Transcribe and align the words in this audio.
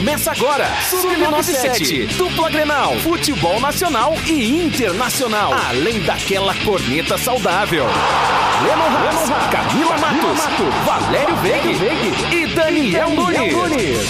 Começa 0.00 0.32
agora. 0.32 0.66
Sub-97, 0.88 2.06
dupla 2.16 2.48
Grenal, 2.48 2.96
futebol 3.00 3.60
nacional 3.60 4.14
e 4.26 4.64
internacional. 4.64 5.52
Além 5.52 6.00
daquela 6.00 6.54
corneta 6.64 7.18
saudável. 7.18 7.84
Leno 8.64 8.82
Haas, 8.82 9.28
Camila 9.50 9.98
Matos, 9.98 10.40
Valério 10.86 11.36
Veig 11.36 12.34
e 12.34 12.46
Daniel 12.54 13.10
Nunes. 13.10 14.08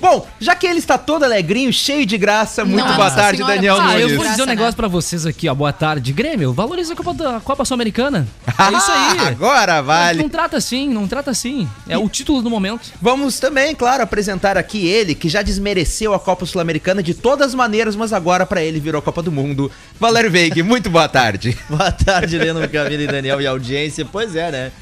Bom, 0.00 0.26
já 0.40 0.54
que 0.56 0.66
ele 0.66 0.80
está 0.80 0.98
todo 0.98 1.22
alegrinho, 1.24 1.72
cheio 1.72 2.04
de 2.04 2.18
graça, 2.18 2.64
muito 2.64 2.82
Nossa 2.84 2.96
boa 2.96 3.10
tarde, 3.12 3.36
senhora, 3.38 3.54
Daniel 3.54 3.76
para, 3.76 3.86
Ah, 3.86 3.94
eu 3.94 4.00
Nunes. 4.08 4.16
vou 4.16 4.24
dizer 4.26 4.42
um 4.42 4.44
Graça, 4.44 4.46
negócio 4.50 4.72
né? 4.72 4.76
pra 4.76 4.88
vocês 4.88 5.24
aqui, 5.24 5.48
ó. 5.48 5.54
Boa 5.54 5.72
tarde. 5.72 6.12
Grêmio, 6.12 6.52
valoriza 6.52 6.92
a 6.92 6.96
Copa, 6.96 7.14
da, 7.14 7.40
Copa 7.40 7.64
Sul-Americana. 7.64 8.26
É 8.46 8.76
isso 8.76 8.90
aí. 8.90 9.18
Ah, 9.20 9.28
Agora 9.28 9.80
vale. 9.82 10.20
Não 10.20 10.28
trata 10.28 10.56
assim, 10.56 10.88
não 10.88 11.06
trata 11.06 11.30
assim. 11.30 11.68
É 11.88 11.96
o 11.96 12.08
título 12.08 12.42
do 12.42 12.50
momento. 12.50 12.92
Vamos 13.00 13.38
também, 13.38 13.74
claro, 13.74 14.02
apresentar 14.02 14.58
aqui 14.58 14.86
ele, 14.86 15.14
que 15.14 15.28
já 15.28 15.42
desmereceu 15.42 16.12
a 16.12 16.18
Copa 16.18 16.44
Sul-Americana 16.44 17.02
de 17.02 17.14
todas 17.14 17.48
as 17.48 17.54
maneiras, 17.54 17.94
mas 17.94 18.12
agora 18.12 18.44
pra 18.44 18.62
ele 18.62 18.80
virou 18.80 18.98
a 18.98 19.02
Copa 19.02 19.22
do 19.22 19.30
Mundo. 19.30 19.70
Valério 20.00 20.30
Veig, 20.30 20.60
muito 20.62 20.90
boa 20.90 21.08
tarde. 21.08 21.56
Boa 21.70 21.92
tarde, 21.92 22.36
Leno, 22.36 22.68
Camila 22.68 23.02
e 23.02 23.06
Daniel 23.06 23.40
e 23.40 23.46
audiência. 23.46 24.04
Pois 24.10 24.34
é, 24.34 24.50
né? 24.50 24.72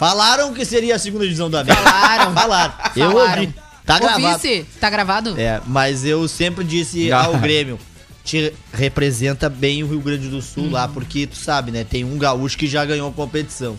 Falaram 0.00 0.54
que 0.54 0.64
seria 0.64 0.96
a 0.96 0.98
segunda 0.98 1.24
divisão 1.24 1.50
da 1.50 1.60
América. 1.60 1.82
Falaram. 1.90 2.32
Falaram. 2.32 2.74
Eu 2.96 3.10
Falaram. 3.12 3.42
ouvi. 3.42 3.54
Tá 3.84 3.98
gravado. 3.98 4.24
Ouvisse? 4.26 4.66
Tá 4.80 4.88
gravado? 4.88 5.38
É, 5.38 5.60
mas 5.66 6.06
eu 6.06 6.26
sempre 6.26 6.64
disse 6.64 7.12
ao 7.12 7.36
Grêmio, 7.36 7.78
te 8.24 8.50
representa 8.72 9.50
bem 9.50 9.82
o 9.82 9.88
Rio 9.88 10.00
Grande 10.00 10.28
do 10.28 10.40
Sul 10.40 10.70
lá, 10.70 10.88
porque 10.88 11.26
tu 11.26 11.36
sabe, 11.36 11.70
né? 11.70 11.84
Tem 11.84 12.02
um 12.02 12.16
gaúcho 12.16 12.56
que 12.56 12.66
já 12.66 12.82
ganhou 12.86 13.10
a 13.10 13.12
competição. 13.12 13.76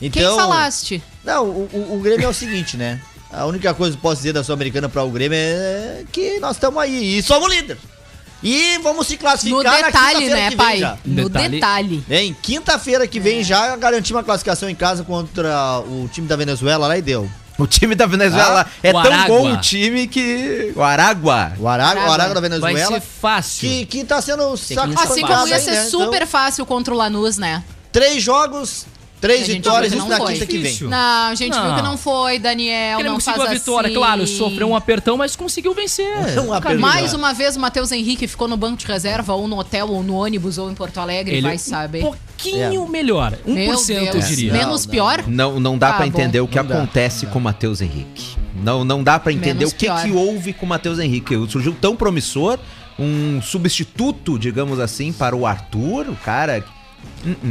Então, 0.00 0.22
Quem 0.22 0.36
falaste? 0.36 1.02
Não, 1.24 1.46
o, 1.46 1.70
o- 1.72 1.96
o 1.96 2.00
Grêmio 2.00 2.26
é 2.26 2.28
o 2.28 2.34
seguinte, 2.34 2.76
né? 2.76 3.00
A 3.30 3.46
única 3.46 3.72
coisa 3.72 3.96
que 3.96 4.02
posso 4.02 4.16
dizer 4.16 4.34
da 4.34 4.44
Sul-Americana 4.44 4.90
para 4.90 5.02
o 5.02 5.10
Grêmio 5.10 5.38
é 5.38 6.04
que 6.12 6.38
nós 6.38 6.56
estamos 6.56 6.82
aí 6.82 7.16
e 7.16 7.22
somos 7.22 7.48
líder. 7.50 7.78
E 8.42 8.78
vamos 8.78 9.06
se 9.06 9.12
No 9.14 9.18
classificar 9.20 9.64
na 9.64 9.86
detalhe, 9.86 10.18
quinta-feira 10.20 10.34
né, 10.36 10.42
que 10.50 10.56
vem 10.56 10.66
pai? 10.66 10.78
já. 10.78 10.98
No 11.04 11.28
Detalhe. 11.28 12.04
Em 12.10 12.34
quinta-feira 12.34 13.06
que 13.06 13.20
vem 13.20 13.44
já 13.44 13.76
garantimos 13.76 14.20
a 14.20 14.24
classificação 14.24 14.68
em 14.68 14.74
casa 14.74 15.04
contra 15.04 15.78
o 15.86 16.08
time 16.12 16.26
da 16.26 16.34
Venezuela 16.36 16.86
lá 16.88 16.98
e 16.98 17.02
deu. 17.02 17.30
O 17.58 17.66
time 17.66 17.94
da 17.94 18.06
Venezuela 18.06 18.66
Ah, 18.66 18.72
é 18.82 18.90
tão 18.92 19.00
Aragua. 19.02 19.26
bom 19.28 19.52
o 19.52 19.60
time 19.60 20.08
que. 20.08 20.72
O 20.74 20.82
Aragua. 20.82 21.52
O 21.58 21.68
Arago, 21.68 22.00
o. 22.00 22.10
Arago 22.10 22.34
da 22.34 22.40
Vai 22.40 22.50
Venezuela. 22.50 22.94
ser 22.94 23.00
fácil. 23.00 23.68
Que, 23.68 23.86
que 23.86 24.04
tá 24.04 24.20
sendo 24.22 24.56
saco 24.56 24.90
ser 24.92 24.98
Assim 24.98 25.20
como 25.20 25.46
ia 25.46 25.56
aí, 25.56 25.62
ser 25.62 25.70
né? 25.72 25.84
super 25.84 26.16
Então, 26.16 26.26
fácil 26.26 26.64
contra 26.66 26.92
o 26.94 26.96
Lanús, 26.96 27.36
né? 27.36 27.62
três 27.92 28.22
jogos, 28.22 28.86
três 29.22 29.46
vitórias, 29.46 29.92
viu 29.92 30.02
que 30.02 30.08
isso 30.08 30.18
na 30.18 30.24
foi. 30.26 30.32
quinta 30.34 30.46
que 30.46 30.58
vem. 30.58 30.78
Não, 30.82 31.28
a 31.30 31.34
gente 31.34 31.54
viu 31.54 31.62
Não. 31.64 31.76
que 31.76 31.82
não 31.82 31.96
foi, 31.96 32.38
Daniel. 32.38 32.98
Ele 33.00 33.08
não 33.08 33.14
não 33.14 33.20
faz 33.20 33.36
conseguiu 33.38 33.50
a 33.56 33.58
vitória, 33.58 33.86
assim. 33.88 33.96
claro, 33.96 34.26
sofreu 34.26 34.68
um 34.68 34.76
apertão, 34.76 35.16
mas 35.16 35.34
conseguiu 35.34 35.72
vencer. 35.72 36.06
Um. 36.42 36.78
Mais 36.78 37.14
uma 37.14 37.32
vez 37.32 37.56
o 37.56 37.60
Matheus 37.60 37.92
Henrique 37.92 38.26
ficou 38.26 38.48
no 38.48 38.56
banco 38.56 38.76
de 38.76 38.86
reserva, 38.86 39.32
ou 39.34 39.46
no 39.46 39.58
hotel, 39.58 39.88
ou 39.88 40.02
no 40.02 40.14
ônibus, 40.16 40.58
ou 40.58 40.70
em 40.70 40.74
Porto 40.74 40.98
Alegre, 40.98 41.36
Ele 41.36 41.42
vai 41.42 41.56
saber. 41.56 42.00
um 42.00 42.02
pouquinho 42.10 42.86
melhor. 42.88 43.32
1% 43.46 43.88
Meu 43.94 44.04
eu 44.06 44.12
Deus. 44.12 44.28
diria. 44.28 44.52
Menos 44.52 44.84
Não, 44.84 44.90
pior? 44.90 45.24
Não, 45.28 45.60
não 45.60 45.78
dá 45.78 45.90
Ah, 45.90 45.92
pra 45.94 46.00
bom. 46.00 46.08
entender 46.08 46.40
o 46.40 46.48
que 46.48 46.60
Não 46.60 46.64
acontece 46.64 47.26
dá. 47.26 47.32
com 47.32 47.38
o 47.38 47.42
Matheus 47.42 47.80
Henrique. 47.80 48.36
Não, 48.62 48.84
não 48.84 49.02
dá 49.02 49.18
pra 49.20 49.32
entender 49.32 49.54
Menos 49.60 49.72
o 49.72 49.76
que, 49.76 49.86
pior. 49.86 50.02
que 50.02 50.10
houve 50.10 50.52
com 50.52 50.66
o 50.66 50.68
Matheus 50.68 50.98
Henrique. 50.98 51.34
Surgiu 51.48 51.74
tão 51.80 51.94
promissor, 51.94 52.58
um 52.98 53.40
substituto, 53.42 54.38
digamos 54.38 54.78
assim, 54.80 55.12
para 55.12 55.36
o 55.36 55.46
Arthur, 55.46 56.08
o 56.08 56.16
cara. 56.16 56.64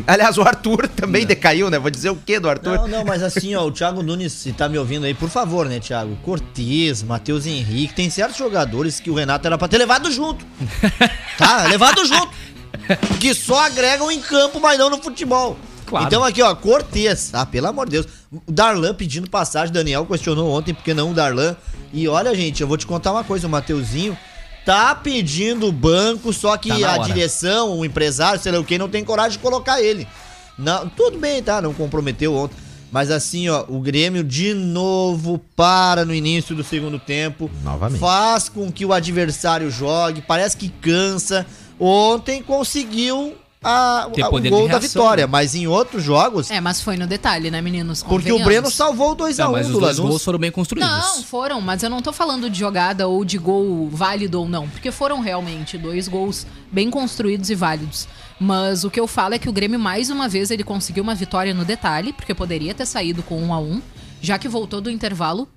Aliás, 0.05 0.37
o 0.37 0.41
Arthur 0.41 0.87
também 0.87 1.25
decaiu, 1.25 1.69
né? 1.69 1.79
Vou 1.79 1.89
dizer 1.89 2.09
o 2.09 2.15
quê 2.15 2.39
do 2.39 2.49
Arthur? 2.49 2.75
Não, 2.75 2.87
não, 2.87 3.05
mas 3.05 3.23
assim, 3.23 3.55
ó, 3.55 3.65
o 3.65 3.71
Thiago 3.71 4.03
Nunes, 4.03 4.33
se 4.33 4.51
tá 4.51 4.67
me 4.67 4.77
ouvindo 4.77 5.05
aí, 5.05 5.13
por 5.13 5.29
favor, 5.29 5.67
né, 5.67 5.79
Thiago? 5.79 6.17
Cortez, 6.23 7.01
Matheus 7.03 7.45
Henrique, 7.45 7.93
tem 7.93 8.09
certos 8.09 8.37
jogadores 8.37 8.99
que 8.99 9.09
o 9.09 9.13
Renato 9.13 9.47
era 9.47 9.57
pra 9.57 9.67
ter 9.67 9.77
levado 9.77 10.11
junto. 10.11 10.45
tá, 11.37 11.63
levado 11.67 12.05
junto. 12.05 12.29
Que 13.19 13.33
só 13.33 13.65
agregam 13.65 14.11
em 14.11 14.19
campo, 14.19 14.59
mas 14.59 14.77
não 14.77 14.89
no 14.89 15.01
futebol. 15.01 15.57
Claro. 15.85 16.05
Então 16.05 16.23
aqui, 16.23 16.41
ó, 16.41 16.53
Cortez. 16.55 17.31
Ah, 17.33 17.45
pelo 17.45 17.67
amor 17.67 17.85
de 17.85 17.91
Deus. 17.91 18.07
O 18.31 18.51
Darlan 18.51 18.93
pedindo 18.93 19.29
passagem, 19.29 19.73
Daniel 19.73 20.05
questionou 20.05 20.49
ontem 20.51 20.73
porque 20.73 20.93
não 20.93 21.11
o 21.11 21.13
Darlan. 21.13 21.55
E 21.93 22.07
olha, 22.07 22.33
gente, 22.33 22.61
eu 22.61 22.67
vou 22.67 22.77
te 22.77 22.87
contar 22.87 23.11
uma 23.11 23.23
coisa, 23.23 23.47
o 23.47 23.49
Mateuzinho 23.49 24.17
tá 24.65 24.93
pedindo 24.95 25.71
banco, 25.71 26.31
só 26.33 26.55
que 26.57 26.69
Tá 26.69 26.75
a 26.75 26.99
hora. 26.99 27.03
direção, 27.13 27.79
o 27.79 27.85
empresário, 27.85 28.39
sei 28.41 28.51
lá 28.51 28.59
o 28.59 28.63
que, 28.63 28.77
não 28.77 28.89
tem 28.89 29.03
coragem 29.03 29.33
de 29.33 29.39
colocar 29.39 29.81
ele. 29.81 30.07
Não, 30.57 30.87
tudo 30.89 31.17
bem, 31.17 31.41
tá? 31.41 31.61
Não 31.61 31.73
comprometeu 31.73 32.35
ontem. 32.35 32.55
Mas 32.91 33.09
assim, 33.09 33.47
ó, 33.47 33.63
o 33.69 33.79
Grêmio 33.79 34.21
de 34.23 34.53
novo 34.53 35.39
para 35.55 36.03
no 36.03 36.13
início 36.13 36.53
do 36.53 36.63
segundo 36.63 36.99
tempo. 36.99 37.49
Novamente. 37.63 37.99
Faz 37.99 38.49
com 38.49 38.69
que 38.69 38.85
o 38.85 38.91
adversário 38.91 39.71
jogue, 39.71 40.21
parece 40.21 40.57
que 40.57 40.67
cansa. 40.67 41.45
Ontem 41.79 42.43
conseguiu 42.43 43.33
a, 43.63 44.09
Ter 44.13 44.23
a- 44.23 44.27
o 44.27 44.31
gol 44.31 44.39
de 44.41 44.49
da 44.49 44.57
reação, 44.57 44.79
vitória, 44.79 45.25
né? 45.25 45.31
mas 45.31 45.53
em 45.53 45.67
outros 45.67 46.03
jogos, 46.03 46.49
É, 46.49 46.59
mas 46.59 46.81
foi 46.81 46.97
no 46.97 47.05
detalhe, 47.05 47.51
né, 47.51 47.61
meninos? 47.61 48.01
porque 48.01 48.31
o. 48.31 48.43
Breno 48.43 48.71
salvou 48.71 49.11
o 49.11 49.15
2x1 49.15 49.37
Não, 49.45 49.51
mas 49.51 49.67
os 49.67 49.73
do 49.73 49.79
dois 49.79 49.97
Lanús. 49.97 50.09
gols 50.11 50.23
foram 50.23 50.39
bem 50.39 50.51
construídos. 50.51 50.89
Não, 50.91 51.23
foram, 51.23 51.61
mas 51.61 51.83
eu 51.83 51.89
não 51.89 52.01
tô 52.01 52.11
falando 52.11 52.49
de 52.49 52.57
jogada 52.57 53.07
ou 53.07 53.23
de 53.23 53.37
gol 53.37 53.87
válido 53.91 54.39
ou 54.39 54.49
não, 54.49 54.67
porque 54.67 54.91
foram 54.91 55.19
realmente 55.19 55.77
dois 55.77 56.07
gols 56.07 56.45
bem 56.71 56.89
construídos 56.89 57.49
e 57.49 57.55
válidos. 57.55 58.07
Mas 58.39 58.83
o 58.83 58.89
que 58.89 58.99
eu 58.99 59.05
falo 59.07 59.35
é 59.35 59.39
que 59.39 59.47
o 59.49 59.53
Grêmio 59.53 59.79
mais 59.79 60.09
uma 60.09 60.27
vez 60.27 60.49
ele 60.49 60.63
conseguiu 60.63 61.03
uma 61.03 61.13
vitória 61.13 61.53
no 61.53 61.63
detalhe, 61.63 62.11
porque 62.13 62.33
poderia 62.33 62.73
ter 62.73 62.87
saído 62.87 63.21
com 63.21 63.39
um 63.39 63.53
a 63.53 63.59
um, 63.59 63.79
já 64.19 64.39
que 64.39 64.47
voltou 64.49 64.81
do 64.81 64.89
intervalo 64.89 65.47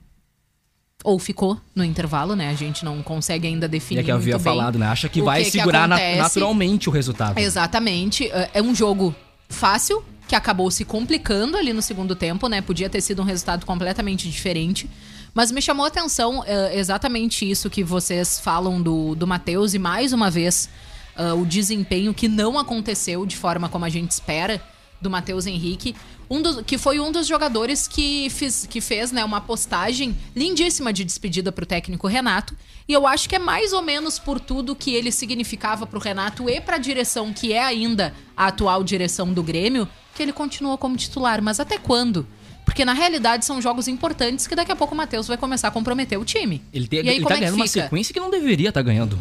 ou 1.04 1.18
ficou 1.18 1.60
no 1.74 1.84
intervalo, 1.84 2.34
né? 2.34 2.48
A 2.48 2.54
gente 2.54 2.84
não 2.84 3.02
consegue 3.02 3.46
ainda 3.46 3.68
definir 3.68 4.00
é 4.00 4.02
que 4.02 4.10
eu 4.10 4.16
havia 4.16 4.38
falado, 4.38 4.78
né? 4.78 4.86
Acha 4.86 5.08
que 5.08 5.20
vai 5.20 5.44
que 5.44 5.50
que 5.50 5.58
segurar 5.58 5.84
acontece. 5.84 6.18
naturalmente 6.18 6.88
o 6.88 6.92
resultado. 6.92 7.38
Exatamente. 7.38 8.26
É 8.30 8.50
é 8.54 8.62
um 8.62 8.74
jogo 8.74 9.14
fácil, 9.48 10.02
que 10.26 10.34
acabou 10.34 10.70
se 10.70 10.84
complicando 10.84 11.56
ali 11.56 11.72
no 11.72 11.82
segundo 11.82 12.16
tempo, 12.16 12.48
né? 12.48 12.62
Podia 12.62 12.88
ter 12.88 13.02
sido 13.02 13.20
um 13.20 13.24
resultado 13.24 13.66
completamente 13.66 14.28
diferente. 14.28 14.88
Mas 15.34 15.50
me 15.50 15.60
chamou 15.60 15.84
a 15.84 15.88
atenção 15.88 16.42
é, 16.46 16.78
exatamente 16.78 17.48
isso 17.48 17.68
que 17.68 17.84
vocês 17.84 18.40
falam 18.40 18.80
do, 18.80 19.14
do 19.14 19.26
Matheus, 19.26 19.74
e 19.74 19.78
mais 19.78 20.12
uma 20.12 20.30
vez 20.30 20.70
ah, 21.16 21.34
o 21.34 21.44
desempenho 21.44 22.14
que 22.14 22.28
não 22.28 22.58
aconteceu 22.58 23.26
de 23.26 23.36
forma 23.36 23.68
como 23.68 23.84
a 23.84 23.88
gente 23.88 24.10
espera 24.10 24.62
do 25.00 25.10
Matheus 25.10 25.46
Henrique, 25.46 25.94
um 26.30 26.40
dos- 26.42 26.62
que 26.66 26.76
foi 26.78 26.98
um 27.00 27.10
dos 27.12 27.26
jogadores 27.26 27.86
que, 27.88 28.28
fiz- 28.30 28.66
que 28.68 28.80
fez 28.80 29.12
né, 29.12 29.24
uma 29.24 29.40
postagem 29.40 30.16
lindíssima 30.34 30.92
de 30.92 31.04
despedida 31.04 31.50
pro 31.52 31.66
técnico 31.66 32.06
Renato. 32.06 32.56
E 32.88 32.92
eu 32.92 33.06
acho 33.06 33.28
que 33.28 33.36
é 33.36 33.38
mais 33.38 33.72
ou 33.72 33.80
menos 33.82 34.18
por 34.18 34.38
tudo 34.38 34.74
que 34.76 34.92
ele 34.94 35.10
significava 35.10 35.86
pro 35.86 35.98
Renato 35.98 36.48
e 36.50 36.60
pra 36.60 36.76
direção, 36.78 37.32
que 37.32 37.52
é 37.52 37.62
ainda 37.62 38.12
a 38.36 38.48
atual 38.48 38.84
direção 38.84 39.32
do 39.32 39.42
Grêmio, 39.42 39.88
que 40.14 40.22
ele 40.22 40.32
continuou 40.32 40.76
como 40.76 40.96
titular. 40.96 41.40
Mas 41.42 41.58
até 41.60 41.78
quando? 41.78 42.26
Porque 42.64 42.84
na 42.84 42.92
realidade 42.92 43.44
são 43.44 43.60
jogos 43.60 43.88
importantes 43.88 44.46
que 44.46 44.54
daqui 44.54 44.72
a 44.72 44.76
pouco 44.76 44.94
o 44.94 44.96
Matheus 44.96 45.26
vai 45.26 45.36
começar 45.36 45.68
a 45.68 45.70
comprometer 45.70 46.18
o 46.18 46.24
time. 46.24 46.62
Ele, 46.72 46.86
tem, 46.88 47.00
e 47.00 47.08
aí 47.08 47.14
ele 47.16 47.24
como 47.24 47.28
tá 47.28 47.36
é 47.36 47.40
ganhando 47.40 47.54
uma 47.56 47.64
sequência 47.66 48.12
que 48.12 48.20
não 48.20 48.30
deveria 48.30 48.68
estar 48.70 48.82
ganhando. 48.82 49.18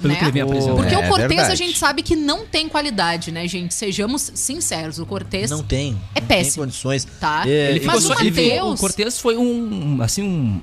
Pelo 0.00 0.12
Né? 0.12 0.18
que 0.18 0.24
ele 0.24 0.32
vem 0.32 0.42
apresentando. 0.42 0.76
Porque 0.76 0.94
É, 0.94 0.98
o 0.98 1.08
Cortez 1.08 1.24
a 1.24 1.26
verdade. 1.28 1.56
gente 1.56 1.78
sabe 1.78 2.02
que 2.02 2.14
não 2.14 2.44
tem 2.46 2.68
qualidade, 2.68 3.32
né, 3.32 3.48
gente? 3.48 3.72
Sejamos 3.74 4.30
sinceros, 4.34 4.98
o 4.98 5.06
Cortez 5.06 5.50
Não 5.50 5.62
tem. 5.62 5.98
É 6.14 6.20
não 6.20 6.26
péssimo. 6.28 6.54
Tem 6.54 6.64
condições. 6.64 7.06
Tá. 7.18 7.44
É, 7.46 7.70
Ele 7.70 7.80
ficou 7.80 7.94
Mas 7.94 8.04
só, 8.04 8.12
o 8.14 8.24
Matheus- 8.24 8.74
o 8.74 8.80
Cortez 8.80 9.18
foi 9.18 9.36
um, 9.38 10.02
assim, 10.02 10.22
um, 10.22 10.60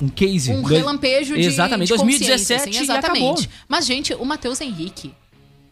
um 0.00 0.08
case. 0.08 0.50
um 0.50 0.62
Dois- 0.62 0.78
relampejo 0.78 1.34
de 1.34 1.40
Exatamente, 1.42 1.88
de 1.92 1.98
consciência, 1.98 2.26
2017 2.28 2.70
assim, 2.70 2.82
exatamente. 2.82 3.24
acabou. 3.26 3.44
Mas 3.68 3.84
gente, 3.86 4.14
o 4.14 4.24
Matheus 4.24 4.58
Henrique, 4.62 5.12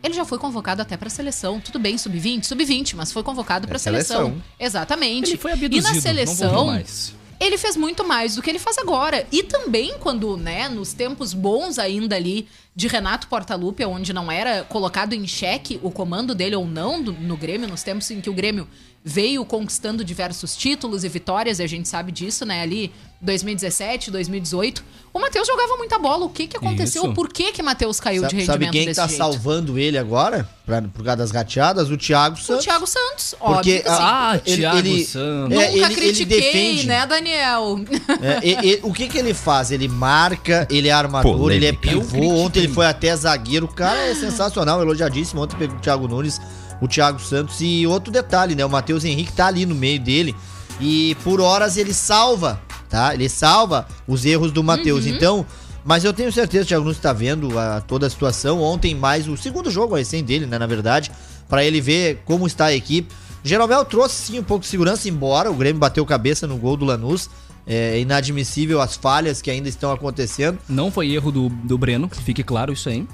ele 0.04 0.12
já 0.14 0.26
foi 0.26 0.36
convocado 0.38 0.82
até 0.82 0.96
pra 0.98 1.08
seleção. 1.08 1.58
Tudo 1.58 1.78
bem, 1.78 1.96
sub-20, 1.96 2.44
sub-20, 2.44 2.94
mas 2.96 3.10
foi 3.12 3.22
convocado 3.22 3.66
pra 3.66 3.78
seleção. 3.78 4.18
seleção. 4.26 4.42
Exatamente. 4.58 5.30
Ele 5.30 5.38
foi 5.38 5.52
abduzido, 5.52 5.76
e 5.76 5.80
na 5.80 5.94
não 5.94 6.00
seleção, 6.02 6.66
mais. 6.66 7.14
Ele 7.40 7.56
fez 7.56 7.74
muito 7.76 8.06
mais 8.06 8.36
do 8.36 8.42
que 8.42 8.50
ele 8.50 8.58
faz 8.58 8.76
agora. 8.78 9.26
E 9.32 9.42
também 9.42 9.94
quando, 9.98 10.36
né, 10.36 10.68
nos 10.68 10.92
tempos 10.92 11.32
bons 11.32 11.78
ainda 11.78 12.14
ali 12.14 12.46
de 12.76 12.86
Renato 12.86 13.26
Portaluppi, 13.28 13.84
onde 13.84 14.12
não 14.12 14.30
era 14.30 14.62
colocado 14.64 15.14
em 15.14 15.26
xeque 15.26 15.80
o 15.82 15.90
comando 15.90 16.34
dele 16.34 16.54
ou 16.54 16.66
não 16.66 17.02
do- 17.02 17.12
no 17.12 17.36
Grêmio, 17.36 17.66
nos 17.68 17.82
tempos 17.82 18.10
em 18.10 18.20
que 18.20 18.30
o 18.30 18.34
Grêmio 18.34 18.68
veio 19.04 19.44
conquistando 19.44 20.04
diversos 20.04 20.54
títulos 20.54 21.04
e 21.04 21.08
vitórias, 21.08 21.58
e 21.58 21.62
a 21.62 21.66
gente 21.66 21.88
sabe 21.88 22.12
disso, 22.12 22.44
né, 22.44 22.60
ali 22.62 22.92
2017, 23.22 24.10
2018, 24.10 24.82
o 25.12 25.18
Matheus 25.18 25.46
jogava 25.46 25.76
muita 25.76 25.98
bola. 25.98 26.24
O 26.26 26.28
que 26.30 26.46
que 26.46 26.56
aconteceu? 26.56 27.04
Isso. 27.04 27.14
Por 27.14 27.28
que 27.32 27.52
que 27.52 27.62
Matheus 27.62 27.98
caiu 28.00 28.22
de 28.22 28.28
Sabe, 28.28 28.36
rendimento 28.36 28.46
sabe 28.52 28.70
quem 28.70 28.80
que 28.82 28.86
desse 28.88 29.00
tá 29.00 29.06
jeito? 29.06 29.18
salvando 29.18 29.78
ele 29.78 29.98
agora? 29.98 30.48
Pra, 30.64 30.80
por 30.82 31.02
causa 31.04 31.16
das 31.18 31.30
gateadas? 31.32 31.90
O 31.90 31.96
Thiago 31.96 32.36
O 32.36 32.38
Santos. 32.40 32.64
Thiago 32.64 32.86
Santos, 32.86 33.34
Porque 33.38 33.50
óbvio 33.52 33.82
que 33.82 33.88
sim. 33.88 33.96
Ah, 33.98 34.40
ele- 34.46 34.56
Thiago 34.56 34.78
ele- 34.78 35.04
Santos. 35.04 35.22
é, 35.22 35.54
Nunca 35.54 35.66
ele- 35.70 35.84
ele 35.84 35.94
critiquei, 35.94 36.40
defende. 36.40 36.86
né, 36.86 37.06
Daniel? 37.06 37.80
É, 38.22 38.46
e- 38.48 38.72
e- 38.74 38.80
o 38.82 38.92
que 38.92 39.08
que 39.08 39.18
ele 39.18 39.34
faz? 39.34 39.70
Ele 39.70 39.88
marca, 39.88 40.66
ele 40.70 40.88
é 40.88 40.92
armador, 40.92 41.50
ele 41.52 41.66
é 41.66 41.72
Polêmica. 41.72 42.06
Pivô. 42.12 42.34
Ontem 42.36 42.60
ele 42.60 42.72
foi 42.72 42.86
até 42.86 43.14
zagueiro. 43.16 43.66
O 43.66 43.68
cara 43.74 43.98
é 43.98 44.14
sensacional, 44.14 44.80
elogiadíssimo. 44.80 45.42
Ontem 45.42 45.56
pegou 45.56 45.76
o 45.76 45.80
Thiago 45.80 46.06
Nunes, 46.08 46.40
o 46.80 46.88
Thiago 46.88 47.20
Santos. 47.20 47.60
E 47.60 47.86
outro 47.86 48.12
detalhe, 48.12 48.54
né? 48.54 48.64
O 48.64 48.70
Matheus 48.70 49.04
Henrique 49.04 49.32
tá 49.32 49.46
ali 49.46 49.66
no 49.66 49.74
meio 49.74 50.00
dele. 50.00 50.34
E 50.80 51.16
por 51.22 51.40
horas 51.40 51.76
ele 51.76 51.92
salva, 51.92 52.60
tá? 52.88 53.14
Ele 53.14 53.28
salva 53.28 53.86
os 54.06 54.24
erros 54.24 54.50
do 54.50 54.64
Matheus. 54.64 55.04
Uhum. 55.04 55.12
Então, 55.12 55.46
mas 55.84 56.04
eu 56.04 56.12
tenho 56.12 56.32
certeza 56.32 56.64
que 56.64 56.66
o 56.66 56.68
Thiago 56.68 56.84
Nunes 56.84 56.98
tá 56.98 57.12
vendo 57.12 57.58
a, 57.58 57.80
toda 57.80 58.06
a 58.06 58.10
situação. 58.10 58.62
Ontem 58.62 58.94
mais 58.94 59.28
o 59.28 59.36
segundo 59.36 59.70
jogo 59.70 59.94
recém 59.94 60.22
dele, 60.22 60.46
né? 60.46 60.58
Na 60.58 60.66
verdade, 60.66 61.10
pra 61.48 61.64
ele 61.64 61.80
ver 61.80 62.22
como 62.24 62.46
está 62.46 62.66
a 62.66 62.74
equipe. 62.74 63.12
Jeromel 63.42 63.84
trouxe 63.84 64.16
sim 64.16 64.38
um 64.38 64.42
pouco 64.42 64.64
de 64.64 64.70
segurança, 64.70 65.08
embora 65.08 65.50
o 65.50 65.54
Grêmio 65.54 65.80
bateu 65.80 66.04
cabeça 66.04 66.46
no 66.46 66.56
gol 66.56 66.76
do 66.76 66.84
Lanús. 66.84 67.30
É 67.66 68.00
inadmissível 68.00 68.80
as 68.80 68.96
falhas 68.96 69.40
que 69.40 69.50
ainda 69.50 69.68
estão 69.68 69.92
acontecendo. 69.92 70.58
Não 70.68 70.90
foi 70.90 71.10
erro 71.12 71.30
do, 71.30 71.48
do 71.48 71.78
Breno, 71.78 72.08
que 72.08 72.20
fique 72.22 72.42
claro 72.42 72.72
isso 72.72 72.88
aí. 72.88 73.06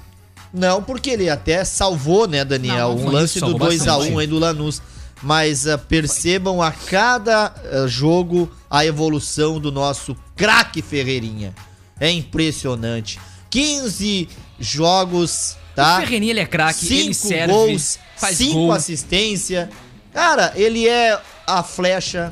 Não, 0.53 0.81
porque 0.81 1.09
ele 1.09 1.29
até 1.29 1.63
salvou, 1.63 2.27
né, 2.27 2.43
Daniel? 2.43 2.89
Não, 2.89 2.97
não 2.97 3.05
um 3.07 3.11
lance 3.11 3.37
isso, 3.37 3.45
do 3.45 3.51
salvou 3.51 3.67
2x1 3.69 3.85
bastante. 3.85 4.19
aí 4.19 4.27
do 4.27 4.39
Lanús. 4.39 4.81
Mas 5.21 5.67
ah, 5.67 5.77
percebam 5.77 6.61
a 6.61 6.71
cada 6.71 7.47
ah, 7.47 7.87
jogo 7.87 8.51
a 8.69 8.85
evolução 8.85 9.59
do 9.59 9.71
nosso 9.71 10.15
craque 10.35 10.81
Ferreirinha. 10.81 11.53
É 11.99 12.11
impressionante. 12.11 13.19
15 13.49 14.29
jogos, 14.59 15.57
tá? 15.75 15.97
O 15.97 16.01
Ferreirinha, 16.01 16.31
ele 16.31 16.39
é 16.41 16.45
craque, 16.45 16.85
ele 16.85 17.13
5 17.13 17.27
serve, 17.27 17.53
gols, 17.53 17.99
faz 18.15 18.37
5 18.37 18.53
gol. 18.53 18.71
assistência. 18.71 19.69
Cara, 20.13 20.53
ele 20.55 20.87
é 20.87 21.19
a 21.45 21.63
flecha. 21.63 22.31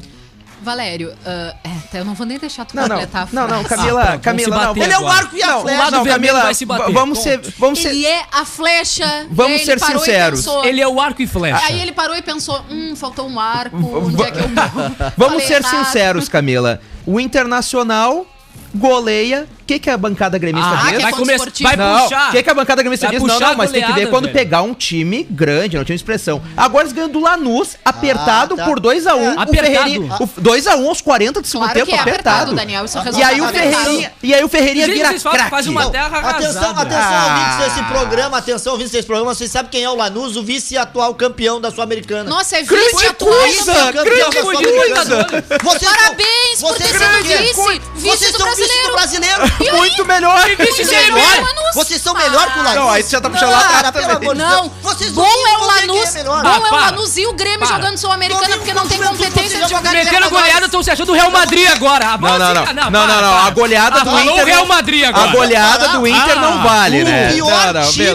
Valério, 0.65 1.13
ah, 1.25 1.56
é, 1.63 1.69
até 1.85 2.00
eu 2.01 2.06
não 2.06 2.13
vou 2.13 2.25
nem 2.25 2.38
deixar 2.38 2.65
tu 2.65 2.75
Não, 2.75 2.83
não, 2.83 2.89
completar 2.97 3.23
a 3.23 3.27
não, 3.31 3.47
não, 3.47 3.63
frase. 3.63 3.69
Camila, 3.83 4.01
Ah, 4.01 4.06
pronto, 4.07 4.21
Camila, 4.21 4.50
vamos 4.57 4.73
se 4.73 4.79
não. 4.79 4.83
Ele 4.85 4.94
é 4.94 5.00
o 5.00 5.07
arco 5.07 5.35
e 5.38 5.44
a 5.44 5.47
Não, 5.47 5.62
flecha. 5.62 5.77
lado 5.79 5.91
não, 5.97 6.03
Camila, 6.06 6.41
vai 6.41 6.53
se 6.53 6.65
bater. 6.65 6.94
vamos 6.94 7.19
ser, 7.19 7.41
vamos 7.57 7.79
ser, 7.81 7.89
Ele 7.89 8.06
é 8.06 8.25
a 8.31 8.45
flecha. 8.45 9.27
Vamos 9.31 9.62
ser 9.63 9.77
e 9.77 9.79
sinceros. 9.79 10.39
pensou- 10.39 10.65
Ele 10.65 10.81
é 10.81 10.88
o 10.88 11.00
arco 11.00 11.21
e 11.21 11.27
flecha. 11.27 11.63
Aí 11.67 11.79
ele 11.79 11.91
parou 11.94 12.15
e 12.15 12.21
pensou, 12.21 12.59
hum, 12.69 12.95
faltou 12.95 13.27
um 13.29 13.39
arco, 13.39 13.77
onde 13.77 14.21
é 14.23 14.31
que 14.31 14.39
eu 14.39 14.50
vamos 15.15 15.44
ser 15.44 15.62
errado? 15.63 15.85
sinceros, 15.85 16.27
Camila. 16.27 16.81
O 17.06 17.19
Internacional 17.19 18.25
goleia. 18.75 19.48
O 19.62 19.66
que, 19.66 19.80
que 19.80 19.89
a 19.89 19.98
bancada 19.98 20.38
gremista 20.38 20.69
Ah, 20.69 20.77
que 20.81 20.88
é 20.89 20.92
diz? 20.92 21.01
vai 21.01 21.12
começar, 21.13 21.51
vai 21.63 21.75
não, 21.75 22.01
puxar. 22.04 22.30
o 22.30 22.31
que, 22.33 22.44
que 22.44 22.50
a 22.51 22.54
bancada 22.54 22.83
gremista 22.83 23.07
Vai 23.07 23.16
diz? 23.16 23.24
Não, 23.27 23.33
puxar 23.33 23.50
não, 23.50 23.57
mas 23.57 23.72
tem 23.72 23.81
que 23.81 23.88
ver 23.88 23.94
goleada, 23.94 24.12
quando 24.12 24.24
velho. 24.25 24.36
pegar 24.36 24.62
um 24.62 24.75
time 24.75 25.24
grande, 25.27 25.75
não 25.75 25.83
tinha 25.83 25.95
expressão. 25.95 26.39
Agora 26.56 26.83
eles 26.83 26.94
ganham 26.94 27.10
do 27.10 27.19
Lanús, 27.19 27.75
apertado 27.83 28.54
Ah, 28.54 28.57
tá. 28.57 28.66
por 28.66 28.80
2x1. 28.80 29.07
É. 29.07 29.12
o 29.36 29.39
Apertado. 29.39 29.51
Ferreirinha. 29.56 30.16
o 30.19 30.27
2x1 30.27 30.88
aos 30.88 31.01
40 31.01 31.42
do 31.42 31.48
segundo 31.48 31.63
Claro 31.66 31.80
tempo, 31.80 31.89
que 31.92 31.95
é 31.95 32.00
apertado, 32.00 32.36
apertado. 32.51 32.56
Daniel, 32.56 32.86
isso 32.86 32.95
é 33.00 33.01
um 33.01 33.18
E 33.18 33.24
aí 33.24 33.42
o. 33.42 33.48
Ferreirinha, 33.48 34.12
e 34.22 34.33
aí 34.36 34.44
o 34.44 34.48
Ferreirinha 34.48 34.86
Gente, 34.86 34.95
vira 34.98 35.13
craque. 35.19 35.50
fazem 35.50 35.72
uma 35.72 35.89
terra 35.89 36.06
atenção, 36.19 36.62
arrasada. 36.69 36.81
atenção, 36.81 37.01
Ah. 37.01 37.57
ouvintes 37.57 37.75
desse 37.75 37.89
programa, 37.92 38.38
atenção, 38.38 38.72
ouvintes 38.74 38.92
desse 38.94 39.07
programa, 39.07 39.33
vocês 39.33 39.50
sabem 39.50 39.72
quem 39.72 39.83
é 39.83 39.89
o 39.89 39.95
Lanús, 39.95 40.36
o 40.38 40.44
vice-atual 40.44 41.16
campeão 41.16 41.60
da 41.60 41.72
Sul-Americana. 41.72 42.30
Nossa, 42.30 42.57
é 42.57 42.62
Grande 42.62 42.86
vice 42.94 43.07
atual. 43.07 43.31
coisa! 43.33 43.74
Campeão 43.74 44.04
grande 44.04 44.36
da 44.36 44.42
Sul-Americana. 44.44 45.27
Parabéns 45.63 46.60
por 46.62 46.75
ter 46.75 46.83
sido 46.86 47.24
vice, 47.24 47.81
vice 47.95 48.31
do 48.31 48.38
do 48.38 48.45
brasileiro. 48.65 48.94
brasileiro. 48.94 49.75
Muito 49.77 50.06
melhor. 50.06 50.44
vice 50.57 50.85
Vocês 50.85 50.89
melhor. 50.89 51.45
Vocês 51.73 52.01
são 52.01 52.13
melhor 52.13 52.51
que 52.53 52.59
o 52.59 52.63
Lanús. 52.63 52.75
Não, 52.75 52.89
aí 52.89 53.03
você 53.03 53.09
já 53.12 53.21
tá 53.21 53.29
puxando 53.29 53.51
lá 53.51 53.59
atrás 53.59 53.91
pelo 53.91 54.12
amor 54.17 54.35
de 54.35 54.41
Não, 54.41 54.62
Deus. 54.62 54.71
Vocês 54.81 55.12
bom 55.12 55.25
é 55.25 55.27
o 55.27 55.59
vão 55.59 55.69
ver 55.69 55.79
quem 55.81 55.88
Lanús, 55.89 56.09
é 56.09 56.17
melhor. 56.19 56.44
bom 56.44 56.50
é 56.50 56.71
o. 56.71 56.75
Lanús 56.75 57.17
e 57.17 57.27
o 57.27 57.33
Grêmio 57.33 57.59
Para. 57.59 57.75
jogando 57.75 57.97
Sul-Americana 57.97 58.57
porque 58.57 58.73
não 58.73 58.88
tem 58.88 59.00
o 59.00 59.03
competência 59.09 59.62
de 59.63 59.69
jogar 59.69 59.91
Metendo 59.91 60.06
Libertadores. 60.06 60.29
goleada, 60.31 60.65
estão 60.65 60.83
se 60.83 60.91
achando 60.91 61.07
do 61.07 61.13
Real 61.13 61.31
Madrid 61.31 61.67
agora. 61.69 62.06
Ah, 62.13 62.17
Não, 62.17 62.39
não, 62.39 62.53
não. 62.53 62.91
Não, 62.91 63.07
não, 63.07 63.21
não. 63.21 63.45
A 63.45 63.50
goleada 63.50 63.97
Ah, 63.97 64.03
do 64.03 64.12
falou 64.12 64.21
Inter. 64.33 64.44
o 64.44 64.45
Real 64.45 64.65
Madrid 64.65 65.03
A 65.03 65.09
agora. 65.09 65.31
goleada 65.31 65.88
do 65.89 66.07
Inter 66.07 66.35
não 66.39 66.53
Ah, 66.59 66.63
vale, 66.63 67.03
né? 67.03 67.29
O 67.29 67.33
pior 67.33 67.83
time 67.91 68.06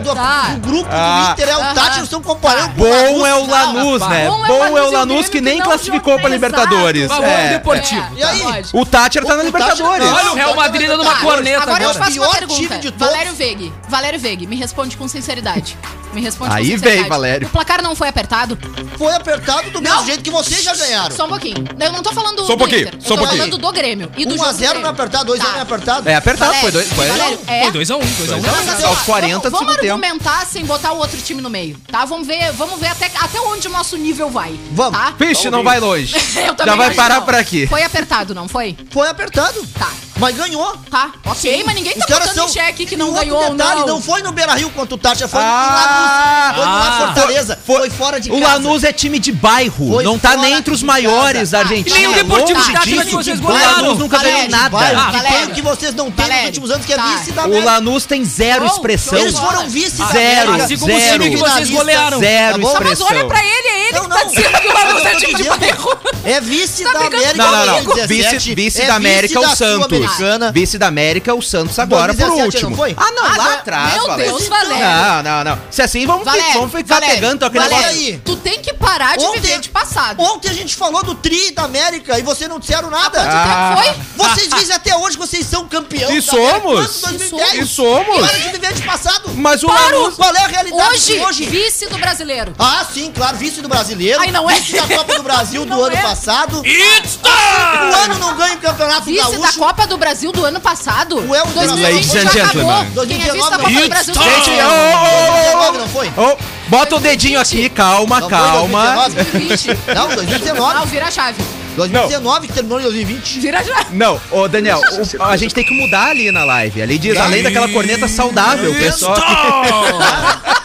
do, 0.00 0.14
Tá. 0.14 0.54
grupo 0.60 0.88
Ah. 0.90 1.24
do 1.26 1.32
Inter 1.32 1.48
é 1.48 1.56
o. 1.56 1.74
Tati, 1.74 1.90
eles 1.96 2.02
estão 2.04 2.22
comparando 2.22 2.68
com 2.74 2.74
Bom 2.84 3.26
é 3.26 3.34
o 3.34 3.46
Lanús, 3.46 4.00
né? 4.08 4.26
Bom 4.28 4.44
é 4.44 4.44
o 4.44 4.46
Bom 4.46 4.78
é 4.78 4.82
o 4.82 4.90
Lanús 4.92 5.26
o 5.26 5.30
que 5.30 5.40
nem 5.40 5.60
classificou 5.60 6.18
pra 6.18 6.28
Libertadores. 6.28 7.08
Vamos, 7.08 7.24
É, 7.24 7.48
Deportivo. 7.54 8.00
É, 8.16 8.20
E 8.20 8.22
aí? 8.24 8.38
tá, 8.40 8.44
pode. 8.52 8.68
O 8.72 8.86
Tátira 8.86 9.26
tá 9.26 9.36
na 9.36 9.42
O 9.42 9.46
Libertadores. 9.94 10.24
Olha 10.26 10.32
o 10.32 10.34
Real 10.34 10.54
Madrid 10.56 10.88
dando 10.88 11.02
uma 11.02 11.14
Tá, 11.14 11.20
corneta 11.20 11.62
Agora 11.62 11.84
eu 11.84 11.90
te 11.90 11.96
agora. 11.96 12.04
faço 12.10 12.20
uma 12.22 12.30
pergunta. 12.34 12.80
Valério 12.98 13.32
Veig, 13.34 13.72
Valério 13.88 14.18
Veig, 14.20 14.46
me 14.46 14.56
responde 14.56 14.96
com 14.96 15.06
sinceridade. 15.08 15.76
Me 16.12 16.20
responde 16.20 16.54
Aí 16.54 16.62
com 16.64 16.70
sinceridade. 16.72 17.00
vem, 17.00 17.08
Valério. 17.08 17.46
O 17.48 17.50
placar 17.50 17.82
não 17.82 17.96
foi 17.96 18.08
apertado? 18.08 18.56
Foi 18.96 19.12
apertado 19.12 19.70
do 19.70 19.82
mesmo 19.82 19.96
Não. 19.98 20.06
jeito 20.06 20.22
que 20.22 20.30
vocês 20.30 20.62
já 20.62 20.74
ganharam. 20.76 21.10
Só 21.14 21.24
um 21.26 21.28
pouquinho. 21.28 21.56
Eu 21.80 21.92
não 21.92 22.02
tô 22.04 22.12
falando 22.12 22.38
Só 22.38 22.52
um 22.52 22.56
do 22.56 22.58
pouquinho, 22.58 22.82
Inter. 22.86 22.92
só 22.92 22.98
um 22.98 23.00
eu 23.00 23.08
tô 23.08 23.16
pouquinho. 23.16 23.38
falando 23.42 23.58
do 23.58 23.72
Grêmio. 23.72 24.12
E 24.16 24.24
do 24.24 24.34
1 24.34 24.36
jogo 24.38 24.48
a 24.48 24.52
0 24.52 24.74
do 24.74 24.80
não 24.80 24.88
é 24.88 24.92
apertado, 24.92 25.24
2 25.24 25.40
a 25.40 25.44
1 25.44 25.46
não 25.46 25.52
é 25.52 25.56
Tá. 25.56 25.62
apertado. 25.62 26.08
É 26.08 26.14
apertado, 26.14 26.54
foi 26.54 26.70
dois. 26.70 26.88
Foi... 26.92 27.06
Valério, 27.08 27.38
é. 27.48 27.62
Foi 27.64 27.72
2x1, 27.72 27.98
2x1. 28.00 28.16
Dois 28.16 28.30
a 28.32 28.36
um. 28.36 28.40
Mas 28.42 28.68
assim, 28.68 28.84
Aos 28.84 28.98
ó, 29.00 29.04
40 29.04 29.26
do 29.38 29.42
vamos, 29.42 29.58
segundo 29.58 29.58
vamos 29.66 29.80
tempo. 29.80 29.92
argumentar 30.04 30.46
sem 30.46 30.64
botar 30.64 30.92
o 30.92 30.98
outro 30.98 31.20
time 31.20 31.42
no 31.42 31.50
meio, 31.50 31.76
tá? 31.90 32.04
Vamos 32.04 32.26
ver, 32.28 32.52
vamos 32.52 32.78
ver 32.78 32.88
até, 32.88 33.10
até 33.20 33.40
onde 33.40 33.66
o 33.66 33.70
nosso 33.70 33.96
nível 33.96 34.30
vai. 34.30 34.58
Vamos. 34.70 34.96
Tá? 34.98 35.12
Vixe, 35.18 35.50
não 35.50 35.64
vai 35.64 35.80
longe. 35.80 36.14
Eu 36.46 36.54
também 36.54 36.72
Já 36.72 36.76
vai 36.76 36.94
parar 36.94 37.20
por 37.22 37.34
aqui. 37.34 37.66
Foi 37.66 37.82
apertado, 37.82 38.34
não 38.36 38.46
foi? 38.46 38.76
Foi 38.90 39.08
apertado. 39.08 39.66
Tá. 39.84 40.13
Mas 40.16 40.36
ganhou. 40.36 40.76
Tá, 40.90 41.10
ok, 41.26 41.62
mas 41.66 41.74
ninguém 41.74 41.92
tá 41.94 42.06
botando 42.08 42.34
são. 42.34 42.46
em 42.46 42.52
xeque 42.52 42.86
que 42.86 42.96
não 42.96 43.08
outro 43.08 43.20
ganhou 43.24 43.42
ou 43.42 43.50
detalhe, 43.50 43.80
não. 43.80 43.86
não 43.86 44.02
foi 44.02 44.22
no 44.22 44.32
Beira 44.32 44.54
Rio 44.54 44.70
contra 44.70 44.94
o 44.94 44.98
Tati, 44.98 45.26
foi 45.26 45.40
Ah, 45.42 46.52
no 46.54 46.60
Lanús. 46.62 46.64
Foi 46.64 46.64
no 46.64 46.70
ah, 46.72 46.78
lá 46.78 47.06
Fortaleza. 47.14 47.58
Foi, 47.66 47.90
fora 47.90 48.20
de 48.20 48.30
O 48.30 48.38
casa. 48.40 48.52
Lanús 48.52 48.84
é 48.84 48.92
time 48.92 49.18
de 49.18 49.32
bairro, 49.32 49.92
Foi 49.94 50.04
não 50.04 50.18
tá 50.18 50.36
nem 50.36 50.52
entre 50.54 50.72
os 50.72 50.80
de 50.80 50.84
maiores 50.86 51.50
da 51.50 51.58
Ah, 51.58 51.60
Argentina. 51.62 51.96
nem 51.96 52.06
o 52.06 52.12
Deportivo 52.14 52.60
disso. 52.60 53.04
que 53.04 53.14
vocês 53.14 53.40
O. 53.40 53.42
Lanús 53.48 53.98
nunca 53.98 54.18
ganhou 54.18 54.48
nada. 54.48 54.76
Ah, 54.78 55.12
que 55.12 55.32
tem 55.32 55.44
o 55.46 55.50
que 55.50 55.62
vocês 55.62 55.94
não 55.94 56.10
têm 56.10 56.28
nos 56.28 56.44
últimos 56.46 56.70
anos, 56.70 56.86
que 56.86 56.92
é 56.92 56.96
tá. 56.96 57.16
vice 57.16 57.32
da 57.32 57.46
O. 57.46 57.64
Lanús 57.64 58.04
tem 58.04 58.24
zero 58.24 58.66
expressão. 58.66 59.18
Eles 59.18 59.38
foram 59.38 59.68
vice 59.68 59.96
da 59.98 60.06
Zero, 60.06 60.48
América. 60.50 60.64
Assim 60.64 60.78
como 60.78 60.96
o 60.96 61.00
time 61.00 61.30
que 61.30 61.36
vocês 61.36 61.70
golearam. 61.70 62.18
Zero 62.20 62.52
Tá 62.54 62.58
bom? 62.58 62.72
Mas 62.72 62.82
expressão. 62.82 63.06
olha 63.08 63.24
pra 63.26 63.44
ele, 63.44 63.68
é 63.68 63.88
ele 63.88 63.98
Não, 63.98 64.08
tá 64.08 64.24
dizendo 64.24 64.60
que 64.60 64.68
o 64.68 64.72
Lanús 64.72 65.04
é 65.04 65.14
time 65.16 65.34
de 65.34 65.42
bairro. 65.44 65.98
É 66.24 66.40
vice 66.40 66.84
Tá 66.84 66.92
da 66.92 66.98
América 67.06 67.34
Não, 67.34 67.50
não, 67.52 67.66
não. 67.66 67.84
2017, 67.84 68.54
Vice, 68.54 68.80
é 68.82 68.86
da 68.86 68.94
América 68.94 69.38
é 69.38 69.42
da 69.42 69.52
o 69.52 69.56
Santos. 69.56 70.03
Sul-Americana. 70.08 70.52
Vice 70.52 70.78
da 70.78 70.86
América 70.88 71.34
o 71.34 71.42
Santos 71.42 71.78
agora 71.78 72.12
por 72.12 72.18
2017 72.20 72.56
último. 72.56 72.70
não 72.70 72.76
foi? 72.76 72.94
Ah, 72.96 73.10
não, 73.12 73.24
Ah, 73.24 73.36
lá 73.36 73.54
atrás, 73.54 73.94
Meu 73.94 74.06
Valério. 74.06 74.32
Deus, 74.32 74.48
Valério. 74.48 74.78
Não, 74.84 75.22
não, 75.22 75.44
não. 75.44 75.58
Se 75.70 75.82
assim, 75.82 76.06
vamos, 76.06 76.24
Valério, 76.24 76.52
vamos 76.54 76.72
ficar 76.72 76.94
Valério, 76.94 77.14
pegando 77.14 77.44
aquele 77.44 77.64
Valério, 77.64 77.86
negócio. 77.86 78.06
aí. 78.08 78.18
Tu 78.24 78.36
tem 78.36 78.60
que 78.60 78.72
parar 78.74 79.16
de 79.16 79.24
Ontem- 79.24 79.40
viver 79.40 79.60
de 79.60 79.68
passado. 79.68 80.20
Ontem 80.22 80.48
a 80.48 80.52
gente 80.52 80.74
falou 80.76 81.02
do 81.02 81.14
Tri 81.14 81.50
da 81.52 81.62
América 81.64 82.18
e 82.18 82.22
vocês 82.22 82.48
não 82.48 82.58
disseram 82.58 82.90
nada. 82.90 83.20
Ah. 83.20 83.76
Foi? 83.76 83.94
Vocês 84.28 84.48
dizem 84.50 84.74
até 84.74 84.96
hoje 84.96 85.16
que 85.16 85.26
vocês 85.26 85.46
são 85.46 85.66
campeão. 85.68 86.10
E 86.10 86.18
América. 86.18 86.30
somos. 86.32 87.00
Quando? 87.00 87.18
2010? 87.18 87.54
E 87.54 87.66
somos. 87.66 88.18
Para 88.28 88.38
de 88.38 88.48
viver 88.50 88.72
de 88.74 88.82
passado. 88.82 89.30
Mas 89.34 89.62
o 89.62 89.66
Lanús- 89.68 90.14
Qual 90.16 90.34
é 90.34 90.38
a 90.44 90.46
realidade 90.46 90.90
Hoje, 91.24 91.46
vice 91.46 91.86
do 91.86 91.98
brasileiro. 91.98 92.54
Ah, 92.58 92.84
sim, 92.92 93.10
claro, 93.14 93.36
vice 93.36 93.60
do 93.60 93.68
brasileiro. 93.68 94.20
Ai, 94.20 94.30
não 94.30 94.48
é. 94.48 94.54
Vice 94.60 94.74
da 94.76 94.96
Copa 94.96 95.14
do 95.16 95.22
Brasil 95.24 95.64
do 95.64 95.82
ano 95.82 95.96
é. 95.96 96.02
passado. 96.02 96.62
It's 96.66 97.18
O 97.24 98.04
ano 98.04 98.18
não 98.18 98.36
ganha 98.36 98.54
o 98.54 98.58
Campeonato 98.58 99.02
Vice 99.04 99.18
da 99.22 99.30
Gaúcho. 99.38 99.58
Copa 99.58 99.86
do 99.86 99.93
Brasil 99.96 100.32
do 100.32 100.44
ano 100.44 100.60
passado. 100.60 101.16
O 101.18 101.34
El- 101.34 101.46
2020 101.46 101.82
Ladies 101.82 102.12
já 102.12 102.20
and 102.20 102.44
acabou. 102.44 102.72
gentlemen. 102.72 103.06
Quem 103.08 103.22
é 103.28 103.32
vice 103.32 103.50
da 103.50 103.58
Copa 103.58 103.70
do 103.70 103.88
Brasil. 103.88 104.14
Gente, 104.14 104.50
2019 104.50 105.78
não 105.78 105.88
foi? 105.88 106.08
ô, 106.16 106.22
ô, 106.32 106.36
bota 106.68 106.96
o 106.96 107.00
dedinho 107.00 107.40
aqui, 107.40 107.68
calma, 107.68 108.20
Não 108.20 108.28
calma. 108.28 109.08
2019? 109.10 109.78
Não, 109.94 110.08
2019. 110.16 110.74
Não, 110.74 110.86
vira 110.86 111.06
a 111.06 111.10
chave. 111.10 111.42
2019 111.76 112.46
que 112.46 112.52
terminou 112.52 112.78
em 112.78 112.82
2020. 112.84 113.40
Vira 113.40 113.58
a 113.58 113.64
chave. 113.64 113.96
Não, 113.96 114.20
ô 114.30 114.46
Daniel, 114.48 114.80
o- 115.18 115.22
a 115.24 115.36
gente 115.36 115.52
tem 115.54 115.64
que 115.64 115.74
mudar 115.74 116.06
ali 116.10 116.30
na 116.30 116.44
live. 116.44 116.80
Ali 116.82 116.98
diz, 116.98 117.16
além 117.18 117.42
daquela 117.42 117.68
corneta 117.68 118.06
saudável, 118.06 118.70
o 118.70 118.74
pessoal. 118.74 119.16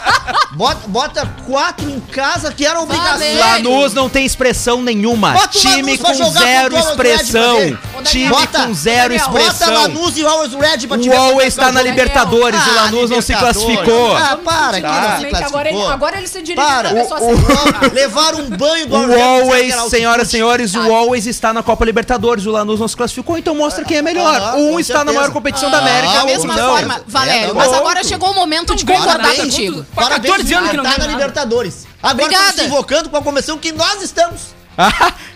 Bota, 0.53 0.87
bota 0.87 1.29
quatro 1.47 1.89
em 1.89 1.99
casa 1.99 2.51
que 2.51 2.65
era 2.65 2.79
obrigação. 2.79 3.19
Valeu. 3.19 3.39
Lanús 3.39 3.93
não 3.93 4.09
tem 4.09 4.25
expressão 4.25 4.81
nenhuma. 4.81 5.31
Bota 5.33 5.57
o 5.57 5.61
Time 5.61 5.97
Lanús 5.97 6.17
com 6.19 6.31
zero 6.31 6.75
o 6.75 6.79
expressão. 6.79 7.77
Time 8.03 8.29
Bota- 8.29 8.65
com 8.65 8.73
zero 8.73 9.09
Daniel, 9.09 9.29
Bota 9.29 9.43
expressão. 9.47 9.73
Lanús 9.73 10.17
e 10.17 10.25
Always 10.25 10.53
Red 10.53 10.87
pra 10.87 10.97
O 10.97 11.17
Always 11.17 11.47
está 11.49 11.71
na 11.71 11.81
o. 11.81 11.83
Libertadores 11.83 12.59
e 12.65 12.69
o 12.69 12.71
Ah, 12.79 12.81
Lanús 12.83 13.09
não 13.09 13.21
se 13.21 13.33
classificou. 13.35 14.15
Ah, 14.15 14.37
para, 14.43 14.77
que 14.81 14.87
não 14.87 14.93
se 14.93 14.99
Simplesmente 14.99 15.43
agora, 15.43 15.69
ele, 15.69 15.77
classificou. 15.77 15.89
agora 15.93 16.17
ele 16.17 16.27
se 16.27 16.41
dirige 16.41 16.55
Para. 16.67 16.89
pra 16.89 17.01
pessoa 17.01 17.19
O- 17.21 17.35
certa. 17.45 17.93
Levaram 17.93 18.39
um 18.39 18.49
banho 18.49 18.87
do 18.87 18.95
O 18.95 18.97
Always 18.97 19.15
que 19.15 19.71
Always, 19.79 19.89
senhoras 19.91 20.27
e 20.27 20.31
senhores, 20.31 20.71
Tá. 20.71 20.79
o 20.81 20.95
Always 20.95 21.25
está 21.27 21.53
na 21.53 21.61
Copa 21.63 21.85
Libertadores. 21.85 22.45
O 22.45 22.51
Lanús 22.51 22.79
não 22.79 22.87
se 22.87 22.95
classificou, 22.97 23.37
então 23.37 23.53
mostra 23.55 23.83
quem 23.83 23.97
é 23.97 24.01
melhor. 24.01 24.35
Ah, 24.41 24.55
um 24.55 24.79
está 24.79 25.03
na 25.03 25.11
maior 25.13 25.31
competição 25.31 25.69
da 25.69 25.77
Ah, 25.77 25.81
América, 25.81 26.13
Da 26.13 26.23
o 26.23 26.25
mesma 26.25 26.53
outro 26.53 26.57
não. 26.67 26.75
forma, 26.77 27.01
Valério, 27.07 27.49
É, 27.49 27.53
mas 27.53 27.73
agora 27.73 28.03
chegou 28.03 28.31
o 28.31 28.35
momento 28.35 28.75
de 28.75 28.85
concordar 28.85 29.35
contigo. 29.35 29.85
Faz 29.93 30.09
14 30.21 30.53
anos 30.53 30.69
que 30.71 30.77
não 30.77 30.83
tá 30.83 30.89
ganha 30.91 30.99
na 30.99 31.05
nada. 31.07 31.17
Libertadores. 31.19 31.87
Agora 32.01 32.23
Obrigada. 32.25 32.49
estão 32.49 32.63
se 32.65 32.69
invocando 32.71 33.09
com 33.09 33.17
a 33.17 33.21
convenção 33.21 33.57
que 33.57 33.71
nós 33.71 34.01
estamos. 34.01 34.41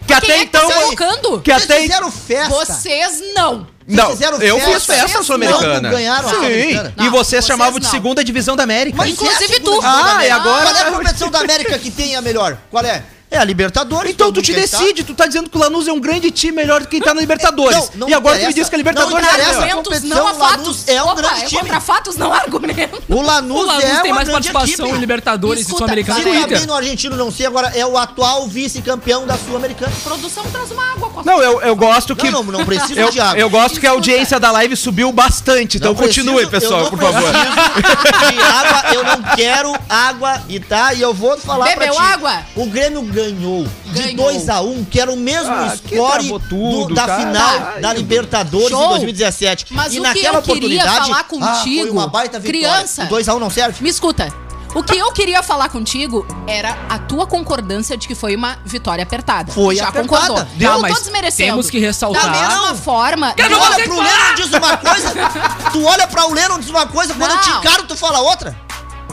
que 0.08 0.14
até 0.14 0.26
Quem 0.26 0.36
é 0.36 0.40
que 0.46 0.52
tá 0.52 0.60
então. 0.64 0.70
se 0.72 0.96
colocando? 0.96 1.42
Que 1.42 1.52
Vocês 1.52 1.64
até 1.70 1.82
fizeram 1.82 2.12
festa. 2.12 2.50
Vocês 2.50 3.24
não. 3.36 3.68
Vocês 3.86 3.98
Não, 3.98 4.10
fizeram 4.12 4.42
eu 4.42 4.56
festa. 4.58 4.74
fiz 4.74 4.86
festa 4.86 5.08
Vocês 5.10 5.26
sul-americana. 5.26 5.82
não 5.82 5.90
ganharam 5.90 6.28
a 6.28 6.30
Sim. 6.30 6.36
Sul-Americana. 6.38 6.94
E 6.98 7.04
Não, 7.04 7.12
vocês 7.12 7.28
vocês 7.28 7.46
chamavam 7.46 7.80
de 7.80 7.86
não. 7.86 7.92
segunda 7.92 8.24
divisão 8.24 8.56
da 8.56 8.64
América. 8.64 8.96
Mas 8.98 9.10
Inclusive 9.12 9.42
é 9.44 9.46
a 9.46 9.50
segunda 9.50 9.64
tu. 9.66 9.72
divisão 9.82 9.82
da 9.82 9.90
Ah, 9.90 10.14
América. 10.14 10.24
e 10.26 10.32
agora- 10.40 10.64
Qual 10.64 10.76
é 10.76 10.82
a 10.88 10.92
competição 10.92 11.30
da 11.32 11.40
América 11.40 11.78
que 11.80 11.92
tem 11.92 12.16
a 12.16 12.22
melhor? 12.22 12.58
Qual 12.72 12.86
é? 12.86 13.04
É 13.34 13.40
a 13.40 13.44
Libertadores. 13.44 14.12
Então 14.12 14.32
tu 14.32 14.42
te 14.44 14.54
decide, 14.54 15.04
tu 15.04 15.16
tá 15.16 15.26
dizendo 15.26 15.50
que 15.50 15.58
o 15.58 15.60
Lanús 15.60 15.88
é 15.88 15.92
um 15.92 16.00
grande 16.00 16.30
time 16.30 16.52
melhor 16.56 16.82
do 16.82 16.88
que 16.88 16.92
quem 16.98 17.02
tá 17.02 17.14
na 17.16 17.20
Libertadores. 17.22 17.90
Não, 17.96 18.02
não 18.02 18.10
e 18.10 18.14
agora 18.14 18.38
tu 18.38 18.46
me 18.46 18.54
diz 18.54 18.70
que 18.70 18.76
a 18.76 18.78
Não 18.78 18.84
Libertadores 18.86 19.26
é 19.26 19.30
interessa. 19.30 19.50
melhor. 19.62 19.64
Argumentos, 19.78 20.04
não 20.04 20.28
há 20.28 20.34
fatos. 20.36 20.88
é 20.88 21.02
um 21.02 21.06
Opa, 21.08 21.16
grande 21.16 21.42
é 21.42 21.46
time. 21.48 21.62
contra 21.62 21.80
fatos, 21.82 22.16
não 22.16 22.32
argumentos. 22.32 23.00
O 23.10 23.22
Lanús, 23.22 23.60
O 23.62 23.66
Lanús 23.66 23.84
é 23.84 24.02
tem 24.02 24.12
uma 24.12 24.16
mais 24.18 24.30
participação 24.30 24.86
equipe. 24.86 24.90
em 24.90 25.00
Libertadores 25.00 25.60
e 25.60 25.62
Escuta, 25.64 25.78
Sul-Americana 25.80 26.20
Se 26.20 26.24
que 26.24 26.30
o 26.30 26.34
tá 26.34 26.48
bem 26.48 26.56
Inter. 26.58 26.68
no 26.68 26.74
argentino 26.76 27.16
não 27.18 27.32
sei, 27.32 27.46
agora 27.48 27.72
é 27.76 27.84
o 27.86 27.98
atual 27.98 28.48
vice-campeão 28.48 29.26
da 29.26 29.36
Sul-Americana. 29.36 29.92
Produção 30.04 30.44
traz 30.52 30.70
uma 30.72 30.92
água 30.94 31.10
com 31.10 31.20
a 31.22 31.24
Não, 31.24 31.42
eu, 31.42 31.60
eu 31.62 31.76
gosto 31.76 32.16
que. 32.16 32.30
Não, 32.30 32.44
não, 32.44 32.52
não 32.60 32.66
precisa 32.66 33.00
eu, 33.02 33.10
de 33.10 33.20
água. 33.20 33.40
eu 33.40 33.50
gosto 33.50 33.80
que 33.80 33.88
a 33.88 33.90
Escuta. 33.90 34.12
audiência 34.12 34.40
da 34.40 34.52
live 34.52 34.76
subiu 34.76 35.12
bastante. 35.12 35.78
Então 35.78 35.94
Não 35.94 36.00
continue, 36.00 36.46
preciso- 36.46 36.52
pessoal, 36.52 36.82
não 36.84 36.90
por 36.92 37.00
favor. 37.00 37.32
preciso 37.32 38.32
De 38.32 38.42
água, 38.42 38.94
eu 38.94 39.04
não 39.04 39.36
quero 39.36 39.74
água 39.90 40.42
e 40.48 40.60
tá? 40.60 40.94
E 40.94 41.02
eu 41.02 41.14
vou 41.14 41.36
falar 41.38 41.66
Bebeu 41.66 41.94
pra 41.96 42.06
ti. 42.06 42.14
água? 42.14 42.38
O 42.56 42.66
Grêmio 42.68 43.02
ganhou, 43.26 43.68
de 43.86 44.02
Ganhou. 44.14 44.32
2x1, 44.32 44.86
que 44.90 45.00
era 45.00 45.12
o 45.12 45.18
mesmo 45.18 45.54
Ah, 45.54 45.76
que 45.84 45.96
score 45.96 46.12
travou 46.20 46.40
do- 46.40 46.48
tudo, 46.50 46.96
da 46.96 47.06
cara. 47.06 47.20
final 47.26 47.72
Ai, 47.76 47.82
da 47.82 47.94
Libertadores 47.94 48.70
Show. 48.70 48.86
em 48.86 48.90
2017. 48.90 49.66
Mas 49.72 49.94
e 49.94 50.00
o 50.00 50.02
que 50.02 50.08
naquela 50.08 50.38
eu 50.38 50.42
queria 50.42 50.56
oportunidade, 50.58 51.08
falar 51.08 51.20
ah, 51.20 51.24
contigo, 51.24 51.82
foi 51.84 51.90
uma 51.92 52.08
baita 52.08 52.40
vitória. 52.40 52.60
criança. 52.70 53.04
O 53.04 53.08
2x1 53.08 53.40
não 53.40 53.50
serve? 53.50 53.84
Me 53.84 53.90
escuta. 53.90 54.28
O 54.76 54.82
que 54.82 54.98
eu 54.98 55.12
queria 55.12 55.44
falar 55.44 55.70
contigo 55.70 56.26
era 56.48 56.76
a 56.90 56.98
tua 56.98 57.28
concordância 57.28 57.96
de 57.96 58.08
que 58.08 58.16
foi 58.16 58.36
uma 58.36 58.58
vitória 58.66 59.04
apertada. 59.04 59.52
Foi 59.52 59.76
Já 59.76 59.88
apertada. 59.90 60.08
concordou. 60.26 60.46
Deu, 60.56 60.68
eu 60.68 60.74
não 60.74 60.82
mas 60.82 60.96
desmerecendo. 60.98 61.50
temos 61.52 61.70
que 61.70 61.78
ressaltar- 61.78 62.24
Da 62.24 62.32
mesma 62.32 62.74
forma. 62.74 63.34
Quero 63.34 63.50
Tu 63.50 63.54
eu- 63.54 63.60
você 63.60 63.72
olha 63.74 63.84
pro. 63.84 63.96
Lennon 64.02 64.32
e 64.32 64.36
diz 64.36 64.52
uma 64.52 64.78
coisa, 64.78 65.14
tu 65.72 65.84
olha 65.86 66.08
pra 66.08 66.26
o 66.26 66.34
Lennon 66.34 66.56
e 66.58 66.60
diz 66.62 66.70
uma 66.72 66.88
coisa, 66.88 67.14
quando 67.14 67.30
eu 67.32 67.38
te 67.42 67.50
Não. 67.52 67.60
encaro, 67.60 67.84
tu 67.84 67.96
fala 67.96 68.20
outra. 68.22 68.58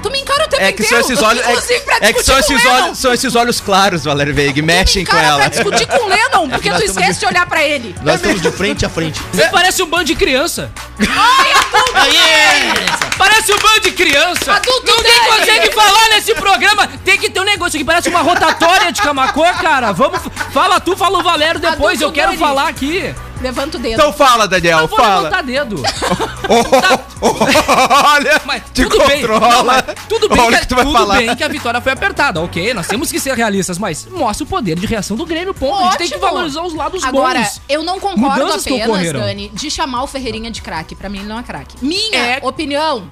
Tu 0.03 0.11
me 0.11 0.21
encara 0.21 0.45
o 0.45 0.49
tempo 0.49 0.63
É 0.63 0.73
que 0.73 0.83
são 0.85 0.99
inteiro. 1.01 1.13
esses 1.15 1.23
olhos. 1.27 1.47
Inclusive 1.47 1.81
pra 1.81 1.95
É, 2.01 2.09
é 2.09 2.13
que 2.13 2.23
são 2.23 2.39
esses 2.39 2.65
olhos, 2.67 2.99
são 2.99 3.13
esses 3.13 3.35
olhos 3.35 3.61
claros, 3.61 4.05
Valério 4.05 4.35
Veiga, 4.35 4.63
mexem 4.63 5.05
com 5.05 5.17
ela. 5.17 5.39
pra 5.41 5.49
discutir 5.49 5.87
com 5.87 6.05
o 6.05 6.09
Lennon, 6.09 6.49
porque 6.49 6.71
nós 6.71 6.81
tu 6.81 6.87
esquece 6.87 7.13
de- 7.15 7.19
de 7.21 7.27
olhar 7.27 7.47
pra 7.47 7.63
ele. 7.65 7.95
Nós 8.03 8.17
estamos 8.17 8.41
de 8.41 8.51
frente 8.51 8.87
a 8.87 8.89
frente. 8.89 9.21
Você 9.33 9.47
parece 9.49 9.83
um 9.83 9.87
bando 9.87 10.05
de 10.05 10.15
criança. 10.15 10.71
Parece 13.19 13.53
um 13.53 13.59
bando 13.59 13.81
de 13.81 13.91
criança. 13.93 14.53
Adulto 14.55 14.87
Ninguém 14.97 15.03
dele. 15.13 15.27
consegue 15.39 15.73
falar 15.75 16.09
nesse 16.09 16.35
programa. 16.35 16.87
Tem 17.05 17.19
que 17.19 17.29
ter 17.29 17.41
um 17.41 17.45
negócio 17.45 17.77
aqui. 17.77 17.85
Parece 17.85 18.09
uma 18.09 18.21
rotatória 18.23 18.91
de 18.93 19.01
Camacô, 19.03 19.43
cara. 19.61 19.93
Vamos. 19.93 20.21
Fala 20.53 20.81
tu, 20.81 20.97
fala 20.97 21.19
o 21.19 21.23
Valério 21.23 21.61
depois. 21.61 21.99
Adulto 21.99 22.05
Eu 22.05 22.13
quero 22.13 22.29
dele. 22.31 22.41
falar 22.41 22.69
aqui. 22.69 23.15
Levanta 23.41 23.79
o 23.79 23.81
dedo. 23.81 23.95
Então 23.95 24.13
fala, 24.13 24.47
Daniel, 24.47 24.81
Eu 24.81 24.89
vou 24.89 24.99
fala. 24.99 25.17
levantar 25.23 25.43
dedo. 25.43 25.83
Olha, 27.21 28.41
Mas 28.45 28.63
te 28.73 28.83
tudo 28.85 29.07
bem. 29.07 29.21
controla. 29.21 29.49
Não, 29.51 29.65
mas 29.65 29.85
tudo 30.09 30.29
bem, 30.29 30.41
Olha 30.41 30.51
que, 30.51 30.57
o 30.57 30.61
que 30.61 30.69
tu 30.69 30.75
vai 30.75 30.85
tudo 30.85 30.97
falar. 30.99 31.17
bem 31.19 31.37
que 31.37 31.45
a 31.45 31.49
vitória 31.49 31.81
foi 31.81 31.93
apertada, 31.93 32.41
ok? 32.41 32.75
Nós 32.75 32.87
temos 32.87 33.11
que 33.11 33.19
ser 33.21 33.35
realistas, 33.35 33.79
mas 33.79 34.07
mostra 34.11 34.45
o 34.45 34.47
poder 34.47 34.79
de 34.79 34.87
reação 34.87 35.17
do 35.17 35.25
Grêmio, 35.27 35.55
ponto. 35.55 35.75
A 35.79 35.83
gente 35.93 35.99
tem 35.99 36.09
que 36.09 36.15
Ótimo. 36.15 36.31
valorizar 36.33 36.63
os 36.63 36.75
lados 36.75 37.05
Agora, 37.05 37.41
bons. 37.41 37.61
eu 37.69 37.83
não 37.83 37.99
concordo 38.01 38.41
Mudanças 38.45 38.65
que 38.65 38.71
apenas, 38.71 38.89
ocorreram. 38.89 39.21
Dani, 39.21 39.49
de 39.53 39.71
chamar 39.71 40.03
o 40.03 40.07
Ferreirinha 40.07 40.51
de 40.51 40.61
craque. 40.63 40.95
Pra 40.95 41.09
mim, 41.09 41.19
ele 41.19 41.29
não 41.29 41.39
é 41.39 41.43
craque. 41.43 41.77
Minha 41.83 42.19
É. 42.19 42.39
opinião. 42.43 43.11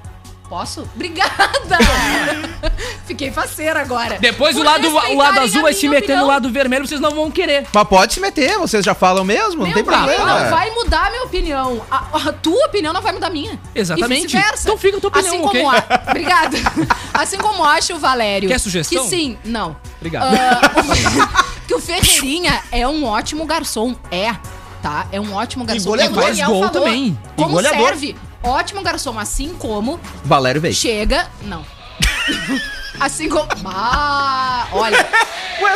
Posso? 0.49 0.89
Obrigada! 0.95 1.79
Fiquei 3.07 3.31
faceira 3.31 3.81
agora. 3.81 4.19
Depois 4.19 4.57
o 4.57 4.63
lado, 4.63 4.89
o 4.89 5.15
lado 5.17 5.41
azul 5.41 5.63
vai 5.63 5.73
se 5.75 5.89
meter 5.89 6.09
no 6.09 6.23
opinião. 6.23 6.27
lado 6.27 6.51
vermelho, 6.51 6.87
vocês 6.87 7.01
não 7.01 7.11
vão 7.11 7.31
querer. 7.31 7.67
Mas 7.73 7.89
pode 7.89 8.15
se 8.15 8.21
meter, 8.21 8.59
vocês 8.59 8.85
já 8.85 8.95
falam 8.95 9.25
mesmo, 9.25 9.57
não 9.61 9.65
Meu 9.67 9.75
tem 9.75 9.85
bem, 9.85 9.85
problema. 9.85 10.25
não 10.45 10.51
vai 10.51 10.71
mudar 10.71 11.07
a 11.07 11.11
minha 11.11 11.23
opinião. 11.25 11.83
A, 11.91 12.29
a 12.29 12.33
tua 12.33 12.67
opinião 12.67 12.93
não 12.95 13.03
vai 13.03 13.13
mudar 13.13 13.27
a 13.27 13.31
minha. 13.31 13.59
Exatamente. 13.75 14.37
E. 14.37 14.41
Então 14.63 14.77
fica 14.79 14.97
a 14.97 15.01
tua 15.01 15.09
opinião, 15.09 15.35
assim 15.35 15.45
ok? 15.45 15.61
como 15.63 15.71
a, 15.75 15.85
Obrigada. 16.09 16.57
Assim 17.13 17.37
como 17.39 17.65
acho, 17.65 17.97
Valério. 17.99 18.49
Quer 18.49 18.61
sugestão? 18.61 19.03
Que 19.03 19.09
sim, 19.11 19.37
não. 19.45 19.77
Obrigado. 19.97 20.33
O- 20.35 21.67
que 21.67 21.75
o 21.75 21.81
Ferreirinha 21.81 22.63
é 22.71 22.87
um 22.87 23.05
ótimo 23.05 23.45
garçom. 23.45 23.95
É, 24.11 24.33
tá? 24.81 25.07
É 25.11 25.21
um 25.21 25.35
ótimo 25.35 25.65
garçom. 25.65 25.91
goleador. 25.91 26.17
O 26.19 26.23
Faz 26.23 26.37
Daniel 26.39 26.51
gol 26.51 26.69
falou, 26.69 26.83
também. 26.83 27.19
E 27.37 27.37
Como 27.43 27.51
goleador. 27.55 27.89
serve? 27.89 28.17
Ótimo 28.43 28.83
garçom, 28.83 29.19
assim 29.19 29.55
como 29.59 29.99
Valério 30.25 30.61
Veiga. 30.61 30.77
chega... 30.77 31.29
Não. 31.43 31.65
Assim 33.01 33.29
como... 33.29 33.47
Ah, 33.65 34.67
olha... 34.73 35.07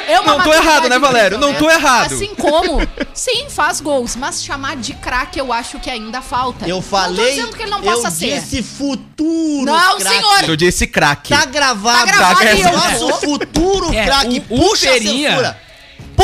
É 0.09 0.19
uma 0.21 0.39
não 0.39 0.45
tô 0.45 0.53
errado, 0.53 0.89
né, 0.89 0.99
Valério? 0.99 1.39
Não 1.39 1.55
tô 1.55 1.71
errado. 1.71 2.13
Assim 2.15 2.35
como, 2.35 2.79
sim, 3.15 3.47
faz 3.49 3.81
gols, 3.81 4.17
mas 4.17 4.43
chamar 4.43 4.75
de 4.77 4.93
craque 4.95 5.39
eu 5.39 5.53
acho 5.53 5.79
que 5.79 5.89
ainda 5.89 6.21
falta. 6.21 6.67
Eu 6.67 6.77
Não 6.77 6.83
tô 6.83 6.89
falei, 6.89 7.31
dizendo 7.31 7.57
que 7.57 7.63
ele 7.63 7.71
não 7.71 7.79
eu 7.83 7.93
possa 7.95 8.11
ser. 8.11 8.41
disse 8.41 8.61
futuro 8.63 9.67
Não, 9.67 9.99
craque. 9.99 10.17
senhor. 10.17 10.43
Tu 10.47 10.57
disse 10.57 10.87
craque. 10.87 11.29
Tá 11.35 11.45
gravado. 11.45 11.99
Tá 11.99 12.07
gravado 12.07 12.45
e 12.45 12.61
eu 12.61 12.73
Nosso 12.73 13.21
futuro 13.21 13.93
É, 13.95 14.05
craque. 14.05 14.45
o- 14.51 14.55
o 14.57 14.69
Puxa 14.69 14.91
a 14.91 14.93
censura. 14.95 15.61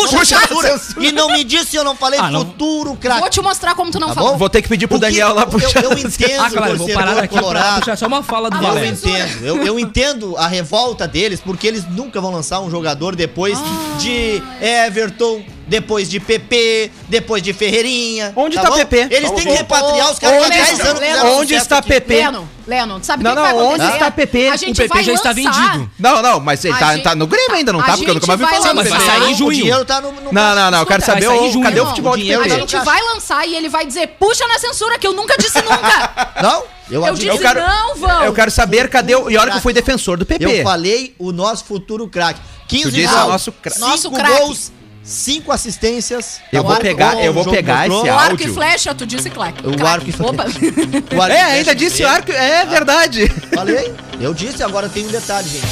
Puxa, 0.02 0.18
Puxa 0.18 0.36
a 0.36 0.40
censura. 0.40 0.78
censura. 0.78 1.06
E 1.06 1.12
não 1.12 1.28
me 1.30 1.44
disse, 1.44 1.76
eu 1.76 1.84
não 1.84 1.96
falei 1.96 2.18
Ah, 2.20 2.30
não. 2.30 2.40
futuro 2.40 2.90
Vou 2.90 2.96
craque. 2.96 3.30
te 3.30 3.40
mostrar 3.40 3.74
como 3.74 3.90
tu 3.90 3.98
não 4.00 4.08
Tá 4.08 4.14
falou. 4.14 4.32
bom? 4.32 4.38
Vou 4.38 4.48
ter 4.48 4.62
que 4.62 4.68
pedir 4.68 4.86
pro 4.86 4.98
Porque 4.98 5.10
Daniel 5.12 5.34
lá 5.34 5.46
puxar. 5.46 5.82
Eu, 5.84 5.90
eu 5.92 5.98
entendo 5.98 6.40
Ah, 6.40 6.50
claro, 6.50 6.74
o 6.74 6.76
vou 6.78 6.88
parar 6.90 7.18
aqui 7.18 7.28
colorado. 7.38 7.78
puxar 7.80 7.96
só 7.96 8.06
uma 8.06 8.22
fala 8.22 8.50
do 8.50 8.56
Ah, 8.56 8.60
Eu 8.60 8.66
Valério. 8.68 8.96
censura. 8.96 9.18
entendo, 9.28 9.46
eu, 9.46 9.64
eu 9.66 9.78
entendo 9.78 10.36
a 10.36 10.46
revolta 10.48 11.06
deles, 11.06 11.40
porque 11.40 11.66
eles 11.66 11.84
nunca 11.88 12.20
vão 12.20 12.30
lançar 12.32 12.60
um 12.60 12.70
jogador 12.70 13.14
depois 13.16 13.58
de 13.98 14.42
Everton, 14.60 15.42
depois 15.68 16.08
de 16.08 16.18
PP, 16.18 16.90
depois 17.08 17.42
de 17.42 17.52
Ferreirinha. 17.52 18.32
Onde 18.34 18.56
tá 18.56 18.70
bom? 18.70 18.76
PP? 18.76 19.08
Eles 19.10 19.30
têm 19.30 19.44
que 19.44 19.50
repatriar 19.52 20.10
os 20.10 20.18
caras 20.18 20.38
que 20.38 20.44
há 20.44 20.46
onde 20.46 20.56
10 20.56 20.70
está- 20.72 20.84
anos 20.88 21.00
Leno, 21.00 21.14
fizeram 21.14 21.36
onde 21.38 21.54
está 21.54 21.78
aqui. 21.78 21.88
PP? 21.88 22.14
Lennon, 22.16 22.44
Lennon, 22.66 22.98
sabe 23.02 23.22
o 23.22 23.24
Não, 23.24 23.30
que, 23.32 23.36
que 23.36 23.42
vai 23.42 23.52
não, 23.52 23.58
onde 23.66 23.74
acontecer? 23.74 23.92
está 23.94 24.10
PP? 24.10 24.48
A 24.48 24.54
O 24.54 24.56
gente 24.56 24.76
PP 24.76 24.88
vai 24.94 25.04
já 25.04 25.12
está 25.12 25.28
lançar- 25.30 25.68
vendido. 25.72 25.90
Não, 25.98 26.22
não, 26.22 26.40
mas 26.40 26.64
ele 26.64 26.76
tá, 26.76 26.94
gente- 26.94 27.02
tá 27.04 27.14
no 27.14 27.26
Grêmio 27.26 27.54
ainda, 27.54 27.72
não 27.72 27.80
a 27.80 27.84
tá? 27.84 27.96
Porque 27.96 28.10
eu 28.10 28.14
nunca 28.14 28.26
mais 28.26 28.40
vi 28.40 28.46
falar 28.46 28.74
Mas 28.74 28.88
vai 28.88 28.98
PP. 28.98 29.10
sair 29.10 29.30
em 29.30 29.34
O 29.34 29.36
junho. 29.36 29.50
dinheiro 29.56 29.84
tá 29.84 30.00
no, 30.00 30.12
no 30.12 30.32
Não, 30.32 30.54
não, 30.54 30.70
não, 30.70 30.78
eu 30.80 30.86
quero 30.86 31.04
saber 31.04 31.26
vai 31.26 31.36
sair 31.36 31.46
em 31.46 31.48
o, 31.48 31.52
junho. 31.52 31.64
cadê 31.64 31.80
o 31.80 31.84
Não, 31.84 31.90
futebol 31.90 32.12
o 32.12 32.16
de 32.16 32.22
dinheiro 32.22 32.42
PP? 32.42 32.54
A 32.54 32.58
tá 32.58 32.60
gente 32.66 32.84
vai 32.84 33.00
lançar 33.14 33.46
e 33.46 33.54
ele 33.54 33.68
vai 33.68 33.86
dizer, 33.86 34.06
puxa 34.18 34.46
na 34.46 34.58
censura 34.58 34.98
que 34.98 35.06
eu 35.06 35.12
nunca 35.12 35.36
disse 35.38 35.60
nunca. 35.62 36.32
Não, 36.42 36.62
eu, 36.90 37.06
Eu 37.06 37.14
disse, 37.14 37.38
quero- 37.38 37.60
não 37.60 37.94
vão. 37.96 38.24
Eu 38.24 38.32
quero 38.32 38.50
saber 38.50 38.88
cadê 38.88 39.14
o. 39.14 39.30
E 39.30 39.36
olha 39.36 39.50
que 39.50 39.58
eu 39.58 39.62
fui 39.62 39.72
defensor 39.74 40.16
do 40.16 40.24
PP. 40.24 40.60
Eu 40.60 40.62
falei 40.64 41.14
o 41.18 41.32
nosso 41.32 41.64
futuro 41.64 42.08
craque. 42.08 42.40
15 42.68 42.84
Podia 42.84 43.08
ser 43.08 43.14
gols, 43.14 43.28
nosso 43.28 43.52
cra- 43.52 43.78
Nosso 43.78 44.10
gols, 44.10 44.72
5 45.08 45.50
assistências. 45.50 46.40
Eu 46.52 46.62
vou 46.62 46.76
pegar- 46.76 47.24
eu 47.24 47.30
o 47.30 47.34
vou 47.34 47.44
pegar 47.50 47.86
esse 47.86 47.96
O 47.96 48.00
arco 48.12 48.40
e 48.40 48.44
áudio. 48.44 48.54
flecha, 48.54 48.94
tu 48.94 49.06
disse 49.06 49.30
claque. 49.30 49.62
O 49.66 49.86
arco 49.86 50.08
e 50.08 50.12
flecha. 50.12 50.30
Opa. 50.32 50.44
o 51.16 51.22
arco 51.22 51.34
É, 51.34 51.42
ainda 51.42 51.74
disse 51.74 51.98
dele. 51.98 52.08
arco. 52.10 52.30
É 52.32 52.66
verdade. 52.66 53.28
Falei? 53.54 53.92
Eu 54.20 54.34
disse, 54.34 54.62
agora 54.62 54.88
tem 54.88 55.06
um 55.06 55.10
detalhe, 55.10 55.48
gente. 55.48 55.66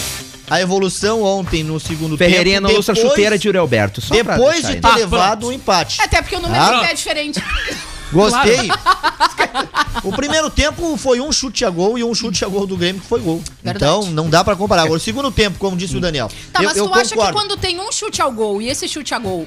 A 0.49 0.61
evolução 0.61 1.23
ontem 1.23 1.63
no 1.65 1.79
segundo 1.81 2.17
Ferreirinha 2.17 2.59
tempo. 2.61 2.69
não 2.69 2.77
lustra 2.77 2.95
depois- 2.95 3.11
chuteira 3.13 3.37
de 3.39 3.49
Urielberto. 3.49 4.01
Só 4.01 4.15
pra 4.25 4.37
Depois 4.37 4.65
de 4.67 4.77
ter 4.77 4.87
Ah, 4.87 4.95
levado 4.97 5.49
o 5.49 5.53
empate. 5.53 6.01
Até 6.01 6.23
porque 6.23 6.37
o 6.37 6.41
número 6.41 6.63
Ah. 6.63 6.87
é 6.89 6.95
diferente. 6.95 7.43
Gostei. 8.13 8.71
o 10.03 10.13
primeiro 10.13 10.51
tempo 10.51 10.97
foi 10.97 11.21
um 11.21 11.33
chute 11.33 11.65
a 11.65 11.71
gol 11.71 11.99
e 11.99 12.05
um 12.05 12.15
chute 12.15 12.45
a 12.45 12.49
gol 12.49 12.67
do 12.67 12.77
Grêmio 12.77 13.01
que 13.01 13.09
foi 13.09 13.21
gol. 13.21 13.43
Verdade. 13.63 13.77
Então 13.77 14.11
não 14.13 14.29
dá 14.29 14.45
pra 14.45 14.55
comparar. 14.57 14.83
Agora, 14.83 14.99
o 14.99 15.01
segundo 15.01 15.31
tempo, 15.31 15.59
como 15.59 15.77
disse 15.77 15.97
o 15.97 16.01
Daniel. 16.01 16.31
Tá, 16.53 16.63
eu, 16.63 16.69
mas 16.69 16.77
eu 16.77 16.87
tu 16.87 16.95
acha 16.95 17.17
que 17.17 17.33
quando 17.33 17.57
tem 17.57 17.81
um 17.81 17.91
chute 17.91 18.21
ao 18.23 18.31
gol 18.33 18.61
e 18.63 18.69
esse 18.69 18.89
chute 18.89 19.15
a 19.15 19.19
gol 19.19 19.47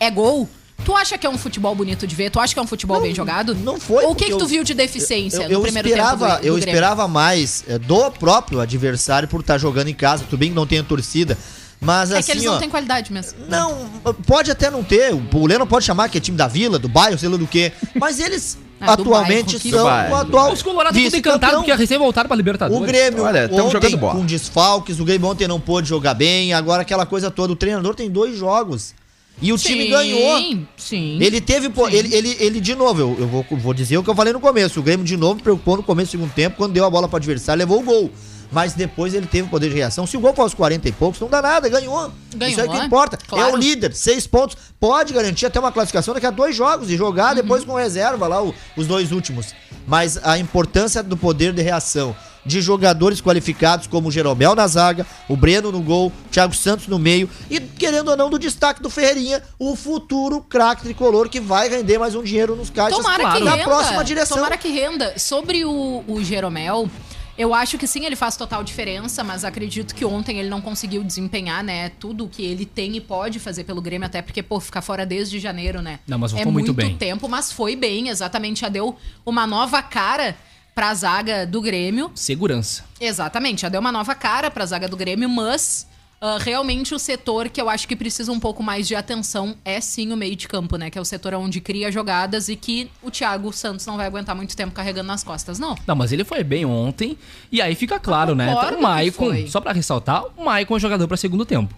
é 0.00 0.10
gol, 0.10 0.48
tu 0.84 0.96
acha 0.96 1.16
que 1.16 1.26
é 1.26 1.30
um 1.30 1.38
futebol 1.38 1.74
bonito 1.74 2.06
de 2.06 2.14
ver? 2.14 2.30
Tu 2.30 2.40
acha 2.40 2.52
que 2.52 2.58
é 2.58 2.62
um 2.62 2.66
futebol 2.66 3.00
bem 3.00 3.14
jogado? 3.14 3.54
não 3.54 3.78
foi, 3.78 4.04
Ou 4.04 4.12
o 4.12 4.14
que, 4.14 4.26
que 4.26 4.36
tu 4.36 4.46
viu 4.46 4.64
de 4.64 4.74
deficiência 4.74 5.42
Eu, 5.42 5.48
no 5.48 5.54
eu 5.54 5.62
primeiro 5.62 5.88
esperava, 5.88 6.26
tempo 6.26 6.36
do, 6.36 6.40
do 6.40 6.46
eu 6.46 6.54
Grêmio? 6.54 6.68
esperava 6.68 7.08
mais 7.08 7.64
é, 7.68 7.78
do 7.78 8.10
próprio 8.12 8.60
adversário 8.60 9.28
por 9.28 9.40
estar 9.40 9.58
jogando 9.58 9.88
em 9.88 9.94
casa. 9.94 10.24
Tudo 10.24 10.38
bem 10.38 10.50
que 10.50 10.54
não 10.56 10.66
tenha 10.66 10.82
torcida. 10.82 11.38
Mas 11.84 12.10
É 12.10 12.18
assim, 12.18 12.26
que 12.26 12.38
eles 12.38 12.46
ó, 12.46 12.52
não 12.52 12.58
têm 12.58 12.68
qualidade 12.70 13.12
mesmo. 13.12 13.38
Não, 13.48 13.86
pode 14.26 14.50
até 14.50 14.70
não 14.70 14.82
ter. 14.82 15.12
O 15.12 15.46
Leno 15.46 15.66
pode 15.66 15.84
chamar 15.84 16.08
que 16.08 16.18
é 16.18 16.20
time 16.20 16.36
da 16.36 16.46
vila, 16.48 16.78
do 16.78 16.88
bairro, 16.88 17.18
sei 17.18 17.28
lá 17.28 17.36
do 17.36 17.46
que. 17.46 17.70
Mas 17.94 18.18
eles 18.18 18.58
Ah, 18.80 18.94
atualmente 18.94 19.44
bairro, 19.46 19.60
que 19.60 19.70
são 19.70 19.78
do 19.78 19.84
bairro, 19.84 20.12
o 20.12 20.16
atual. 20.16 20.52
Os 20.52 20.62
colorados 20.62 20.98
vice-campeão. 20.98 21.36
encantados 21.36 21.56
porque 21.64 21.74
recém 21.74 21.96
voltaram 21.96 22.28
pra 22.28 22.36
Libertadores. 22.36 22.82
O 22.82 22.86
Grêmio 22.86 23.22
Olha, 23.24 23.48
ontem 23.50 23.70
jogando 23.70 23.96
bola. 23.96 24.14
com 24.14 24.26
desfalques, 24.26 24.98
o 25.00 25.04
Grêmio 25.04 25.28
ontem 25.28 25.46
não 25.48 25.58
pôde 25.60 25.88
jogar 25.88 26.12
bem, 26.12 26.52
agora 26.52 26.82
aquela 26.82 27.06
coisa 27.06 27.30
toda. 27.30 27.52
O 27.52 27.56
treinador 27.56 27.94
tem 27.94 28.10
dois 28.10 28.36
jogos. 28.36 28.94
E 29.42 29.52
o 29.52 29.58
time 29.58 29.84
Sim, 29.84 29.90
ganhou. 29.90 30.58
Sim. 30.76 31.18
Ele 31.20 31.40
teve. 31.40 31.68
po- 31.68 31.88
Ele, 31.88 32.14
ele, 32.14 32.36
ele, 32.38 32.60
de 32.60 32.74
novo, 32.74 33.00
eu, 33.00 33.16
eu 33.18 33.26
vou, 33.26 33.44
vou 33.50 33.74
dizer 33.74 33.96
o 33.98 34.02
que 34.02 34.08
eu 34.10 34.14
falei 34.14 34.32
no 34.32 34.38
começo. 34.40 34.78
O 34.78 34.82
Grêmio, 34.82 35.04
de 35.04 35.16
novo, 35.16 35.42
preocupou 35.42 35.76
no 35.76 35.82
começo 35.82 36.08
do 36.08 36.10
segundo 36.12 36.32
tempo, 36.32 36.56
quando 36.56 36.72
deu 36.72 36.84
a 36.84 36.90
bola 36.90 37.08
pro 37.08 37.16
adversário, 37.16 37.58
levou 37.58 37.80
o 37.80 37.82
gol. 37.82 38.10
Mas 38.54 38.72
depois 38.72 39.12
ele 39.12 39.26
teve 39.26 39.48
poder 39.48 39.68
de 39.68 39.74
reação. 39.74 40.06
Se 40.06 40.16
o 40.16 40.20
gol 40.20 40.30
fosse 40.30 40.40
aos 40.42 40.54
40 40.54 40.88
e 40.88 40.92
poucos, 40.92 41.20
não 41.20 41.28
dá 41.28 41.42
nada, 41.42 41.68
ganhou. 41.68 42.10
Ganhou, 42.36 42.50
Isso 42.52 42.60
é 42.60 42.64
o 42.64 42.70
que 42.70 42.76
é? 42.76 42.84
importa. 42.84 43.18
É 43.20 43.26
Claro. 43.26 43.54
o 43.54 43.56
líder, 43.56 43.92
seis 43.94 44.26
pontos. 44.26 44.56
Pode 44.78 45.12
garantir 45.12 45.44
até 45.46 45.58
uma 45.58 45.72
classificação 45.72 46.14
daqui 46.14 46.26
a 46.26 46.30
dois 46.30 46.54
jogos 46.54 46.88
e 46.88 46.96
jogar 46.96 47.30
Uhum. 47.30 47.42
depois 47.42 47.64
com 47.64 47.74
reserva 47.74 48.28
lá, 48.28 48.42
o- 48.42 48.54
os 48.76 48.86
dois 48.86 49.10
últimos. 49.12 49.52
Mas 49.86 50.18
a 50.24 50.38
importância 50.38 51.02
do 51.02 51.16
poder 51.16 51.52
de 51.52 51.60
reação 51.62 52.14
de 52.46 52.60
jogadores 52.60 53.20
qualificados 53.22 53.86
como 53.86 54.08
o 54.08 54.12
Jeromel 54.12 54.54
na 54.54 54.66
zaga, 54.66 55.06
o 55.28 55.34
Breno 55.36 55.72
no 55.72 55.80
gol, 55.80 56.08
o 56.08 56.28
Thiago 56.30 56.54
Santos 56.54 56.86
no 56.86 56.98
meio 56.98 57.28
e, 57.50 57.58
querendo 57.58 58.08
ou 58.10 58.16
não, 58.16 58.28
do 58.30 58.38
destaque 58.38 58.82
do 58.82 58.90
Ferreirinha, 58.90 59.42
o 59.58 59.74
futuro 59.74 60.42
craque 60.42 60.82
tricolor 60.82 61.28
que 61.30 61.40
vai 61.40 61.68
render 61.70 61.98
mais 61.98 62.14
um 62.14 62.22
dinheiro 62.22 62.54
nos 62.54 62.68
caixas 62.70 62.96
Tomara 62.98 63.32
que 63.32 63.40
na 63.44 63.50
renda. 63.52 63.64
próxima 63.64 64.04
direção. 64.04 64.36
Tomara 64.36 64.56
que 64.58 64.68
renda. 64.68 65.18
Sobre 65.18 65.64
o, 65.64 66.04
o 66.06 66.22
Jeromel, 66.22 66.88
eu 67.36 67.52
acho 67.54 67.76
que 67.78 67.86
sim, 67.86 68.04
ele 68.04 68.16
faz 68.16 68.36
total 68.36 68.62
diferença, 68.62 69.24
mas 69.24 69.44
acredito 69.44 69.94
que 69.94 70.04
ontem 70.04 70.38
ele 70.38 70.48
não 70.48 70.60
conseguiu 70.60 71.02
desempenhar, 71.02 71.62
né, 71.64 71.90
tudo 71.98 72.28
que 72.28 72.42
ele 72.42 72.64
tem 72.64 72.96
e 72.96 73.00
pode 73.00 73.38
fazer 73.38 73.64
pelo 73.64 73.80
Grêmio, 73.82 74.06
até 74.06 74.22
porque, 74.22 74.42
pô, 74.42 74.60
ficar 74.60 74.82
fora 74.82 75.04
desde 75.04 75.38
janeiro, 75.38 75.82
né? 75.82 75.98
Não, 76.06 76.18
mas 76.18 76.32
é 76.32 76.36
voltou 76.36 76.52
muito 76.52 76.66
muito 76.74 76.76
bem. 76.76 76.96
tempo, 76.96 77.28
mas 77.28 77.50
foi 77.52 77.74
bem, 77.76 78.08
exatamente, 78.08 78.60
já 78.60 78.68
deu 78.68 78.96
uma 79.26 79.46
nova 79.46 79.82
cara 79.82 80.36
pra 80.74 80.92
zaga 80.94 81.46
do 81.46 81.60
Grêmio. 81.60 82.10
Segurança. 82.14 82.84
Exatamente, 83.00 83.62
já 83.62 83.68
deu 83.68 83.80
uma 83.80 83.92
nova 83.92 84.14
cara 84.14 84.50
pra 84.50 84.66
zaga 84.66 84.88
do 84.88 84.96
Grêmio, 84.96 85.28
mas 85.28 85.86
ah, 86.26 86.38
realmente 86.40 86.94
o 86.94 86.98
setor 86.98 87.50
que 87.50 87.60
eu 87.60 87.68
acho 87.68 87.86
que 87.86 87.94
precisa 87.94 88.32
um 88.32 88.40
pouco 88.40 88.62
mais 88.62 88.88
de 88.88 88.94
atenção 88.94 89.54
é 89.62 89.78
sim 89.78 90.10
o 90.10 90.16
meio 90.16 90.34
de 90.34 90.48
campo, 90.48 90.78
né? 90.78 90.88
Que 90.88 90.96
é 90.96 91.00
o 91.00 91.04
setor 91.04 91.34
onde 91.34 91.60
cria 91.60 91.92
jogadas 91.92 92.48
e 92.48 92.56
que 92.56 92.90
o 93.02 93.10
Thiago 93.10 93.52
Santos 93.52 93.84
não 93.84 93.98
vai 93.98 94.06
aguentar 94.06 94.34
muito 94.34 94.56
tempo 94.56 94.72
carregando 94.72 95.06
nas 95.08 95.22
costas, 95.22 95.58
não. 95.58 95.76
Não, 95.86 95.94
mas 95.94 96.12
ele 96.12 96.24
foi 96.24 96.42
bem 96.42 96.64
ontem. 96.64 97.18
E 97.52 97.60
aí 97.60 97.74
fica 97.74 98.00
claro, 98.00 98.34
né? 98.34 98.50
Então, 98.50 98.78
o 98.78 98.82
Maicon, 98.82 99.46
só 99.48 99.60
pra 99.60 99.72
ressaltar, 99.72 100.24
o 100.34 100.46
Maicon 100.46 100.78
é 100.78 100.80
jogador 100.80 101.06
pra 101.06 101.18
segundo 101.18 101.44
tempo. 101.44 101.74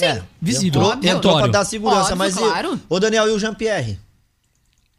É, 0.00 0.22
visível, 0.38 0.82
Entrou, 0.92 1.14
entrou 1.14 1.38
pra 1.38 1.46
dar 1.46 1.64
segurança, 1.64 2.00
Óbvio, 2.12 2.16
mas 2.18 2.36
e- 2.36 2.38
claro. 2.40 2.78
o 2.90 3.00
Daniel 3.00 3.26
e 3.28 3.30
o 3.30 3.38
Jean-Pierre 3.38 3.98